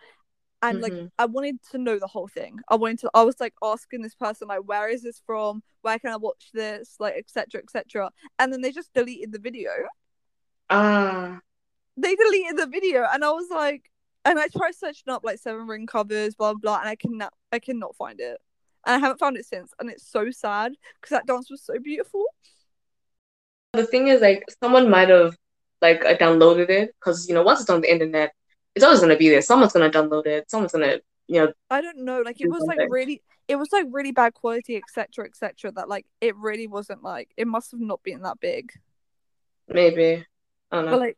And 0.64 0.82
like 0.82 0.94
Mhm. 0.94 1.12
I 1.20 1.26
wanted 1.26 1.62
to 1.72 1.78
know 1.78 2.00
the 2.00 2.08
whole 2.08 2.28
thing. 2.28 2.60
I 2.68 2.76
wanted 2.76 3.00
to. 3.00 3.12
I 3.14 3.24
was 3.24 3.40
like 3.40 3.54
asking 3.62 4.02
this 4.02 4.16
person 4.16 4.48
like, 4.48 4.62
"Where 4.62 4.90
is 4.90 5.04
this 5.04 5.22
from? 5.26 5.62
Where 5.82 6.00
can 6.00 6.12
I 6.12 6.18
watch 6.18 6.50
this? 6.52 6.96
Like, 7.00 7.16
etc. 7.16 7.62
etc." 7.62 8.12
And 8.40 8.52
then 8.52 8.62
they 8.62 8.72
just 8.72 8.92
deleted 8.94 9.32
the 9.32 9.40
video. 9.40 9.72
Ah. 10.70 11.40
They 11.96 12.16
deleted 12.16 12.58
the 12.58 12.68
video, 12.68 13.06
and 13.12 13.24
I 13.24 13.32
was 13.32 13.50
like, 13.50 13.92
and 14.26 14.40
I 14.40 14.48
tried 14.48 14.76
searching 14.76 15.14
up 15.14 15.24
like 15.24 15.40
Seven 15.40 15.68
Ring 15.68 15.88
covers, 15.88 16.36
blah 16.36 16.54
blah, 16.56 16.80
and 16.80 16.90
I 16.90 16.96
cannot, 16.96 17.34
I 17.52 17.60
cannot 17.60 17.96
find 17.96 18.20
it, 18.20 18.40
and 18.86 18.96
I 18.96 19.00
haven't 19.00 19.20
found 19.20 19.38
it 19.38 19.46
since, 19.46 19.74
and 19.80 19.90
it's 19.90 20.08
so 20.08 20.30
sad 20.32 20.74
because 20.96 21.12
that 21.12 21.28
dance 21.28 21.50
was 21.50 21.62
so 21.62 21.80
beautiful. 21.80 22.26
The 23.74 23.86
thing 23.86 24.08
is, 24.08 24.22
like, 24.22 24.44
someone 24.62 24.90
might 24.90 25.10
have 25.10 25.38
like 25.82 26.06
I 26.06 26.16
downloaded 26.16 26.70
it 26.70 26.96
because 27.00 27.28
you 27.28 27.36
know 27.36 27.44
once 27.44 27.62
it's 27.62 27.70
on 27.70 27.82
the 27.82 27.92
internet, 27.92 28.34
it's 28.76 28.84
always 28.84 29.00
gonna 29.00 29.18
be 29.18 29.30
there. 29.30 29.42
Someone's 29.42 29.74
gonna 29.74 29.90
download 29.90 30.26
it. 30.26 30.50
Someone's 30.50 30.72
gonna, 30.72 31.00
you 31.28 31.42
know, 31.42 31.54
I 31.70 31.82
don't 31.82 32.04
know, 32.06 32.22
like 32.22 32.42
it 32.42 32.50
was 32.50 32.64
like 32.64 32.80
really, 32.90 33.22
it 33.48 33.56
was 33.56 33.70
like 33.72 33.86
really 33.92 34.12
bad 34.12 34.34
quality, 34.34 34.76
etc. 34.78 35.26
etc. 35.26 35.72
That 35.72 35.90
like 35.90 36.06
it 36.22 36.36
really 36.38 36.68
wasn't 36.68 37.04
like 37.04 37.32
it 37.38 37.48
must 37.48 37.72
have 37.72 37.80
not 37.80 38.02
been 38.04 38.22
that 38.22 38.40
big. 38.40 38.72
maybe. 39.68 40.26
I 40.72 40.76
don't 40.76 40.86
know. 40.86 40.92
But 40.92 41.00
like, 41.00 41.18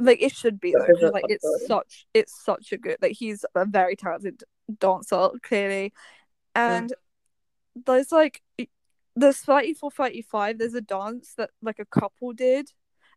like 0.00 0.22
it 0.22 0.32
should 0.32 0.60
be 0.60 0.72
though. 0.72 0.86
'cause, 0.86 1.12
like 1.12 1.24
it's 1.28 1.66
such, 1.66 2.06
it's 2.14 2.44
such 2.44 2.72
a 2.72 2.78
good. 2.78 2.96
Like 3.00 3.12
he's 3.12 3.44
a 3.54 3.64
very 3.64 3.96
talented 3.96 4.42
dancer, 4.78 5.30
clearly, 5.42 5.92
mm. 6.54 6.60
and 6.60 6.92
there's 7.86 8.12
like, 8.12 8.42
the 8.56 8.68
there's 9.16 9.38
thirty 9.38 9.74
four 9.74 9.90
thirty 9.90 10.22
five. 10.22 10.58
There's 10.58 10.74
a 10.74 10.80
dance 10.80 11.34
that 11.36 11.50
like 11.62 11.78
a 11.78 11.84
couple 11.84 12.32
did, 12.32 12.70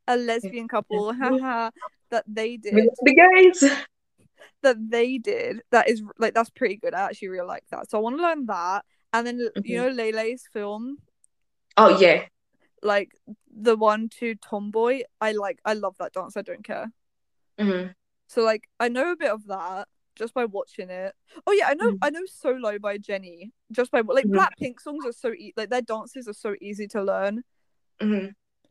a 0.07 0.17
lesbian 0.17 0.67
couple, 0.67 1.13
haha, 1.13 1.69
that 2.09 2.25
they 2.27 2.57
did, 2.57 2.89
the 3.01 3.13
guys. 3.13 3.71
that 4.63 4.77
they 4.89 5.17
did. 5.17 5.61
That 5.71 5.89
is 5.89 6.01
like 6.17 6.33
that's 6.33 6.49
pretty 6.49 6.77
good. 6.77 6.93
I 6.93 7.01
actually 7.01 7.29
really 7.29 7.47
like 7.47 7.63
that. 7.71 7.89
So 7.89 7.97
I 7.97 8.01
want 8.01 8.17
to 8.17 8.23
learn 8.23 8.45
that. 8.47 8.85
And 9.13 9.27
then 9.27 9.49
you 9.63 9.77
know 9.77 9.89
Lele's 9.89 10.47
film, 10.51 10.97
Oh 11.77 11.99
yeah. 11.99 12.25
like 12.81 13.11
the 13.53 13.75
one 13.75 14.09
to 14.19 14.35
Tomboy. 14.35 15.01
I 15.19 15.33
like. 15.33 15.59
I 15.65 15.73
love 15.73 15.95
that 15.99 16.13
dance. 16.13 16.37
I 16.37 16.41
don't 16.41 16.63
care. 16.63 16.91
hmm 17.59 17.87
So 18.27 18.43
like 18.43 18.67
I 18.79 18.87
know 18.89 19.11
a 19.11 19.15
bit 19.17 19.31
of 19.31 19.45
that 19.47 19.87
just 20.15 20.33
by 20.33 20.45
watching 20.45 20.89
it. 20.89 21.13
Oh 21.47 21.51
yeah, 21.53 21.67
I 21.67 21.73
know 21.73 21.89
Mhm. 21.91 21.97
I 22.01 22.09
know 22.09 22.25
Solo 22.25 22.79
by 22.79 22.97
Jennie 22.97 23.51
just 23.71 23.91
by 23.91 24.01
like 24.01 24.25
Mhm. 24.25 24.35
Blackpink 24.35 24.79
songs 24.81 25.05
are 25.05 25.11
so 25.13 25.33
e- 25.33 25.53
like 25.57 25.69
their 25.69 25.81
dances 25.81 26.27
are 26.27 26.33
so 26.33 26.55
easy 26.61 26.87
to 26.89 27.03
learn. 27.03 27.43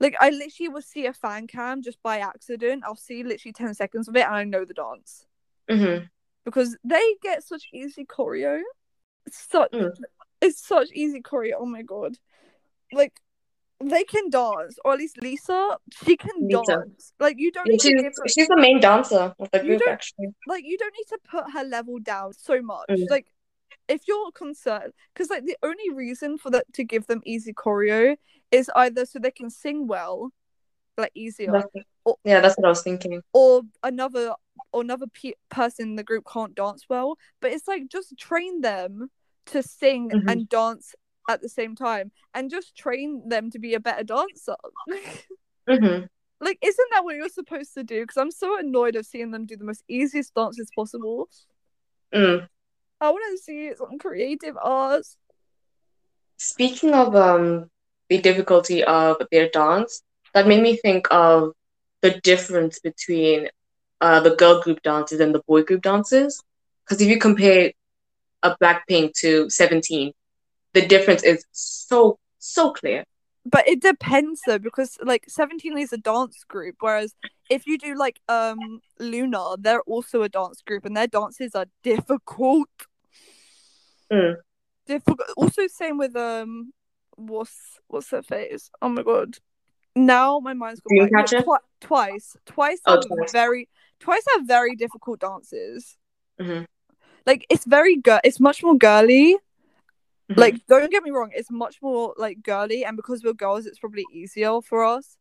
Like 0.00 0.16
I 0.18 0.30
literally 0.30 0.68
will 0.70 0.82
see 0.82 1.06
a 1.06 1.12
fan 1.12 1.46
cam 1.46 1.82
just 1.82 2.02
by 2.02 2.18
accident. 2.18 2.82
I'll 2.84 2.96
see 2.96 3.22
literally 3.22 3.52
ten 3.52 3.74
seconds 3.74 4.08
of 4.08 4.16
it 4.16 4.24
and 4.26 4.34
I 4.34 4.44
know 4.44 4.64
the 4.64 4.74
dance 4.74 5.26
hmm 5.68 5.98
because 6.44 6.76
they 6.82 7.14
get 7.22 7.44
such 7.44 7.68
easy 7.72 8.04
choreo. 8.04 8.60
It's 9.26 9.46
such 9.50 9.72
Mm. 9.74 9.92
it's 10.40 10.66
such 10.66 10.88
easy 10.92 11.20
choreo. 11.20 11.52
Oh 11.58 11.66
my 11.66 11.82
god, 11.82 12.16
like. 12.92 13.12
They 13.82 14.04
can 14.04 14.28
dance, 14.28 14.78
or 14.84 14.92
at 14.92 14.98
least 14.98 15.22
Lisa, 15.22 15.78
she 16.04 16.14
can 16.14 16.34
Lisa. 16.42 16.64
dance. 16.66 17.14
Like 17.18 17.36
you 17.38 17.50
don't 17.50 17.66
need 17.70 17.80
to 17.80 17.88
She's 17.88 18.18
her 18.18 18.28
she's 18.28 18.48
the 18.48 18.56
main 18.58 18.78
dancer 18.78 19.34
of 19.38 19.50
the 19.52 19.58
group 19.60 19.80
actually. 19.88 20.34
like 20.46 20.64
you 20.66 20.76
don't 20.76 20.92
need 20.98 21.08
to 21.08 21.18
put 21.24 21.50
her 21.54 21.64
level 21.64 21.98
down 21.98 22.34
so 22.34 22.60
much 22.60 22.90
Mm. 22.90 23.08
like 23.08 23.28
if 23.90 24.00
you're 24.08 24.30
concerned 24.32 24.92
because 25.12 25.28
like 25.30 25.44
the 25.44 25.56
only 25.62 25.90
reason 25.92 26.38
for 26.38 26.50
that 26.50 26.64
to 26.72 26.84
give 26.84 27.06
them 27.06 27.20
easy 27.26 27.52
choreo 27.52 28.16
is 28.50 28.70
either 28.76 29.04
so 29.04 29.18
they 29.18 29.30
can 29.30 29.50
sing 29.50 29.86
well 29.86 30.30
like 30.96 31.12
easier 31.14 31.52
That's- 31.52 31.84
or, 32.04 32.16
yeah, 32.24 32.40
that's 32.40 32.56
what 32.56 32.66
I 32.66 32.70
was 32.70 32.82
thinking. 32.82 33.20
or 33.32 33.62
another 33.82 34.32
or 34.72 34.80
another 34.80 35.06
pe- 35.18 35.40
person 35.50 35.90
in 35.90 35.96
the 35.96 36.04
group 36.04 36.24
can't 36.32 36.54
dance 36.54 36.84
well 36.88 37.16
but 37.40 37.50
it's 37.52 37.68
like 37.68 37.88
just 37.88 38.16
train 38.18 38.60
them 38.62 39.10
to 39.46 39.62
sing 39.62 40.10
Mhm. 40.10 40.30
and 40.30 40.48
dance 40.48 40.94
at 41.28 41.42
the 41.42 41.48
same 41.48 41.74
time 41.74 42.10
and 42.34 42.50
just 42.50 42.76
train 42.76 43.28
them 43.28 43.50
to 43.50 43.58
be 43.58 43.74
a 43.74 43.80
better 43.80 44.04
dancer 44.04 44.56
hmm 45.68 46.00
like 46.40 46.58
isn't 46.62 46.90
that 46.92 47.04
what 47.04 47.16
you're 47.16 47.28
supposed 47.28 47.72
to 47.74 47.82
do 47.84 47.98
because 48.02 48.16
i'm 48.16 48.30
so 48.30 48.58
annoyed 48.58 48.96
of 48.96 49.04
seeing 49.06 49.30
them 49.30 49.44
do 49.46 49.56
the 49.56 49.64
most 49.72 49.84
easiest 49.88 50.34
dances 50.34 50.70
possible 50.74 51.28
Mm. 52.12 52.48
I 53.00 53.10
want 53.10 53.24
to 53.32 53.42
see 53.42 53.72
some 53.76 53.98
creative 53.98 54.56
arts. 54.60 55.16
Speaking 56.36 56.94
of 56.94 57.14
um 57.16 57.70
the 58.08 58.18
difficulty 58.18 58.82
of 58.84 59.16
their 59.30 59.48
dance, 59.48 60.02
that 60.34 60.46
made 60.46 60.62
me 60.62 60.76
think 60.76 61.06
of 61.10 61.52
the 62.02 62.20
difference 62.20 62.78
between 62.78 63.48
uh 64.00 64.20
the 64.20 64.34
girl 64.36 64.60
group 64.62 64.82
dances 64.82 65.20
and 65.20 65.34
the 65.34 65.42
boy 65.46 65.62
group 65.62 65.82
dances. 65.82 66.42
Because 66.84 67.00
if 67.00 67.08
you 67.08 67.18
compare 67.18 67.72
a 68.42 68.56
Blackpink 68.56 69.14
to 69.20 69.48
Seventeen, 69.48 70.12
the 70.74 70.86
difference 70.86 71.22
is 71.22 71.44
so 71.52 72.18
so 72.38 72.72
clear. 72.72 73.04
But 73.44 73.66
it 73.66 73.80
depends 73.80 74.42
though, 74.46 74.58
because 74.58 74.98
like 75.02 75.24
Seventeen 75.28 75.78
is 75.78 75.92
a 75.92 75.98
dance 75.98 76.44
group, 76.44 76.76
whereas 76.80 77.14
if 77.48 77.66
you 77.66 77.78
do 77.78 77.94
like 77.94 78.20
um 78.28 78.80
Loona, 79.00 79.56
they're 79.58 79.82
also 79.82 80.22
a 80.22 80.28
dance 80.28 80.62
group, 80.62 80.84
and 80.84 80.96
their 80.96 81.06
dances 81.06 81.54
are 81.54 81.66
difficult. 81.82 82.68
Mm. 84.12 84.36
Difficult. 84.86 85.28
Also, 85.36 85.66
same 85.68 85.98
with 85.98 86.16
um, 86.16 86.72
what's 87.16 87.78
what's 87.88 88.10
her 88.10 88.22
face? 88.22 88.70
Oh 88.82 88.88
my 88.88 89.02
god. 89.02 89.36
Now 89.96 90.38
my 90.40 90.52
mind's 90.52 90.80
gone? 90.80 91.08
Twi- 91.26 91.58
twice, 91.80 92.36
twice 92.46 92.80
Oh, 92.86 93.00
Twice. 93.00 93.32
very, 93.32 93.68
twice 93.98 94.22
have 94.36 94.46
very 94.46 94.76
difficult 94.76 95.20
dances. 95.20 95.96
Mhm. 96.40 96.66
Like 97.26 97.46
it's 97.50 97.64
very 97.64 97.96
good. 97.96 98.20
It's 98.24 98.40
much 98.40 98.62
more 98.62 98.76
girly. 98.76 99.36
Mhm. 100.30 100.36
Like, 100.36 100.66
don't 100.68 100.90
get 100.92 101.02
me 101.02 101.10
wrong, 101.10 101.30
it's 101.34 101.50
much 101.50 101.82
more 101.82 102.14
like 102.16 102.40
girly, 102.42 102.84
and 102.84 102.96
because 102.96 103.24
we're 103.24 103.32
girls, 103.32 103.66
it's 103.66 103.80
probably 103.80 104.06
easier 104.12 104.60
for 104.62 104.84
us. 104.84 105.16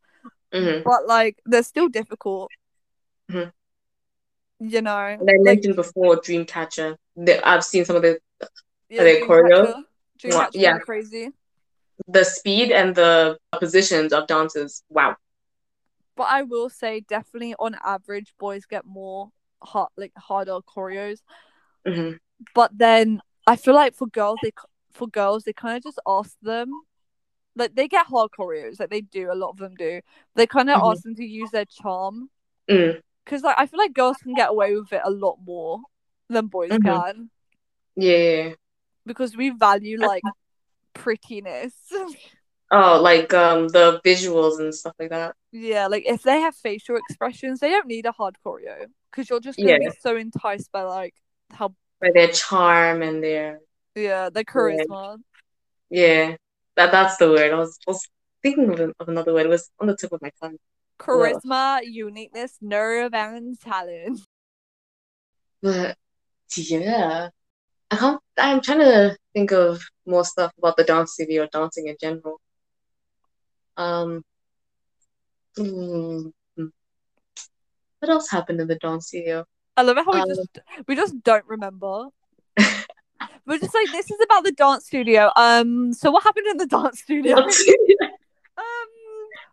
Mhm. 0.54 0.84
But 0.84 1.06
like, 1.06 1.40
they're 1.46 1.64
still 1.64 1.88
difficult. 1.88 2.50
Mhm. 3.28 3.52
You 4.60 4.82
know, 4.82 4.96
And 4.98 5.28
I 5.28 5.34
like 5.34 5.40
mentioned 5.40 5.76
before 5.76 6.16
Dreamcatcher. 6.20 6.96
I've 7.44 7.64
seen 7.64 7.84
some 7.84 7.96
of 7.96 8.02
the 8.02 8.20
yeah, 8.90 9.02
they 9.04 9.20
choreo? 9.22 9.84
Yeah. 10.54 10.78
crazy. 10.78 11.30
the 12.08 12.24
speed 12.24 12.72
and 12.72 12.94
the 12.94 13.38
positions 13.58 14.12
of 14.12 14.26
dances. 14.26 14.82
Wow. 14.90 15.16
But 16.16 16.24
I 16.24 16.42
will 16.42 16.68
say, 16.68 17.00
definitely 17.00 17.54
on 17.58 17.76
average, 17.84 18.34
boys 18.38 18.66
get 18.66 18.84
more 18.84 19.30
hard, 19.62 19.88
like 19.96 20.12
harder 20.16 20.58
choreos. 20.60 21.20
hmm 21.86 22.12
But 22.54 22.76
then 22.76 23.20
I 23.46 23.56
feel 23.56 23.74
like 23.74 23.94
for 23.94 24.06
girls, 24.06 24.38
they 24.42 24.52
for 24.92 25.06
girls 25.08 25.44
they 25.44 25.52
kind 25.52 25.76
of 25.76 25.82
just 25.82 26.00
ask 26.06 26.36
them. 26.42 26.70
Like 27.56 27.74
they 27.74 27.88
get 27.88 28.06
hard 28.06 28.30
choreos, 28.36 28.78
like 28.80 28.90
they 28.90 29.00
do. 29.00 29.30
A 29.32 29.34
lot 29.34 29.50
of 29.50 29.58
them 29.58 29.74
do. 29.76 30.00
They 30.34 30.46
kind 30.46 30.70
of 30.70 30.80
Mhm. 30.80 30.92
ask 30.92 31.02
them 31.02 31.14
to 31.16 31.24
use 31.24 31.50
their 31.50 31.64
charm. 31.64 32.30
Mm. 32.68 33.00
because 33.24 33.42
like 33.42 33.56
I 33.58 33.66
feel 33.66 33.78
like 33.78 33.92
girls 33.94 34.16
can 34.18 34.34
get 34.34 34.50
away 34.50 34.76
with 34.76 34.92
it 34.92 35.00
a 35.04 35.10
lot 35.10 35.38
more 35.44 35.80
than 36.28 36.46
boys 36.46 36.70
Mhm. 36.70 36.82
can 36.84 37.30
Yeah. 37.96 38.54
Because 39.06 39.36
we 39.36 39.50
value 39.50 39.98
like 40.00 40.22
prettiness. 40.94 41.74
Oh, 42.72 43.00
like 43.02 43.34
um 43.34 43.66
the 43.66 44.00
visuals 44.06 44.60
and 44.60 44.72
stuff 44.72 44.94
like 45.00 45.10
that. 45.10 45.34
yeah, 45.50 45.88
like 45.88 46.04
if 46.06 46.22
they 46.22 46.38
have 46.40 46.54
facial 46.54 46.94
expressions, 46.94 47.58
they 47.58 47.70
don't 47.70 47.88
need 47.88 48.06
a 48.06 48.12
hard 48.12 48.36
choreo 48.46 48.86
because 49.10 49.28
you're 49.28 49.40
just 49.40 49.58
gonna 49.58 49.70
Yeah. 49.72 49.88
be 49.88 49.90
so 50.00 50.16
enticed 50.16 50.70
by 50.70 50.82
like 50.82 51.14
how 51.50 51.74
By 52.00 52.10
their 52.14 52.28
charm 52.28 53.02
and 53.02 53.24
their 53.24 53.58
yeah 53.96 54.30
their 54.30 54.44
charisma. 54.44 55.18
yeah. 55.90 56.36
That 56.76 56.92
that's 56.92 57.16
the 57.16 57.28
word. 57.28 57.50
I 57.52 57.56
was, 57.56 57.76
I 57.88 57.90
was 57.90 58.08
thinking 58.40 58.70
of, 58.70 58.92
of 59.00 59.08
another 59.08 59.34
word. 59.34 59.46
It 59.46 59.48
was 59.48 59.68
on 59.80 59.88
the 59.88 59.96
tip 59.96 60.12
of 60.12 60.22
my 60.22 60.30
tongue. 60.40 60.56
Charisma, 60.96 61.80
uniqueness, 61.82 62.56
nerve, 62.60 63.12
and 63.14 63.58
talent. 63.58 64.20
But 65.60 65.96
yeah. 66.56 67.30
I 67.90 67.96
can't 67.96 68.20
I'm 68.38 68.60
trying 68.60 68.78
to 68.80 69.16
think 69.34 69.52
of 69.52 69.82
more 70.06 70.24
stuff 70.24 70.52
about 70.58 70.76
the 70.76 70.84
dance 70.84 71.12
studio, 71.12 71.44
or 71.44 71.48
dancing 71.52 71.88
in 71.88 71.96
general. 72.00 72.40
Um 73.76 74.24
mm, 75.58 76.32
what 78.00 78.10
else 78.10 78.30
happened 78.30 78.60
in 78.60 78.68
the 78.68 78.76
dance 78.76 79.08
studio? 79.08 79.44
I 79.76 79.82
love 79.82 79.98
it 79.98 80.04
how 80.04 80.12
we 80.12 80.20
Um, 80.20 80.28
just 80.28 80.58
we 80.88 80.96
just 80.96 81.22
don't 81.22 81.44
remember. 81.46 82.08
We're 83.46 83.58
just 83.58 83.74
like 83.74 83.90
this 83.92 84.10
is 84.10 84.20
about 84.22 84.44
the 84.44 84.52
dance 84.52 84.86
studio. 84.86 85.30
Um, 85.36 85.92
so 85.92 86.10
what 86.10 86.22
happened 86.24 86.46
in 86.46 86.56
the 86.56 86.66
dance 86.66 87.00
studio? 87.02 87.36
Um, 87.36 88.90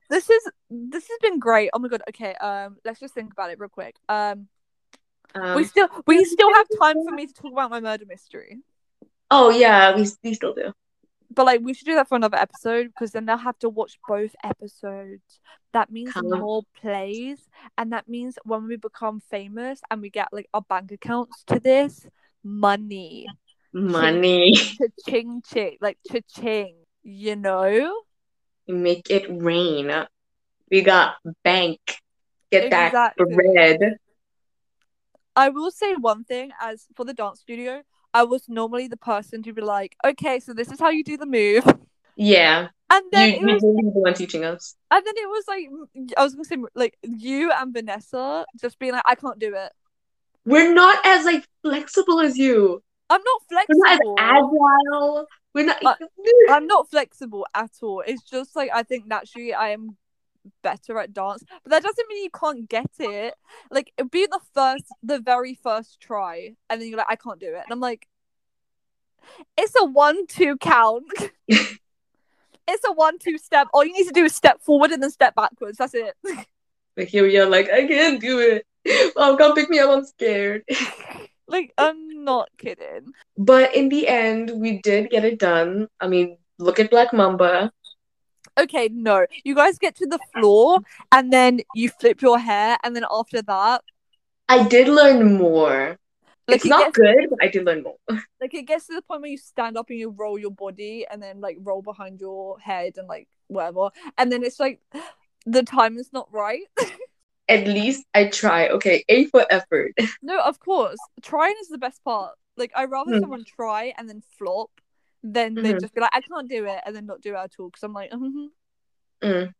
this 0.09 0.29
is 0.29 0.49
this 0.69 1.07
has 1.07 1.17
been 1.21 1.39
great. 1.39 1.69
Oh 1.73 1.79
my 1.79 1.87
god. 1.87 2.03
Okay. 2.09 2.33
Um, 2.35 2.77
let's 2.85 2.99
just 2.99 3.13
think 3.13 3.31
about 3.31 3.51
it 3.51 3.59
real 3.59 3.69
quick. 3.69 3.95
Um, 4.07 4.47
um, 5.35 5.55
we 5.55 5.63
still 5.63 5.87
we 6.05 6.23
still 6.25 6.53
have 6.53 6.67
time 6.79 6.95
for 7.05 7.11
me 7.13 7.27
to 7.27 7.33
talk 7.33 7.51
about 7.51 7.69
my 7.71 7.79
murder 7.79 8.05
mystery. 8.07 8.57
oh 9.31 9.49
yeah, 9.49 9.95
we 9.95 10.07
we 10.23 10.33
still 10.33 10.53
do. 10.53 10.71
but 11.33 11.45
like 11.45 11.61
we 11.61 11.73
should 11.73 11.85
do 11.85 11.95
that 11.95 12.07
for 12.07 12.15
another 12.15 12.37
episode 12.37 12.87
because 12.87 13.11
then 13.11 13.25
they'll 13.25 13.37
have 13.37 13.59
to 13.59 13.69
watch 13.69 13.99
both 14.07 14.35
episodes. 14.43 15.39
That 15.73 15.91
means 15.91 16.15
more 16.21 16.63
plays, 16.81 17.47
and 17.77 17.91
that 17.93 18.07
means 18.07 18.37
when 18.43 18.67
we 18.67 18.77
become 18.77 19.19
famous 19.29 19.81
and 19.91 20.01
we 20.01 20.09
get 20.09 20.29
like 20.31 20.47
our 20.53 20.61
bank 20.61 20.91
accounts 20.91 21.43
to 21.47 21.59
this 21.59 22.07
money, 22.43 23.27
Money. 23.73 24.53
ching 25.07 25.41
ching, 25.45 25.77
like 25.81 25.97
cha 26.09 26.19
ching, 26.39 26.75
you 27.03 27.35
know. 27.35 27.93
Make 28.67 29.09
it 29.09 29.25
rain. 29.29 29.91
We 30.71 30.81
got 30.81 31.15
bank. 31.43 31.79
Get 32.51 32.69
that 32.71 32.87
Exactly. 32.87 33.35
bread. 33.35 33.97
I 35.37 35.49
will 35.49 35.69
say 35.69 35.93
one 35.93 36.23
thing 36.23 36.51
as 36.59 36.87
for 36.95 37.05
the 37.05 37.13
dance 37.13 37.41
studio, 37.41 37.83
I 38.11 38.23
was 38.23 38.49
normally 38.49 38.87
the 38.87 38.97
person 38.97 39.43
to 39.43 39.53
be 39.53 39.61
like, 39.61 39.95
okay, 40.03 40.39
so 40.39 40.51
this 40.51 40.71
is 40.71 40.79
how 40.79 40.89
you 40.89 41.03
do 41.03 41.15
the 41.15 41.27
move. 41.27 41.63
Yeah. 42.15 42.69
And 42.89 43.05
then 43.11 43.29
you 43.41 43.49
it 43.49 43.53
was 43.53 43.61
the 43.61 43.91
one 43.93 44.13
teaching 44.15 44.43
us. 44.43 44.75
and 44.89 45.05
then 45.05 45.13
it 45.15 45.27
was 45.27 45.43
like 45.47 45.69
I 46.17 46.23
was 46.23 46.33
gonna 46.33 46.45
say 46.45 46.57
like 46.73 46.97
you 47.03 47.51
and 47.51 47.71
Vanessa 47.71 48.45
just 48.59 48.79
being 48.79 48.93
like, 48.93 49.03
I 49.05 49.13
can't 49.13 49.37
do 49.37 49.53
it. 49.55 49.71
We're 50.45 50.73
not 50.73 51.05
as 51.05 51.25
like 51.25 51.45
flexible 51.61 52.19
as 52.19 52.37
you. 52.37 52.81
I'm 53.09 53.21
not 53.21 53.41
flexible. 53.47 53.79
We're 53.79 53.89
not 53.89 54.01
as 54.01 54.45
agile. 54.89 55.27
We're 55.53 55.65
not 55.65 55.85
Uh, 55.85 55.95
I'm 56.49 56.65
not 56.65 56.89
flexible 56.89 57.45
at 57.53 57.71
all. 57.83 58.03
It's 58.07 58.23
just 58.23 58.55
like 58.55 58.71
I 58.73 58.81
think 58.81 59.05
naturally 59.05 59.53
I 59.53 59.69
am 59.69 59.97
better 60.63 60.99
at 60.99 61.13
dance, 61.13 61.43
but 61.63 61.69
that 61.69 61.83
doesn't 61.83 62.07
mean 62.09 62.23
you 62.23 62.29
can't 62.29 62.69
get 62.69 62.91
it. 62.99 63.35
Like 63.71 63.93
it'd 63.97 64.11
be 64.11 64.25
the 64.25 64.39
first, 64.53 64.85
the 65.03 65.19
very 65.19 65.55
first 65.55 65.99
try, 65.99 66.55
and 66.69 66.81
then 66.81 66.89
you're 66.89 66.97
like, 66.97 67.07
I 67.09 67.15
can't 67.15 67.39
do 67.39 67.47
it, 67.47 67.63
and 67.63 67.71
I'm 67.71 67.79
like, 67.79 68.07
it's 69.57 69.73
a 69.79 69.85
one-two 69.85 70.57
count. 70.57 71.05
it's 71.47 72.85
a 72.85 72.91
one-two 72.93 73.37
step. 73.37 73.67
All 73.73 73.85
you 73.85 73.93
need 73.93 74.07
to 74.07 74.13
do 74.13 74.25
is 74.25 74.35
step 74.35 74.61
forward 74.61 74.91
and 74.91 75.01
then 75.01 75.11
step 75.11 75.35
backwards. 75.35 75.77
That's 75.77 75.93
it. 75.93 76.15
But 76.95 77.05
here 77.05 77.23
we 77.27 77.37
are 77.37 77.47
like, 77.47 77.69
I 77.69 77.85
can't 77.85 78.19
do 78.19 78.39
it. 78.39 78.65
Mom, 79.15 79.37
come 79.37 79.53
pick 79.53 79.69
me 79.69 79.77
up. 79.77 79.91
I'm 79.91 80.03
scared. 80.03 80.63
like 81.47 81.71
I'm 81.77 82.23
not 82.23 82.49
kidding. 82.57 83.13
But 83.37 83.75
in 83.75 83.89
the 83.89 84.07
end, 84.07 84.51
we 84.55 84.79
did 84.79 85.11
get 85.11 85.23
it 85.23 85.37
done. 85.37 85.89
I 85.99 86.07
mean, 86.07 86.39
look 86.57 86.79
at 86.79 86.89
Black 86.89 87.13
Mamba. 87.13 87.71
Okay, 88.57 88.89
no. 88.91 89.25
You 89.43 89.55
guys 89.55 89.77
get 89.77 89.95
to 89.97 90.07
the 90.07 90.19
floor 90.33 90.79
and 91.11 91.31
then 91.31 91.61
you 91.73 91.89
flip 91.89 92.21
your 92.21 92.39
hair, 92.39 92.77
and 92.83 92.95
then 92.95 93.05
after 93.11 93.41
that, 93.43 93.83
I 94.49 94.67
did 94.67 94.87
learn 94.87 95.37
more. 95.37 95.97
like 96.47 96.57
it's 96.57 96.65
it 96.65 96.69
not 96.69 96.85
gets 96.85 96.97
good, 96.97 97.29
but 97.29 97.39
I 97.43 97.47
did 97.49 97.65
learn 97.65 97.83
more. 97.83 97.97
like 98.41 98.53
it 98.53 98.63
gets 98.63 98.87
to 98.87 98.95
the 98.95 99.01
point 99.01 99.21
where 99.21 99.31
you 99.31 99.37
stand 99.37 99.77
up 99.77 99.89
and 99.89 99.99
you 99.99 100.09
roll 100.09 100.37
your 100.39 100.51
body 100.51 101.05
and 101.09 101.21
then 101.21 101.41
like 101.41 101.57
roll 101.59 101.81
behind 101.81 102.19
your 102.19 102.59
head 102.59 102.93
and 102.97 103.07
like 103.07 103.27
whatever 103.47 103.89
and 104.17 104.31
then 104.31 104.43
it's 104.43 104.59
like 104.59 104.79
the 105.45 105.63
time 105.63 105.97
is 105.97 106.11
not 106.13 106.27
right 106.31 106.63
At 107.49 107.65
least 107.65 108.05
I 108.13 108.25
try. 108.27 108.67
Okay, 108.69 109.05
A 109.07 109.25
for 109.25 109.45
effort. 109.49 109.93
no 110.21 110.39
of 110.41 110.59
course 110.59 110.97
trying 111.21 111.55
is 111.61 111.67
the 111.69 111.77
best 111.77 112.03
part 112.03 112.33
like 112.57 112.71
i 112.75 112.83
rather 112.85 113.13
Hmm. 113.13 113.19
someone 113.19 113.43
try 113.43 113.93
and 113.97 114.09
then 114.09 114.21
flop 114.37 114.69
than 115.33 115.61
they 115.61 115.73
Mhm. 115.73 115.79
just 115.81 115.93
be 115.93 116.01
like 116.01 116.11
i 116.13 116.21
can't 116.21 116.49
do 116.49 116.65
it 116.65 116.79
and 116.85 116.95
then 116.95 117.05
not 117.05 117.21
do 117.21 117.33
it 117.33 117.37
at 117.37 117.51
all 117.59 117.67
because 117.69 117.83
i'm 117.83 117.93
like 117.93 118.11
mhm. 118.11 118.47
Mm. 119.23 119.51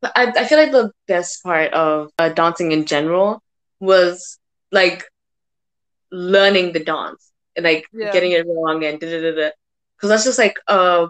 But 0.00 0.12
I, 0.16 0.32
I 0.36 0.44
feel 0.46 0.58
like 0.58 0.72
the 0.72 0.92
best 1.08 1.42
part 1.42 1.72
of 1.72 2.10
uh, 2.18 2.28
dancing 2.30 2.72
in 2.72 2.86
general 2.86 3.42
was 3.80 4.38
like 4.72 5.04
learning 6.10 6.72
the 6.72 6.84
dance 6.84 7.32
and 7.56 7.64
like 7.64 7.86
Yeah. 7.92 8.10
getting 8.10 8.32
it 8.32 8.46
wrong 8.46 8.84
and 8.84 9.00
da 9.00 9.10
da 9.10 9.20
da 9.20 9.34
da. 9.36 9.50
Because 9.96 10.10
that's 10.10 10.24
just 10.24 10.38
like 10.38 10.56
uh, 10.68 11.06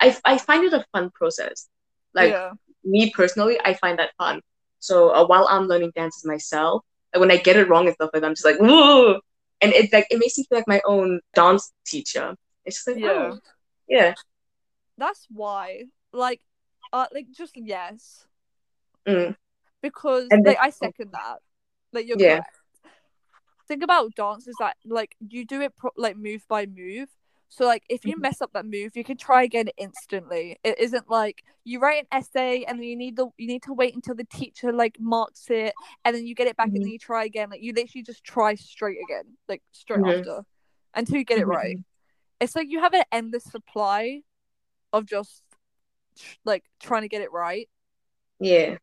I 0.00 0.16
I 0.24 0.38
find 0.38 0.64
it 0.64 0.72
a 0.72 0.84
fun 0.92 1.10
process. 1.14 1.68
Like 2.14 2.38
yeah 2.38 2.52
me 2.84 3.10
personally, 3.14 3.58
I 3.64 3.74
find 3.74 3.98
that 3.98 4.10
fun. 4.18 4.40
So 4.78 5.10
uh, 5.14 5.26
while 5.26 5.46
I'm 5.50 5.66
learning 5.66 5.92
dances 5.94 6.24
myself, 6.24 6.82
like 7.14 7.20
when 7.20 7.30
I 7.30 7.36
get 7.36 7.56
it 7.56 7.68
wrong 7.68 7.86
and 7.86 7.94
stuff 7.94 8.10
like 8.12 8.22
that, 8.22 8.26
I'm 8.28 8.34
just 8.34 8.44
like 8.44 8.58
whoa, 8.58 9.20
and 9.60 9.72
it 9.72 9.92
like 9.92 10.06
it 10.10 10.18
makes 10.18 10.38
me 10.38 10.44
feel 10.48 10.58
like 10.58 10.68
my 10.68 10.80
own 10.86 11.20
dance 11.34 11.72
teacher. 11.86 12.34
It's 12.64 12.76
just 12.76 12.88
like 12.88 12.98
Yeah. 12.98 13.10
oh, 13.34 13.38
yeah. 13.88 14.14
that's 14.98 15.26
why 15.30 15.84
like 16.12 16.40
uh 16.92 17.06
like 17.12 17.26
just 17.30 17.56
yes 17.56 18.26
Mm. 19.06 19.34
because 19.80 20.28
And 20.30 20.44
like 20.44 20.56
then- 20.56 20.64
I 20.66 20.70
second 20.70 21.12
that. 21.12 21.38
Like 21.92 22.06
you're 22.06 22.18
Yeah. 22.18 22.40
correct. 22.40 22.56
Thing 23.66 23.82
about 23.82 24.14
dance 24.14 24.46
is 24.46 24.56
that 24.58 24.76
like 24.84 25.16
you 25.20 25.44
do 25.44 25.60
it 25.62 25.74
pro- 25.76 25.92
like 25.96 26.16
move 26.16 26.44
by 26.48 26.66
move. 26.66 27.08
So 27.48 27.64
like 27.64 27.84
if 27.88 28.04
you 28.04 28.16
Mhm. 28.16 28.20
mess 28.20 28.40
up 28.42 28.52
that 28.52 28.66
move, 28.66 28.96
you 28.96 29.02
can 29.04 29.16
try 29.16 29.42
again 29.42 29.68
instantly. 29.76 30.58
It 30.62 30.78
isn't 30.78 31.08
like 31.08 31.44
you 31.64 31.78
write 31.80 32.02
an 32.02 32.08
essay 32.12 32.64
and 32.64 32.78
then 32.78 32.86
you 32.86 32.96
need 32.96 33.16
the 33.16 33.28
you 33.38 33.46
need 33.46 33.62
to 33.64 33.72
wait 33.72 33.94
until 33.94 34.14
the 34.14 34.24
teacher 34.24 34.72
like 34.72 34.98
marks 35.00 35.48
it 35.50 35.72
and 36.04 36.14
then 36.14 36.26
you 36.26 36.34
get 36.34 36.46
it 36.46 36.56
back 36.56 36.66
and 36.68 36.76
Mhm. 36.76 36.82
then 36.82 36.92
you 36.92 36.98
try 36.98 37.24
again. 37.24 37.48
Like 37.50 37.62
you 37.62 37.72
literally 37.72 38.02
just 38.02 38.22
try 38.22 38.54
straight 38.54 38.98
again, 39.02 39.36
like 39.48 39.62
straight 39.72 40.00
Mhm. 40.00 40.18
after, 40.18 40.44
until 40.94 41.16
you 41.16 41.24
get 41.24 41.38
it 41.38 41.46
Mhm. 41.46 41.50
right. 41.50 41.76
It's 42.40 42.56
like 42.56 42.68
you 42.70 42.80
have 42.80 42.94
an 42.94 43.04
endless 43.12 43.44
supply 43.44 44.22
of 44.92 45.06
just 45.06 45.42
like 46.44 46.64
trying 46.80 47.02
to 47.02 47.08
get 47.08 47.22
it 47.22 47.32
right. 47.32 47.68
Yeah. 48.40 48.76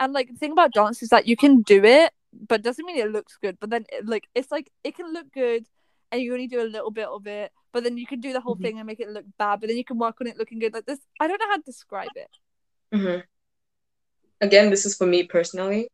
And 0.00 0.12
like 0.12 0.28
the 0.28 0.36
thing 0.38 0.52
about 0.52 0.72
dance 0.72 1.02
is 1.02 1.08
that 1.10 1.26
you 1.26 1.36
can 1.36 1.62
do 1.62 1.84
it, 1.84 2.12
but 2.32 2.62
doesn't 2.62 2.84
mean 2.84 2.98
it 2.98 3.10
looks 3.10 3.36
good. 3.40 3.58
But 3.60 3.70
then 3.70 3.84
like 4.04 4.28
it's 4.34 4.50
like 4.50 4.70
it 4.84 4.96
can 4.96 5.12
look 5.12 5.32
good, 5.32 5.66
and 6.12 6.20
you 6.22 6.32
only 6.32 6.46
do 6.46 6.62
a 6.62 6.64
little 6.74 6.90
bit 6.90 7.08
of 7.08 7.26
it. 7.26 7.52
But 7.72 7.84
then 7.84 7.98
you 7.98 8.06
can 8.06 8.20
do 8.20 8.32
the 8.32 8.40
whole 8.40 8.56
Mhm. 8.56 8.62
thing 8.62 8.78
and 8.78 8.86
make 8.86 9.00
it 9.00 9.08
look 9.10 9.26
bad. 9.38 9.60
But 9.60 9.68
then 9.68 9.76
you 9.76 9.84
can 9.84 9.98
work 9.98 10.20
on 10.20 10.26
it 10.26 10.38
looking 10.38 10.58
good. 10.58 10.72
Like 10.74 10.86
this, 10.86 11.00
I 11.20 11.26
don't 11.26 11.40
know 11.40 11.48
how 11.48 11.56
to 11.56 11.62
describe 11.62 12.12
it. 12.16 12.28
hmm 12.92 13.20
Again, 14.40 14.70
this 14.70 14.86
is 14.86 14.96
for 14.96 15.06
me 15.06 15.24
personally, 15.24 15.88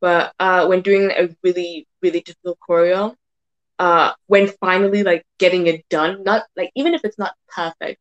but 0.00 0.34
uh, 0.38 0.66
when 0.66 0.82
doing 0.82 1.10
a 1.10 1.34
really, 1.42 1.86
really 2.02 2.20
difficult 2.20 2.58
choreo, 2.60 3.14
uh, 3.78 4.12
when 4.26 4.48
finally 4.60 5.02
like 5.02 5.24
getting 5.38 5.66
it 5.66 5.88
done, 5.88 6.22
not 6.24 6.44
like 6.56 6.70
even 6.74 6.94
if 6.94 7.02
it's 7.04 7.18
not 7.18 7.34
perfect, 7.48 8.00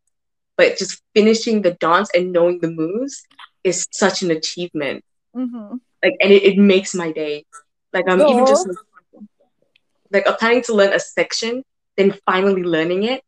but 0.57 0.77
just 0.77 1.01
finishing 1.13 1.61
the 1.61 1.71
dance 1.71 2.09
and 2.15 2.31
knowing 2.31 2.59
the 2.59 2.71
moves 2.71 3.23
is 3.63 3.87
such 3.91 4.21
an 4.21 4.31
achievement. 4.31 5.03
Mm-hmm. 5.35 5.77
Like, 6.03 6.13
and 6.21 6.31
it, 6.31 6.43
it 6.43 6.57
makes 6.57 6.93
my 6.95 7.11
day. 7.11 7.45
Like, 7.93 8.05
I'm 8.07 8.21
even 8.21 8.45
just 8.45 8.67
like 10.11 10.27
I'm 10.27 10.35
planning 10.35 10.61
to 10.63 10.73
learn 10.73 10.93
a 10.93 10.99
section, 10.99 11.63
then 11.97 12.15
finally 12.25 12.63
learning 12.63 13.03
it, 13.03 13.21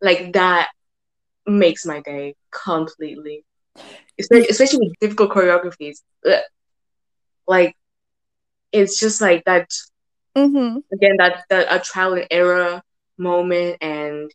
like 0.00 0.32
that 0.34 0.68
makes 1.46 1.86
my 1.86 2.00
day 2.00 2.34
completely. 2.50 3.44
Especially, 4.18 4.48
especially 4.48 4.78
with 4.88 4.98
difficult 5.00 5.30
choreographies. 5.30 5.98
Like, 7.46 7.76
it's 8.72 8.98
just 9.00 9.20
like 9.20 9.44
that 9.44 9.70
Mm-hmm. 10.38 10.78
again 10.92 11.16
that 11.18 11.44
that 11.50 11.66
a 11.74 11.78
trial 11.80 12.14
and 12.14 12.26
error 12.30 12.80
moment 13.18 13.76
and 13.80 14.30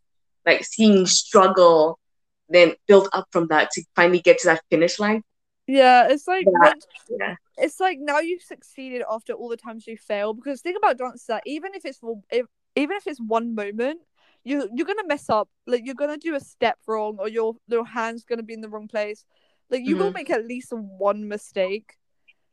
like 0.45 0.63
seeing 0.63 1.05
struggle 1.05 1.99
then 2.49 2.73
build 2.87 3.07
up 3.13 3.25
from 3.31 3.47
that 3.47 3.69
to 3.71 3.83
finally 3.95 4.19
get 4.21 4.37
to 4.39 4.47
that 4.47 4.61
finish 4.69 4.99
line 4.99 5.21
Yeah, 5.67 6.07
it's 6.09 6.27
like 6.27 6.51
Yeah. 6.61 6.71
yeah 7.09 7.35
it's 7.57 7.79
like 7.79 7.97
now 8.01 8.19
you've 8.19 8.41
succeeded 8.41 9.03
after 9.09 9.33
all 9.33 9.49
the 9.49 9.57
times 9.57 9.87
you 9.87 9.97
fail. 9.97 10.33
Because 10.33 10.61
think 10.61 10.77
about 10.77 10.97
dance 10.97 11.25
that 11.25 11.43
even 11.45 11.73
if 11.75 11.85
it's 11.85 11.99
for 11.99 12.21
if, 12.31 12.45
even 12.75 12.97
if 12.97 13.07
it's 13.07 13.19
one 13.21 13.55
moment, 13.55 14.01
you 14.43 14.69
you're 14.73 14.87
gonna 14.87 15.07
mess 15.07 15.29
up. 15.29 15.49
Like 15.67 15.83
you're 15.85 15.95
gonna 15.95 16.17
do 16.17 16.35
a 16.35 16.39
step 16.39 16.79
wrong, 16.87 17.17
or 17.19 17.27
your 17.29 17.55
your 17.67 17.85
hand's 17.85 18.23
gonna 18.25 18.43
be 18.43 18.53
in 18.53 18.61
the 18.61 18.69
wrong 18.69 18.87
place. 18.87 19.25
Like 19.69 19.83
you 19.83 19.97
will 19.97 20.11
Mhm. 20.11 20.13
make 20.13 20.29
at 20.29 20.45
least 20.45 20.71
one 20.73 21.27
mistake. 21.27 21.97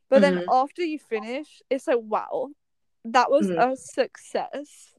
But 0.09 0.21
then 0.21 0.37
Mhm. 0.37 0.47
after 0.49 0.83
you 0.83 0.99
finish, 0.99 1.61
it's 1.69 1.87
like 1.87 1.99
wow, 2.01 2.49
that 3.05 3.29
was 3.31 3.47
Mhm. 3.47 3.73
a 3.73 3.75
success. 3.75 4.93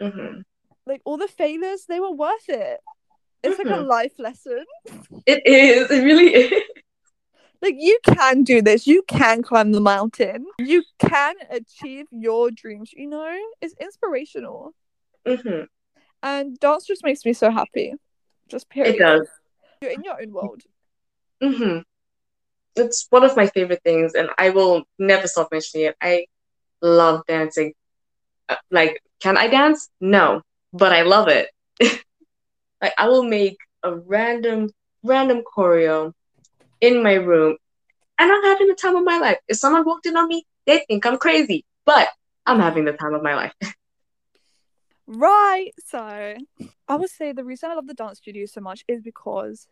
hmm 0.00 0.40
Like 0.86 1.02
all 1.04 1.16
the 1.18 1.28
failures, 1.28 1.86
they 1.86 2.00
were 2.00 2.12
worth 2.12 2.48
it. 2.48 2.80
It's 3.42 3.58
like 3.58 3.68
a 3.68 3.82
Mhm. 3.82 3.86
life 3.88 4.18
lesson. 4.18 4.64
it 5.26 5.42
is 5.46 5.90
it 5.90 6.02
really 6.04 6.34
is 6.42 6.62
Like 7.62 7.74
you 7.78 7.98
can 8.04 8.42
do 8.42 8.62
this. 8.62 8.86
You 8.86 9.02
can 9.06 9.42
climb 9.42 9.72
the 9.72 9.80
mountain. 9.80 10.46
You 10.58 10.82
can 10.98 11.34
achieve 11.50 12.06
your 12.10 12.50
dreams. 12.50 12.92
You 12.94 13.08
know, 13.08 13.36
it's 13.60 13.74
inspirational. 13.80 14.74
hmm 15.26 15.62
And 16.22 16.58
dance 16.58 16.86
just 16.86 17.04
makes 17.04 17.24
me 17.24 17.32
so 17.32 17.50
happy. 17.50 17.94
Just 18.48 18.68
period. 18.68 18.94
it 18.96 18.98
does 18.98 19.28
You're 19.80 19.92
in 19.92 20.04
your 20.04 20.20
own 20.20 20.32
world. 20.32 20.62
hmm 21.42 21.78
it's 22.76 23.06
one 23.10 23.24
of 23.24 23.36
my 23.36 23.46
favorite 23.46 23.82
things 23.82 24.14
and 24.14 24.28
i 24.38 24.50
will 24.50 24.84
never 24.98 25.26
stop 25.26 25.48
mentioning 25.50 25.86
it 25.86 25.96
i 26.00 26.24
love 26.82 27.22
dancing. 27.26 27.72
Uh, 28.48 28.56
like 28.70 29.00
can 29.20 29.36
i 29.36 29.48
dance? 29.48 29.88
No 30.00 30.42
but 30.72 30.92
i 30.92 31.02
love 31.02 31.28
it. 31.28 31.48
Like 32.82 32.94
i 32.98 33.08
will 33.08 33.24
make 33.24 33.58
a 33.82 33.94
random 33.94 34.70
random 35.02 35.42
choreo 35.56 36.12
in 36.80 37.02
my 37.02 37.14
room 37.14 37.56
and 38.18 38.32
i'm 38.32 38.42
having 38.44 38.68
the 38.68 38.74
time 38.74 38.96
of 38.96 39.04
my 39.04 39.18
life. 39.18 39.38
If 39.48 39.58
someone 39.58 39.84
walked 39.84 40.06
in 40.06 40.16
on 40.16 40.28
me 40.28 40.44
they 40.66 40.84
think 40.88 41.06
i'm 41.06 41.18
crazy 41.18 41.64
but 41.86 42.08
i'm 42.46 42.60
having 42.60 42.84
the 42.84 42.92
time 42.92 43.14
of 43.14 43.22
my 43.22 43.34
life. 43.34 43.52
Right. 45.06 45.72
So 45.84 45.98
I 46.88 46.96
would 46.96 47.10
say 47.10 47.32
the 47.32 47.44
reason 47.44 47.70
I 47.70 47.74
love 47.74 47.86
the 47.86 47.94
dance 47.94 48.18
studio 48.18 48.46
so 48.46 48.60
much 48.60 48.84
is 48.88 49.02
because 49.02 49.66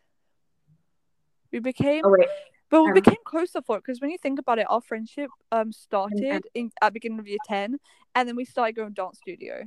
we 1.51 1.59
became 1.59 2.03
Oh 2.03 2.09
wait, 2.11 2.27
but 2.69 2.83
we 2.83 2.89
um, 2.89 2.93
became 2.93 3.17
closer 3.25 3.61
for 3.61 3.77
it 3.77 3.83
because 3.85 3.99
when 4.01 4.09
you 4.11 4.17
think 4.17 4.39
about 4.39 4.59
it, 4.59 4.67
our 4.69 4.81
friendship 4.81 5.29
um 5.51 5.71
started 5.71 6.45
in 6.53 6.71
at 6.81 6.93
beginning 6.93 7.19
of 7.19 7.27
year 7.27 7.37
ten, 7.45 7.77
and 8.15 8.27
then 8.27 8.35
we 8.35 8.45
started 8.45 8.75
going 8.75 8.93
dance 8.93 9.17
studio. 9.17 9.63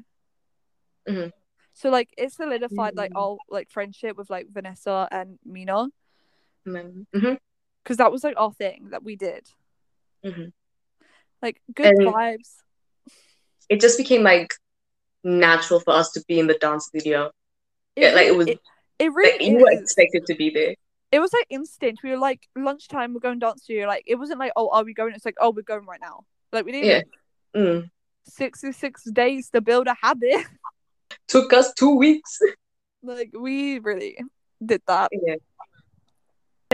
Mhm. 1.08 1.32
So 1.74 1.90
like 1.90 2.10
it 2.16 2.32
solidified 2.32 2.96
like 2.96 3.12
Mhm. 3.12 3.20
our 3.20 3.36
like 3.48 3.70
friendship 3.70 4.16
with 4.16 4.30
like 4.30 4.46
Vanessa 4.50 5.08
and 5.10 5.38
Mina 5.44 5.88
because 6.64 7.96
that 7.96 8.12
was 8.12 8.22
like 8.22 8.36
our 8.36 8.52
thing 8.52 8.90
that 8.90 9.02
we 9.02 9.16
did. 9.16 9.48
mhm. 10.24 10.52
Like 11.40 11.60
good 11.74 11.86
And- 11.96 12.06
vibes. 12.06 12.58
it 13.68 13.80
just 13.80 13.98
became 13.98 14.22
like 14.22 14.54
natural 15.24 15.80
for 15.80 15.92
us 15.94 16.12
to 16.12 16.24
be 16.28 16.38
in 16.38 16.46
the 16.46 16.54
dance 16.58 16.86
studio. 16.86 17.32
It 17.96 18.02
Yeah, 18.02 18.14
like, 18.14 18.26
it 18.28 18.36
was- 18.36 18.46
It, 18.48 18.60
it 19.00 19.12
really 19.12 19.32
Like 19.32 19.40
you 19.48 19.58
were 19.58 19.72
expected 19.72 20.26
to 20.26 20.34
be 20.36 20.50
there. 20.50 20.74
It 21.12 21.20
was 21.20 21.32
like 21.32 21.46
instant. 21.50 22.00
We 22.02 22.10
were 22.10 22.16
like 22.16 22.48
lunchtime. 22.56 23.12
We're 23.12 23.20
going 23.20 23.38
dance 23.38 23.62
studio. 23.64 23.86
Like 23.86 24.04
it 24.06 24.16
wasn't 24.16 24.40
like 24.40 24.52
oh 24.56 24.70
are 24.70 24.82
we 24.82 24.94
going? 24.94 25.14
It's 25.14 25.24
like 25.26 25.36
oh 25.40 25.50
we're 25.50 25.62
going 25.62 25.86
right 25.86 26.00
now. 26.00 26.24
Like 26.52 26.64
we 26.64 26.72
didn't 26.72 26.88
Yeah. 27.54 27.60
Mm. 27.60 27.90
sixty-six 28.26 29.04
days 29.12 29.50
to 29.50 29.60
build 29.60 29.86
a 29.86 29.94
habit. 30.00 30.46
Took 31.28 31.52
us 31.52 31.72
two 31.74 31.94
weeks. 31.96 32.38
like 33.02 33.30
we 33.38 33.78
really 33.78 34.16
did 34.64 34.82
that. 34.86 35.10
Yeah. 35.12 35.36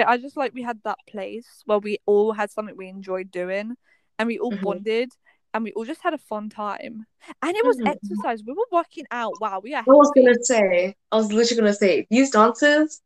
I 0.07 0.16
just 0.16 0.37
like 0.37 0.55
we 0.55 0.62
had 0.62 0.79
that 0.85 0.98
place 1.09 1.62
where 1.66 1.79
we 1.81 1.98
all 2.07 2.33
had 2.33 2.53
something 2.53 2.77
we 2.77 2.88
enjoyed 2.88 3.33
doing, 3.33 3.74
and 4.20 4.27
we 4.29 4.38
all 4.38 4.53
Mhm. 4.53 4.62
bonded, 4.62 5.11
and 5.53 5.64
we 5.64 5.72
all 5.72 5.85
just 5.85 6.03
had 6.03 6.14
a 6.14 6.18
fun 6.18 6.48
time. 6.48 7.07
And 7.42 7.57
it 7.57 7.64
was 7.64 7.79
Mhm. 7.79 7.88
exercise. 7.96 8.44
We 8.44 8.53
were 8.53 8.66
working 8.70 9.07
out. 9.11 9.40
Wow, 9.40 9.59
we 9.59 9.74
are. 9.74 9.81
I 9.81 9.90
was 9.90 10.12
gonna 10.14 10.37
say, 10.44 10.94
I 11.11 11.16
was 11.16 11.33
literally 11.33 11.61
gonna 11.62 11.74
say, 11.74 12.07
these 12.11 12.31
dances 12.31 13.03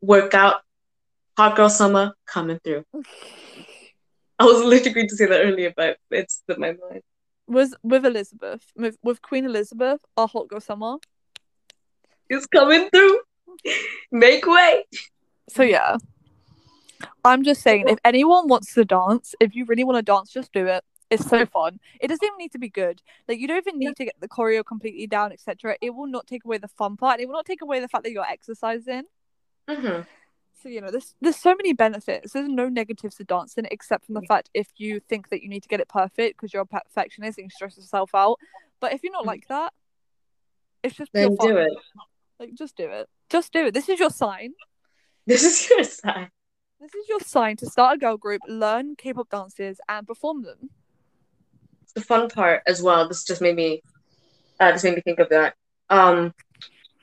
work 0.00 0.34
out. 0.34 0.62
Hot 1.36 1.54
girl 1.54 1.68
summer 1.68 2.14
coming 2.26 2.58
through. 2.64 2.84
I 4.38 4.44
was 4.44 4.64
literally 4.64 4.94
going 4.94 5.08
to 5.08 5.16
say 5.16 5.26
that 5.26 5.40
earlier, 5.40 5.72
but 5.76 5.98
it's 6.10 6.42
slipped 6.46 6.60
my 6.60 6.74
mind. 6.88 7.02
was 7.46 7.74
with 7.82 8.06
Elizabeth, 8.06 8.62
with, 8.74 8.96
with 9.02 9.20
Queen 9.20 9.44
Elizabeth, 9.44 10.00
our 10.16 10.28
hot 10.28 10.48
girl 10.48 10.60
summer. 10.60 10.96
is 12.30 12.46
coming 12.46 12.88
through. 12.90 13.20
Make 14.10 14.46
way. 14.46 14.84
So 15.48 15.62
yeah, 15.62 15.96
I'm 17.24 17.44
just 17.44 17.62
saying, 17.62 17.88
if 17.88 17.98
anyone 18.04 18.48
wants 18.48 18.74
to 18.74 18.84
dance, 18.84 19.34
if 19.40 19.54
you 19.54 19.64
really 19.64 19.84
want 19.84 19.96
to 19.96 20.02
dance, 20.02 20.30
just 20.30 20.52
do 20.52 20.66
it. 20.66 20.84
It's 21.08 21.26
so 21.28 21.46
fun. 21.46 21.78
It 22.00 22.08
doesn't 22.08 22.24
even 22.24 22.38
need 22.38 22.52
to 22.52 22.58
be 22.58 22.68
good. 22.68 23.00
Like 23.28 23.38
you 23.38 23.46
don't 23.46 23.58
even 23.58 23.78
need 23.78 23.96
to 23.96 24.04
get 24.04 24.14
the 24.20 24.28
choreo 24.28 24.64
completely 24.64 25.06
down, 25.06 25.32
etc. 25.32 25.76
It 25.80 25.90
will 25.90 26.08
not 26.08 26.26
take 26.26 26.44
away 26.44 26.58
the 26.58 26.68
fun 26.68 26.96
part. 26.96 27.20
It 27.20 27.26
will 27.26 27.34
not 27.34 27.46
take 27.46 27.62
away 27.62 27.80
the 27.80 27.88
fact 27.88 28.04
that 28.04 28.12
you're 28.12 28.24
exercising. 28.24 29.04
Hmm 29.68 30.00
So 30.62 30.68
you 30.68 30.80
know, 30.80 30.90
there's 30.90 31.14
there's 31.20 31.36
so 31.36 31.54
many 31.54 31.72
benefits. 31.72 32.32
There's 32.32 32.48
no 32.48 32.68
negatives 32.68 33.16
to 33.16 33.24
dancing 33.24 33.66
except 33.70 34.06
from 34.06 34.14
the 34.14 34.22
fact 34.22 34.50
if 34.54 34.68
you 34.76 35.00
think 35.00 35.28
that 35.30 35.42
you 35.42 35.48
need 35.48 35.62
to 35.62 35.68
get 35.68 35.80
it 35.80 35.88
perfect 35.88 36.36
because 36.36 36.52
you're 36.52 36.62
a 36.62 36.66
perfectionist 36.66 37.38
and 37.38 37.46
you 37.46 37.50
stress 37.50 37.76
yourself 37.76 38.14
out. 38.14 38.38
But 38.80 38.92
if 38.92 39.02
you're 39.02 39.12
not 39.12 39.26
like 39.26 39.48
that, 39.48 39.72
it's 40.82 40.96
just 40.96 41.12
Then 41.12 41.36
do 41.36 41.56
it. 41.56 41.72
Like 42.38 42.54
just 42.54 42.76
do 42.76 42.88
it. 42.88 43.08
Just 43.30 43.52
do 43.52 43.66
it. 43.66 43.74
This 43.74 43.88
is 43.88 43.98
your 43.98 44.10
sign. 44.10 44.54
This 45.26 45.42
is 45.42 45.68
your 45.68 45.82
sign. 45.84 46.30
This 46.80 46.94
is 46.94 47.08
your 47.08 47.20
sign 47.20 47.56
to 47.56 47.66
start 47.66 47.96
a 47.96 47.98
girl 47.98 48.16
group, 48.16 48.42
learn 48.46 48.94
K-pop 48.96 49.30
dances, 49.30 49.80
and 49.88 50.06
perform 50.06 50.42
them. 50.42 50.70
the 51.94 52.02
fun 52.02 52.28
part 52.28 52.62
as 52.66 52.82
well. 52.82 53.08
This 53.08 53.24
just 53.24 53.40
made 53.40 53.56
me, 53.56 53.82
uh, 54.60 54.72
this 54.72 54.84
made 54.84 54.96
me 54.96 55.00
think 55.00 55.18
of 55.18 55.30
that. 55.30 55.54
Um, 55.88 56.34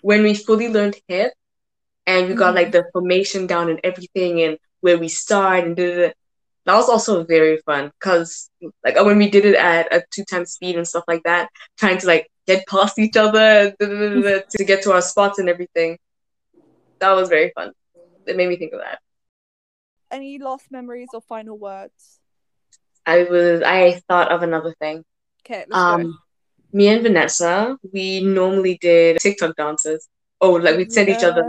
when 0.02 0.22
we 0.22 0.36
fully 0.36 0.70
learned 0.70 0.98
hip, 1.08 1.34
and 2.06 2.28
we 2.28 2.36
got 2.36 2.56
like 2.56 2.72
the 2.72 2.86
formation 2.94 3.48
down 3.48 3.70
and 3.70 3.80
everything, 3.84 4.42
and 4.42 4.58
where 4.82 4.98
we 4.98 5.08
start 5.08 5.64
and 5.64 5.76
da, 5.76 5.88
da, 5.88 6.08
da, 6.08 6.14
that 6.66 6.76
was 6.76 6.90
also 6.90 7.24
very 7.24 7.58
fun 7.66 7.92
because 8.00 8.50
like 8.84 8.96
when 8.96 9.18
we 9.18 9.30
did 9.30 9.46
it 9.46 9.56
at 9.56 9.94
a 9.94 10.04
two 10.12 10.24
times 10.24 10.52
speed 10.52 10.76
and 10.76 10.88
stuff 10.88 11.04
like 11.08 11.24
that, 11.24 11.50
trying 11.78 11.98
to 11.98 12.08
like 12.08 12.30
get 12.48 12.66
past 12.68 12.98
each 13.00 13.18
other 13.18 13.74
to 13.80 14.66
get 14.66 14.84
to 14.84 14.94
our 14.94 15.02
spots 15.02 15.40
and 15.40 15.50
everything. 15.50 15.98
That 17.00 17.14
was 17.14 17.30
very 17.30 17.52
fun. 17.54 17.74
It 18.26 18.38
made 18.38 18.48
me 18.48 18.56
think 18.56 18.74
of 18.74 18.80
that. 18.80 19.00
Any 20.10 20.38
last 20.40 20.72
memories 20.72 21.10
or 21.14 21.22
final 21.22 21.58
words? 21.58 22.20
I 23.06 23.24
was 23.24 23.62
I 23.62 24.02
thought 24.08 24.32
of 24.32 24.44
another 24.44 24.74
thing. 24.80 25.04
Okay, 25.46 25.66
let's 25.68 25.72
go. 25.72 25.78
Um, 25.78 26.20
me 26.72 26.88
and 26.88 27.04
Vanessa, 27.04 27.78
we 27.92 28.24
normally 28.24 28.78
did 28.80 29.18
TikTok 29.20 29.58
dances. 29.58 30.08
Oh, 30.40 30.54
like 30.54 30.78
we'd 30.78 30.94
send 30.94 31.10
each 31.10 31.24
other 31.24 31.44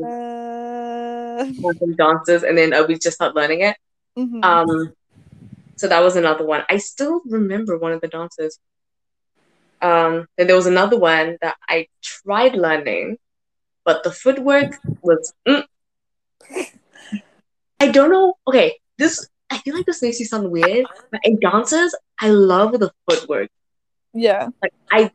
Yeah. 1.62 1.72
some 1.78 1.94
dances, 1.96 2.42
and 2.42 2.56
then 2.56 2.72
uh, 2.72 2.84
we 2.86 2.94
just 2.98 3.16
start 3.16 3.34
learning 3.34 3.62
it. 3.62 3.76
Mhm. 4.16 4.42
Um, 4.42 4.92
so 5.76 5.88
that 5.88 6.02
was 6.02 6.16
another 6.16 6.44
one. 6.44 6.62
I 6.68 6.78
still 6.78 7.20
remember 7.26 7.78
one 7.78 7.92
of 7.92 8.00
the 8.00 8.08
dances. 8.08 8.58
Um, 9.80 10.26
then 10.36 10.46
there 10.46 10.56
was 10.56 10.66
another 10.66 10.98
one 10.98 11.36
that 11.42 11.56
I 11.68 11.88
tried 12.02 12.54
learning, 12.56 13.18
but 13.84 14.02
the 14.04 14.10
footwork 14.12 14.78
was. 15.02 15.32
mm. 15.48 15.64
I 17.80 17.88
don't 17.90 18.10
know. 18.10 18.34
Okay, 18.48 18.78
this 18.98 19.28
I 19.50 19.58
feel 19.58 19.74
like 19.76 19.86
this 19.86 20.02
makes 20.02 20.18
you 20.20 20.26
sound 20.26 20.50
weird, 20.50 20.86
but 21.10 21.20
in 21.24 21.38
dances, 21.40 21.94
I 22.20 22.28
love 22.30 22.78
the 22.78 22.90
footwork. 23.08 23.50
yeah. 24.14 24.48
like 24.62 24.72
I 24.90 25.10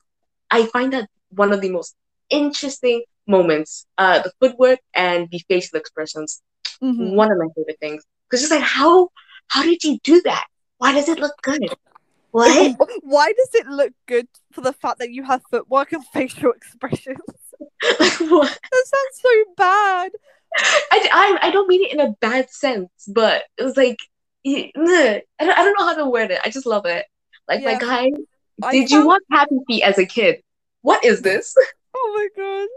I 0.52 0.66
find 0.68 0.94
that 0.94 1.10
one 1.32 1.52
of 1.54 1.62
the 1.62 1.70
most 1.72 1.96
interesting 2.30 3.04
moments. 3.30 3.86
Uh 3.98 4.20
the 4.22 4.32
footwork 4.40 4.80
and 4.94 5.30
the 5.32 5.40
facial 5.48 5.78
expressions. 5.80 6.42
Mhm. 6.84 7.14
One 7.16 7.32
of 7.32 7.38
my 7.38 7.48
favorite 7.56 7.80
things. 7.80 8.04
Because 8.26 8.42
just 8.42 8.52
like 8.52 8.62
how 8.62 9.10
how 9.48 9.64
did 9.64 9.84
you 9.84 9.98
do 10.04 10.22
that? 10.24 10.46
Why 10.80 10.92
does 10.94 11.08
it 11.10 11.20
look 11.20 11.36
good? 11.42 11.64
What? 12.32 12.78
Why 13.04 13.28
does 13.40 13.50
it 13.56 13.68
look 13.68 13.94
good 14.08 14.28
for 14.54 14.62
the 14.62 14.74
fact 14.74 15.00
that 15.00 15.12
you 15.12 15.24
have 15.24 15.42
footwork 15.52 15.92
and 15.94 16.06
facial 16.14 16.52
expressions? 16.52 17.18
like 18.00 18.20
what? 18.20 18.60
That 18.72 18.86
sounds 18.94 19.16
so 19.28 19.30
bad. 19.58 20.12
I, 20.92 21.10
I 21.14 21.48
I 21.48 21.52
don't 21.52 21.68
mean 21.68 21.84
it 21.86 21.94
in 21.94 22.00
a 22.00 22.12
bad 22.22 22.50
sense, 22.50 22.90
but 23.08 23.44
it 23.58 23.64
was 23.64 23.78
like. 23.78 23.98
I 24.46 24.72
don't, 24.76 25.24
I 25.60 25.64
don't 25.66 25.76
know 25.78 25.86
how 25.86 25.96
to 25.96 26.06
word 26.10 26.32
it. 26.32 26.40
I 26.46 26.50
just 26.50 26.66
love 26.66 26.86
it. 26.86 27.06
Like 27.50 27.62
my 27.62 27.72
Yeah. 27.72 27.80
guy, 27.80 28.12
I 28.64 28.72
did 28.72 28.90
you 28.90 29.00
found- 29.00 29.08
want 29.08 29.24
happy 29.32 29.58
feet 29.68 29.84
as 29.84 29.98
a 30.00 30.06
kid? 30.06 30.42
What 30.82 31.04
is 31.04 31.22
this? 31.22 31.54
Oh 31.94 32.08
my 32.18 32.28
god. 32.42 32.68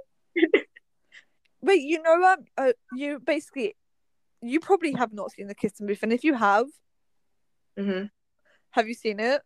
Wait, 1.63 1.83
you 1.83 2.03
know 2.03 2.23
um 2.25 2.45
uh, 2.59 2.73
you 2.95 3.21
basically 3.21 3.77
you 4.41 4.59
probably 4.59 4.93
have 4.93 5.13
not 5.13 5.31
seen 5.31 5.47
the 5.47 5.55
Kissing 5.55 5.87
Booth, 5.87 6.03
and 6.03 6.13
if 6.13 6.25
you 6.25 6.35
have, 6.35 6.67
hmm 7.79 8.05
have 8.71 8.89
you 8.89 8.95
seen 8.95 9.21
it? 9.21 9.43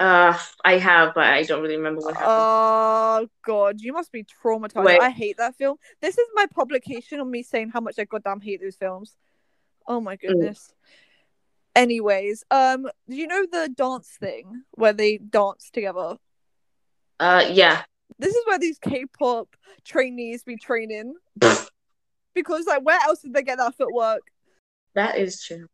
Uh, 0.00 0.36
I 0.64 0.78
have, 0.78 1.14
but 1.14 1.24
I 1.24 1.42
don't 1.44 1.62
really 1.62 1.76
remember 1.76 2.00
what 2.02 2.14
happened. 2.14 2.30
Oh 2.30 3.28
god, 3.44 3.80
you 3.80 3.92
must 3.92 4.12
be 4.12 4.24
traumatized. 4.24 4.84
Wait. 4.84 5.00
I 5.00 5.10
hate 5.10 5.38
that 5.38 5.56
film. 5.56 5.76
This 6.00 6.18
is 6.18 6.26
my 6.34 6.46
publication 6.46 7.20
on 7.20 7.30
me 7.30 7.42
saying 7.42 7.70
how 7.70 7.80
much 7.80 7.98
I 7.98 8.04
goddamn 8.04 8.40
hate 8.40 8.60
those 8.60 8.76
films. 8.76 9.16
Oh 9.86 10.00
my 10.00 10.16
goodness. 10.16 10.72
Anyways, 11.74 12.44
um, 12.50 12.88
do 13.08 13.16
you 13.16 13.26
know 13.26 13.46
the 13.50 13.68
dance 13.74 14.16
thing 14.20 14.64
where 14.72 14.92
they 14.92 15.18
dance 15.18 15.70
together? 15.72 16.16
Uh, 17.20 17.44
yeah. 17.50 17.82
This 18.18 18.34
is 18.34 18.46
where 18.46 18.58
these 18.58 18.78
K-pop 18.78 19.56
trainees 19.84 20.42
be 20.42 20.56
training. 20.56 21.14
because 22.34 22.66
like, 22.66 22.84
where 22.84 22.98
else 23.04 23.20
did 23.20 23.34
they 23.34 23.42
get 23.42 23.58
that 23.58 23.74
footwork? 23.76 24.22
That 24.94 25.16
is 25.18 25.42
true. 25.42 25.66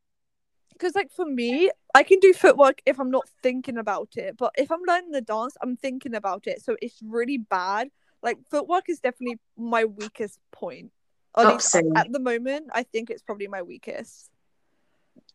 Because 0.72 0.94
like 0.94 1.11
for 1.11 1.24
me, 1.24 1.70
I 1.94 2.02
can 2.02 2.18
do 2.20 2.33
footwork 2.35 2.80
if 2.85 2.98
I'm 3.00 3.11
not 3.11 3.28
thinking 3.42 3.78
about 3.78 4.11
it, 4.16 4.37
but 4.37 4.52
if 4.57 4.70
I'm 4.70 4.83
learning 4.87 5.12
the 5.12 5.20
dance, 5.20 5.57
I'm 5.62 5.76
thinking 5.76 6.14
about 6.14 6.46
it. 6.46 6.62
So 6.62 6.76
it's 6.83 7.00
really 7.02 7.38
bad. 7.38 7.88
Like 8.22 8.38
footwork 8.50 8.88
is 8.88 9.00
definitely 9.00 9.38
my 9.57 9.85
weakest 9.85 10.38
point. 10.52 10.90
At, 11.37 11.46
Oh, 11.46 11.52
least 11.54 11.74
at 11.96 12.12
the 12.12 12.18
moment, 12.20 12.70
I 12.72 12.83
think 12.83 13.11
it's 13.11 13.22
probably 13.22 13.46
my 13.48 13.62
weakest. 13.62 14.30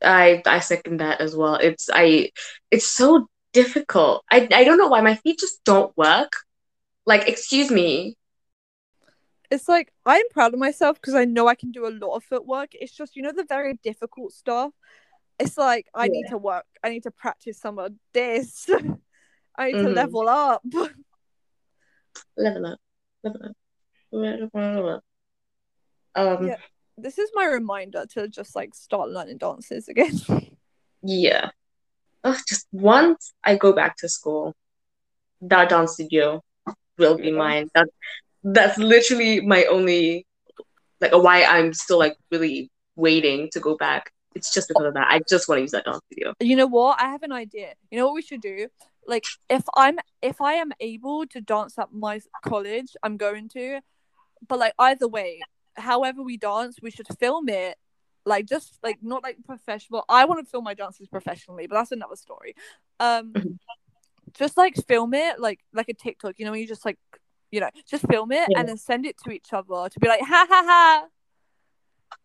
I 0.04 0.42
I 0.46 0.60
second 0.60 0.98
that 1.00 1.22
as 1.22 1.36
well. 1.36 1.56
It's 1.56 1.90
I 1.92 2.32
it's 2.72 2.88
so 2.88 3.28
difficult. 3.54 4.24
I 4.32 4.48
I 4.54 4.64
don't 4.64 4.78
know 4.78 4.88
why 4.88 5.02
my 5.02 5.16
feet 5.16 5.40
just 5.40 5.64
don't 5.64 5.96
work. 5.98 6.34
Like, 7.10 7.28
excuse 7.28 7.72
me. 7.72 8.16
It's 9.50 9.68
like 9.68 9.92
I'm 10.06 10.30
proud 10.30 10.54
of 10.54 10.60
myself 10.60 11.02
because 11.02 11.16
I 11.16 11.26
know 11.26 11.48
I 11.48 11.56
can 11.56 11.72
do 11.72 11.88
a 11.88 11.90
lot 11.90 12.16
of 12.16 12.24
footwork. 12.24 12.70
It's 12.74 12.96
just 12.96 13.16
you 13.16 13.24
know 13.24 13.32
the 13.36 13.46
very 13.50 13.80
difficult 13.82 14.32
stuff. 14.32 14.72
It's 15.40 15.58
like 15.58 15.88
I 15.96 16.08
need 16.08 16.28
to 16.30 16.38
work. 16.38 16.68
I 16.84 16.90
need 16.90 17.02
to 17.04 17.12
practice 17.12 17.58
some 17.58 17.80
of 17.80 17.94
this. 18.14 18.70
I 19.58 19.72
need 19.72 19.80
to 19.80 19.90
Mhm. 19.90 19.96
level 20.02 20.30
up. 20.30 20.62
Level 22.38 22.66
up. 22.68 22.80
Level 23.24 23.46
up. 23.46 23.56
Level 24.12 24.90
up. 24.90 25.04
Um 26.14 26.48
Yeah. 26.48 26.58
this 26.96 27.18
is 27.18 27.32
my 27.34 27.46
reminder 27.46 28.06
to 28.14 28.28
just 28.28 28.56
like 28.56 28.76
start 28.76 29.10
learning 29.10 29.40
dances 29.40 29.88
again. 29.88 30.14
yeah. 31.02 31.50
Ugh, 32.24 32.38
just 32.48 32.68
once 32.72 33.34
I 33.44 33.56
go 33.56 33.74
back 33.74 33.98
to 33.98 34.10
school, 34.10 34.54
that 35.42 35.70
dance 35.70 35.94
studio 35.94 36.44
will 37.00 37.18
be 37.18 37.32
mine. 37.32 37.70
That 37.76 37.88
that's 38.44 38.78
literally 38.78 39.42
my 39.42 39.66
only 39.66 40.26
like 41.02 41.12
why 41.14 41.44
I'm 41.44 41.74
still 41.74 41.98
like 41.98 42.16
really 42.32 42.70
waiting 42.96 43.50
to 43.54 43.60
go 43.60 43.76
back. 43.76 44.12
It's 44.36 44.54
just 44.54 44.68
because 44.68 44.86
of 44.86 44.94
that. 44.94 45.08
I 45.10 45.22
just 45.28 45.48
want 45.48 45.60
to 45.60 45.62
use 45.62 45.72
that 45.72 45.86
dance 45.86 46.02
video. 46.14 46.34
You 46.40 46.56
know 46.56 46.68
what? 46.68 47.02
I 47.02 47.10
have 47.10 47.24
an 47.24 47.32
idea. 47.32 47.74
You 47.90 47.98
know 47.98 48.06
what 48.06 48.16
we 48.16 48.22
should 48.22 48.42
do? 48.42 48.68
Like 49.08 49.26
if 49.50 49.64
I'm 49.76 49.98
if 50.22 50.40
I 50.42 50.54
am 50.54 50.72
able 50.80 51.26
to 51.28 51.42
dance 51.42 51.78
at 51.80 51.92
my 51.92 52.22
college, 52.44 52.96
I'm 53.02 53.18
going 53.18 53.50
to. 53.50 53.80
But 54.48 54.60
like 54.60 54.74
either 54.78 55.08
way, 55.08 55.42
however 55.76 56.22
we 56.22 56.38
dance, 56.38 56.78
we 56.82 56.92
should 56.92 57.08
film 57.20 57.50
it. 57.50 57.78
Like 58.26 58.46
just 58.46 58.78
like 58.84 59.00
not 59.02 59.24
like 59.24 59.38
professional. 59.46 60.06
I 60.08 60.26
want 60.26 60.46
to 60.46 60.50
film 60.50 60.64
my 60.66 60.76
dances 60.76 61.08
professionally, 61.08 61.66
but 61.68 61.76
that's 61.76 61.92
another 61.92 62.16
story. 62.16 62.56
Um 63.00 63.34
Mhm. 63.34 63.58
Just 64.34 64.58
like 64.58 64.76
film 64.88 65.14
it 65.14 65.40
like 65.40 65.60
like 65.74 65.90
a 65.90 65.94
TikTok, 65.94 66.36
you 66.38 66.46
know, 66.46 66.52
when 66.52 66.62
you 66.62 66.68
just 66.68 66.86
like 66.86 66.98
you 67.52 67.60
know, 67.60 67.70
just 67.90 68.06
film 68.08 68.32
it 68.32 68.48
Yeah. 68.50 68.60
and 68.60 68.70
then 68.70 68.78
send 68.78 69.06
it 69.06 69.18
to 69.24 69.32
each 69.32 69.54
other 69.54 69.90
to 69.90 70.00
be 70.00 70.08
like, 70.08 70.22
ha 70.22 70.46
ha 70.50 70.64
ha. 70.66 71.06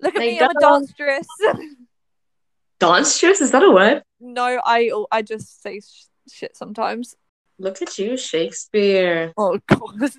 Look 0.00 0.14
at 0.14 0.18
Like, 0.20 0.28
me, 0.30 0.40
I'm 0.40 0.50
a 0.50 0.60
dance. 0.60 0.92
danceress. 0.92 1.26
Dancerous? 2.80 3.40
Is 3.40 3.50
that 3.52 3.62
a 3.62 3.70
word? 3.70 4.02
no, 4.20 4.60
I 4.64 4.90
I 5.10 5.22
just 5.22 5.62
say 5.62 5.80
sh- 5.80 6.06
shit 6.30 6.56
sometimes. 6.56 7.14
Look 7.58 7.80
at 7.82 7.98
you, 7.98 8.16
Shakespeare. 8.16 9.32
Oh 9.36 9.58
god. 9.68 10.10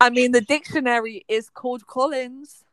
I 0.00 0.10
mean, 0.10 0.30
the 0.32 0.40
dictionary 0.40 1.24
is 1.28 1.50
called 1.50 1.86
Collins. 1.86 2.64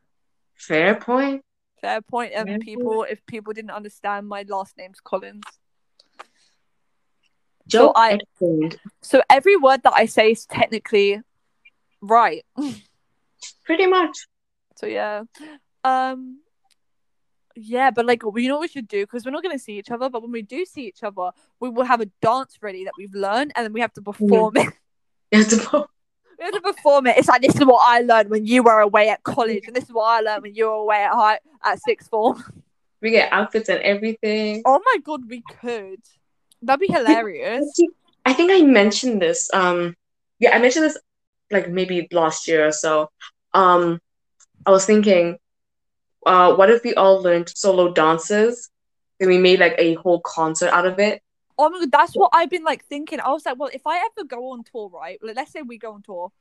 Fair 0.54 0.94
point. 0.94 1.42
Fair 1.80 2.00
point, 2.00 2.32
um, 2.36 2.46
Fair 2.46 2.58
people. 2.58 3.02
If 3.02 3.24
people 3.26 3.52
didn't 3.52 3.72
understand, 3.72 4.28
my 4.28 4.44
last 4.48 4.78
name's 4.78 5.00
Collins. 5.00 5.42
Joe 7.66 7.92
I-. 7.94 8.18
So 9.02 9.22
every 9.30 9.56
word 9.56 9.82
that 9.84 9.94
I 9.94 10.06
say 10.06 10.32
is 10.32 10.46
technically 10.46 11.20
right. 12.00 12.44
Pretty 13.64 13.86
much. 13.86 14.16
So 14.76 14.86
yeah, 14.86 15.22
um, 15.84 16.40
yeah, 17.56 17.90
but 17.90 18.06
like, 18.06 18.22
you 18.22 18.48
know 18.48 18.56
what 18.56 18.62
we 18.62 18.68
should 18.68 18.88
do 18.88 19.04
because 19.04 19.24
we're 19.24 19.30
not 19.30 19.42
gonna 19.42 19.58
see 19.58 19.78
each 19.78 19.90
other. 19.90 20.08
But 20.10 20.22
when 20.22 20.30
we 20.30 20.42
do 20.42 20.64
see 20.64 20.86
each 20.86 21.02
other, 21.02 21.30
we 21.60 21.70
will 21.70 21.84
have 21.84 22.00
a 22.00 22.06
dance 22.20 22.58
ready 22.60 22.84
that 22.84 22.92
we've 22.98 23.14
learned, 23.14 23.52
and 23.56 23.64
then 23.64 23.72
we 23.72 23.80
have 23.80 23.92
to 23.94 24.02
perform 24.02 24.56
it. 24.56 24.72
You 25.32 25.40
have 25.40 25.48
to 25.48 25.86
We 26.38 26.44
have 26.44 26.54
to 26.54 26.60
perform 26.60 27.08
it. 27.08 27.16
It's 27.18 27.26
like 27.26 27.42
this 27.42 27.56
is 27.56 27.64
what 27.64 27.82
I 27.84 28.00
learned 28.02 28.30
when 28.30 28.46
you 28.46 28.62
were 28.62 28.78
away 28.78 29.08
at 29.08 29.24
college, 29.24 29.64
and 29.66 29.74
this 29.74 29.84
is 29.84 29.90
what 29.90 30.04
I 30.04 30.20
learned 30.20 30.44
when 30.44 30.54
you 30.54 30.66
were 30.66 30.74
away 30.74 31.02
at 31.02 31.12
high 31.12 31.40
at 31.64 31.82
sixth 31.82 32.08
form. 32.10 32.44
we 33.02 33.10
get 33.10 33.32
outfits 33.32 33.68
and 33.68 33.80
everything. 33.80 34.62
Oh 34.64 34.80
my 34.84 34.98
god, 35.02 35.28
we 35.28 35.42
could. 35.60 36.00
That'd 36.66 36.80
be 36.80 36.88
hilarious. 36.88 37.84
I 38.24 38.32
think 38.32 38.50
I 38.52 38.62
mentioned 38.62 39.22
this. 39.22 39.50
Um, 39.54 39.94
yeah, 40.38 40.56
I 40.56 40.58
mentioned 40.58 40.84
this 40.86 40.98
like 41.50 41.70
maybe 41.70 42.08
last 42.12 42.48
year 42.48 42.66
or 42.66 42.72
so. 42.72 43.08
Um, 43.54 44.00
I 44.66 44.70
was 44.70 44.84
thinking, 44.86 45.38
uh, 46.26 46.54
what 46.54 46.70
if 46.70 46.82
we 46.84 46.94
all 46.94 47.22
learned 47.22 47.50
solo 47.54 47.92
dances 47.92 48.70
and 49.20 49.28
we 49.28 49.38
made 49.38 49.60
like 49.60 49.74
a 49.78 49.94
whole 49.94 50.20
concert 50.24 50.70
out 50.70 50.86
of 50.86 50.98
it? 50.98 51.22
Oh 51.58 51.70
my 51.70 51.80
god, 51.80 51.92
that's 51.92 52.14
what 52.14 52.30
I've 52.34 52.50
been 52.50 52.64
like 52.64 52.84
thinking. 52.84 53.20
I 53.20 53.30
was 53.30 53.46
like, 53.46 53.58
well, 53.58 53.70
if 53.72 53.86
I 53.86 53.98
ever 53.98 54.26
go 54.26 54.52
on 54.52 54.64
tour, 54.64 54.90
right? 54.90 55.18
Like, 55.22 55.36
let's 55.36 55.52
say 55.52 55.62
we 55.62 55.78
go 55.78 55.94
on 55.94 56.02
tour. 56.02 56.32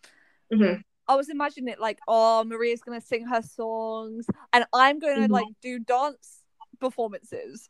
Mhm. 0.51 0.83
I 1.07 1.15
was 1.15 1.29
imagining 1.29 1.71
it 1.73 1.79
like, 1.79 1.99
oh, 2.07 2.43
Maria's 2.43 2.81
gonna 2.81 3.01
sing 3.01 3.27
her 3.27 3.41
songs, 3.41 4.27
and 4.53 4.65
I'm 4.73 4.99
gonna 4.99 5.27
Mhm. 5.27 5.29
like 5.29 5.47
do 5.61 5.79
dance 5.79 6.41
performances, 6.79 7.69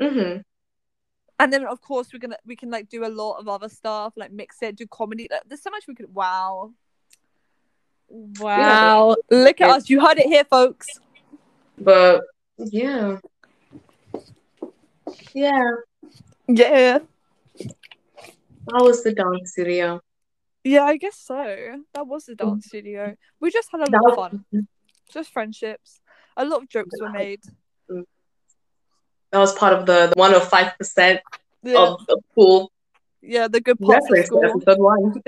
Mm-hmm. 0.00 0.40
And 1.40 1.52
then 1.52 1.64
of 1.66 1.80
course 1.80 2.08
we're 2.12 2.18
gonna 2.18 2.36
we 2.44 2.54
can 2.54 2.70
like 2.70 2.88
do 2.88 3.04
a 3.04 3.08
lot 3.08 3.38
of 3.38 3.48
other 3.48 3.68
stuff, 3.68 4.12
like 4.16 4.30
mix 4.30 4.62
it, 4.62 4.76
do 4.76 4.86
comedy. 4.86 5.26
Like, 5.30 5.42
There's 5.48 5.62
so 5.62 5.70
much 5.70 5.84
we 5.88 5.94
could. 5.94 6.14
Wow, 6.14 6.72
wow! 8.38 9.16
Look 9.30 9.60
at 9.60 9.70
us. 9.70 9.88
You 9.88 10.00
heard 10.06 10.18
it 10.18 10.26
here, 10.26 10.44
folks. 10.44 10.86
But 11.78 12.22
yeah, 12.58 13.16
yeah, 15.34 15.64
Yeah, 16.46 16.98
that 18.66 18.82
was 18.82 19.02
the 19.02 19.12
dance 19.12 19.52
studio. 19.52 20.00
yeah. 20.62 20.84
I 20.84 20.98
guess 20.98 21.16
so. 21.16 21.82
That 21.94 22.06
was 22.06 22.26
the 22.26 22.34
dance 22.34 22.66
mm. 22.66 22.68
studio. 22.68 23.16
We 23.40 23.50
just 23.50 23.68
had 23.72 23.80
a 23.80 23.90
That 23.90 24.02
lot 24.02 24.32
of 24.32 24.42
fun. 24.52 24.68
Just 25.12 25.32
friendships. 25.32 26.00
A 26.36 26.44
lot 26.44 26.62
of 26.62 26.68
jokes 26.68 27.00
were 27.00 27.10
made. 27.10 27.40
That 29.32 29.38
was 29.38 29.54
part 29.54 29.72
of 29.72 29.86
the 29.86 30.12
one 30.16 30.34
of 30.34 30.48
five 30.48 30.76
percent 30.78 31.20
Yeah, 31.62 31.78
of 31.78 32.06
the 32.06 32.20
pool 32.34 32.72
yeah. 33.22 33.48
The 33.48 33.60
good 33.60 33.78
parts 33.78 34.06
of 34.06 34.10
reference 34.12 34.28
to 34.30 34.36
school. 34.38 34.44
episode 34.44 34.78
one. 34.80 35.22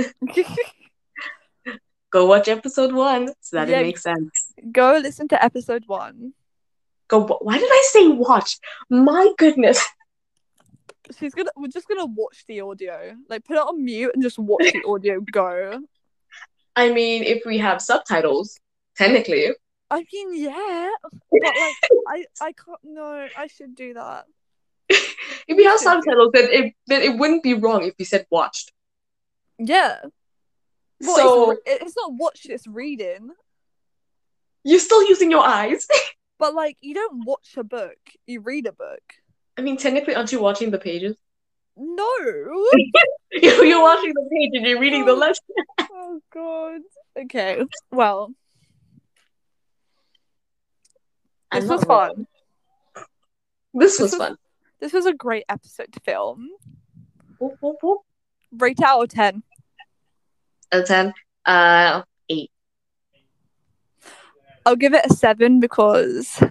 Go 2.11 2.27
watch 2.27 2.49
episode 2.49 2.93
one 2.93 3.33
so 3.41 3.57
that 3.57 3.69
Yeah. 3.69 3.81
it 3.81 3.83
makes 3.85 4.03
sense. 4.03 4.53
Go 4.71 4.99
listen 5.03 5.29
to 5.29 5.43
episode 5.43 5.85
one. 5.87 6.35
Go. 7.09 7.27
Why 7.41 7.59
did 7.59 7.69
I 7.71 7.83
say 7.91 8.09
watch? 8.09 8.59
My 8.91 9.33
goodness. 9.39 9.83
She's 11.19 11.35
gonna. 11.35 11.51
We're 11.57 11.69
just 11.69 11.89
gonna 11.89 12.07
watch 12.07 12.45
the 12.47 12.61
audio. 12.61 13.15
Like 13.29 13.45
put 13.45 13.57
it 13.57 13.61
on 13.61 13.85
mute 13.85 14.11
and 14.15 14.23
just 14.23 14.39
watch 14.39 14.73
the 14.73 14.83
audio 14.87 15.21
go. 15.21 15.81
I 16.77 16.91
mean, 16.93 17.23
if 17.25 17.43
we 17.45 17.59
have 17.59 17.81
subtitles, 17.83 18.59
technically. 18.97 19.49
I 19.93 20.05
mean, 20.11 20.43
yeah, 20.43 20.88
but 21.03 21.55
like, 21.55 21.74
I, 22.09 22.24
I 22.40 22.53
can't. 22.53 22.78
No, 22.82 23.28
I 23.36 23.47
should 23.47 23.74
do 23.76 23.93
that. 23.93 24.24
If 24.88 25.57
we 25.57 25.64
have 25.64 25.78
subtitles, 25.78 26.30
then 26.32 26.49
it 26.51 26.74
then 26.86 27.03
it 27.03 27.18
wouldn't 27.18 27.43
be 27.43 27.53
wrong 27.53 27.84
if 27.84 27.95
we 27.99 28.07
said 28.07 28.26
watched. 28.30 28.72
Yeah. 29.59 29.97
Well, 30.99 31.16
so 31.16 31.51
it's, 31.66 31.84
it's 31.84 31.97
not 31.97 32.14
watch. 32.14 32.47
It's 32.47 32.66
reading. 32.66 33.30
you're 34.64 34.80
still 34.80 35.07
using 35.09 35.30
your 35.30 35.45
eyes. 35.45 35.86
But 36.38 36.55
like, 36.55 36.76
you 36.80 36.93
don't 36.93 37.24
watch 37.24 37.55
a 37.57 37.62
book. 37.62 37.99
You 38.26 38.40
read 38.40 38.66
a 38.66 38.72
book. 38.72 39.01
I 39.57 39.62
mean, 39.62 39.76
technically, 39.76 40.16
aren't 40.16 40.32
you 40.32 40.40
watching 40.40 40.72
the 40.72 40.78
pages? 40.78 41.14
No. 41.76 42.09
You're 43.30 43.64
you're 43.64 43.80
watching 43.80 44.12
the 44.12 44.28
page 44.30 44.51
and 44.55 44.66
you're 44.66 44.80
reading 44.80 45.07
the 45.07 45.12
oh. 45.12 45.16
lesson. 45.16 45.45
oh 45.80 46.20
god. 46.34 46.80
Okay. 47.16 47.62
Well, 47.93 48.34
I'm 51.53 51.61
this 51.63 51.71
was 51.71 51.85
fun. 51.85 52.27
This 52.97 53.05
was 53.75 53.97
This 53.99 54.01
was- 54.13 54.15
fun. 54.17 54.37
This 54.81 54.93
was 54.93 55.07
a 55.07 55.15
great 55.15 55.45
episode 55.49 55.93
to 55.93 56.01
film. 56.01 56.51
Whoop, 57.39 57.55
whoop, 57.61 57.77
whoop. 57.83 58.01
Rate 58.59 58.81
out 58.83 59.03
of 59.03 59.09
ten. 59.11 59.43
Out 60.73 60.81
of 60.83 60.89
ten. 60.89 61.15
Uh, 61.47 62.03
eight. 62.29 62.51
I'll 64.67 64.75
give 64.77 64.93
it 64.95 65.07
a 65.07 65.15
seven 65.15 65.61
because 65.61 66.43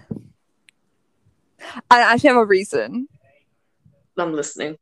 I 1.90 2.00
actually 2.00 2.28
have 2.28 2.36
a 2.38 2.44
reason. 2.46 3.08
I'm 4.18 4.32
listening. 4.32 4.78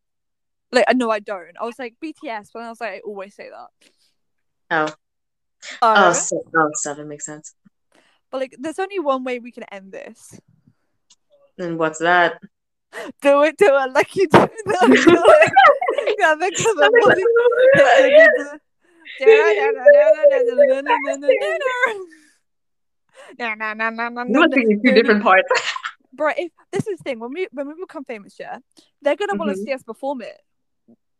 Like, 0.73 0.85
no, 0.95 1.11
I 1.11 1.18
don't. 1.18 1.57
I 1.61 1.64
was 1.64 1.79
like 1.79 1.95
BTS, 2.03 2.51
but 2.55 2.62
I 2.62 2.68
was 2.68 2.81
like, 2.81 2.91
I 2.93 3.01
always 3.01 3.35
say 3.35 3.49
that. 3.51 3.68
Oh. 4.71 4.95
Uh, 5.83 5.95
Oh, 6.09 6.12
se- 6.12 6.37
oh, 6.57 6.71
seven 6.75 7.09
makes 7.09 7.27
sense. 7.27 7.55
But 8.31 8.41
like, 8.41 8.57
there's 8.59 8.78
only 8.78 8.99
one 8.99 9.24
way 9.24 9.39
we 9.39 9.51
can 9.51 9.64
end 9.64 9.93
this. 9.93 10.41
And 11.59 11.78
what's 11.78 11.99
that? 11.99 12.41
Do 13.20 13.43
it, 13.43 13.57
do 13.57 13.66
it, 13.66 13.93
like 13.93 14.16
you 14.16 14.26
do. 14.28 14.43
It, 14.43 14.51
do 14.66 15.14
it. 15.14 15.53
Yeah, 16.18 16.35
because 16.39 16.66
of 16.66 16.76
the 16.76 16.91
You 24.28 24.39
must 24.41 24.53
be 24.53 24.62
in 24.62 24.83
two 24.83 24.93
different 24.93 25.22
parts. 25.22 25.49
Bro, 26.12 26.33
if 26.37 26.53
this 26.72 26.87
is 26.87 26.99
the 26.99 27.05
thing, 27.05 27.20
when 27.20 27.33
we 27.33 27.49
when 27.53 27.68
we 27.68 27.74
become 27.81 28.05
famous, 28.05 28.37
yeah, 28.39 28.59
they're 29.03 29.16
gonna 29.16 29.37
want 29.37 29.51
to 29.51 29.61
Mhm. 29.61 29.64
see 29.64 29.72
us 29.72 29.83
perform 29.83 30.22
it. 30.22 30.41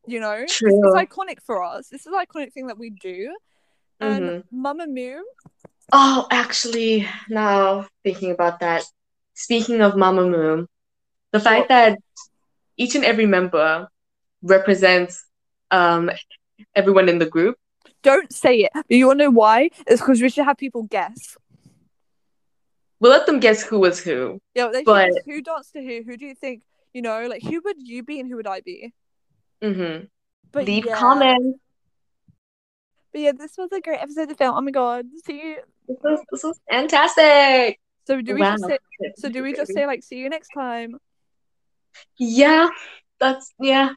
You 0.07 0.21
know, 0.21 0.35
it's 0.35 1.09
iconic 1.09 1.41
for 1.43 1.63
us. 1.63 1.89
This 1.89 2.03
is 2.03 2.07
an 2.07 2.15
iconic 2.15 2.53
thing 2.53 2.67
that 2.67 2.79
we 2.79 2.91
do. 2.91 3.37
And 4.01 4.25
Mhm. 4.25 4.45
Mamamoo, 4.53 5.21
Oh, 5.93 6.27
actually, 6.31 7.07
now 7.29 7.87
thinking 8.05 8.31
about 8.31 8.61
that, 8.61 8.85
speaking 9.35 9.81
of 9.81 9.95
Mamamoo, 9.95 10.67
the 11.33 11.41
fact 11.41 11.69
that 11.69 11.99
each 12.77 12.95
and 12.95 13.05
every 13.05 13.27
member 13.27 13.89
represents 14.43 15.25
um 15.71 16.11
everyone 16.75 17.09
in 17.09 17.19
the 17.19 17.27
group. 17.27 17.57
don't 18.03 18.33
say 18.33 18.61
it. 18.69 18.73
You 18.89 19.07
wanna 19.09 19.25
know 19.25 19.31
why? 19.31 19.71
It's 19.87 20.01
because 20.01 20.21
we 20.23 20.29
should 20.31 20.45
have 20.45 20.57
people 20.57 20.85
guess. 20.85 21.37
We'll 23.01 23.13
let 23.13 23.27
them 23.27 23.41
guess 23.41 23.63
who 23.63 23.79
was 23.81 24.01
who. 24.01 24.41
Yeah, 24.55 24.71
But- 24.85 25.11
who 25.27 25.41
danced 25.43 25.73
to 25.73 25.83
who. 25.83 26.03
Who 26.05 26.17
do 26.17 26.27
you 26.27 26.35
think? 26.35 26.63
You 26.93 27.03
know, 27.03 27.27
like 27.29 27.43
who 27.43 27.61
would 27.65 27.77
you 27.87 28.03
be 28.03 28.21
and 28.21 28.29
who 28.29 28.37
would 28.37 28.47
I 28.47 28.61
be? 28.61 28.93
hmm 29.63 30.05
But 30.53 30.65
Leave 30.67 30.87
yeah. 30.87 30.97
comments. 30.99 31.59
But 33.13 33.21
yeah, 33.23 33.33
this 33.33 33.57
was 33.59 33.71
a 33.73 33.81
great 33.81 34.01
episode 34.01 34.29
to 34.29 34.35
film. 34.35 34.55
Oh 34.57 34.61
my 34.61 34.71
god. 34.71 35.07
See 35.25 35.35
you. 35.43 35.57
This 36.31 36.45
is, 36.45 36.61
fantastic. 36.71 37.81
So 38.07 38.21
do 38.23 38.35
we 38.35 38.41
wow. 38.41 38.53
just 38.53 38.67
say, 38.67 38.79
so 39.17 39.29
do 39.29 39.43
we 39.43 39.53
just 39.53 39.73
say 39.73 39.87
like 39.87 40.03
see 40.03 40.19
you 40.19 40.29
next 40.29 40.51
time? 40.51 40.97
Yeah, 42.17 42.69
that's 43.19 43.53
yeah. 43.61 43.91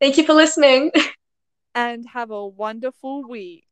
Thank 0.00 0.18
you 0.18 0.24
for 0.24 0.34
listening. 0.34 0.92
And 1.74 2.06
have 2.12 2.32
a 2.32 2.44
wonderful 2.44 3.28
week. 3.28 3.64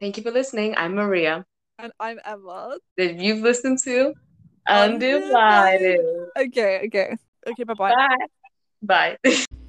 Thank 0.00 0.16
you 0.16 0.22
for 0.22 0.30
listening. 0.30 0.74
I'm 0.78 0.94
Maria. 0.94 1.44
And 1.78 1.92
I'm 2.00 2.18
Emma. 2.24 2.78
That 2.96 3.20
you've 3.20 3.42
listened 3.42 3.80
to 3.84 4.14
Undivided. 4.66 6.00
Okay, 6.38 6.82
okay. 6.86 7.16
Okay, 7.46 7.64
bye-bye. 7.64 7.94
bye 7.94 8.16
bye 8.18 8.26
Bye. 8.82 9.18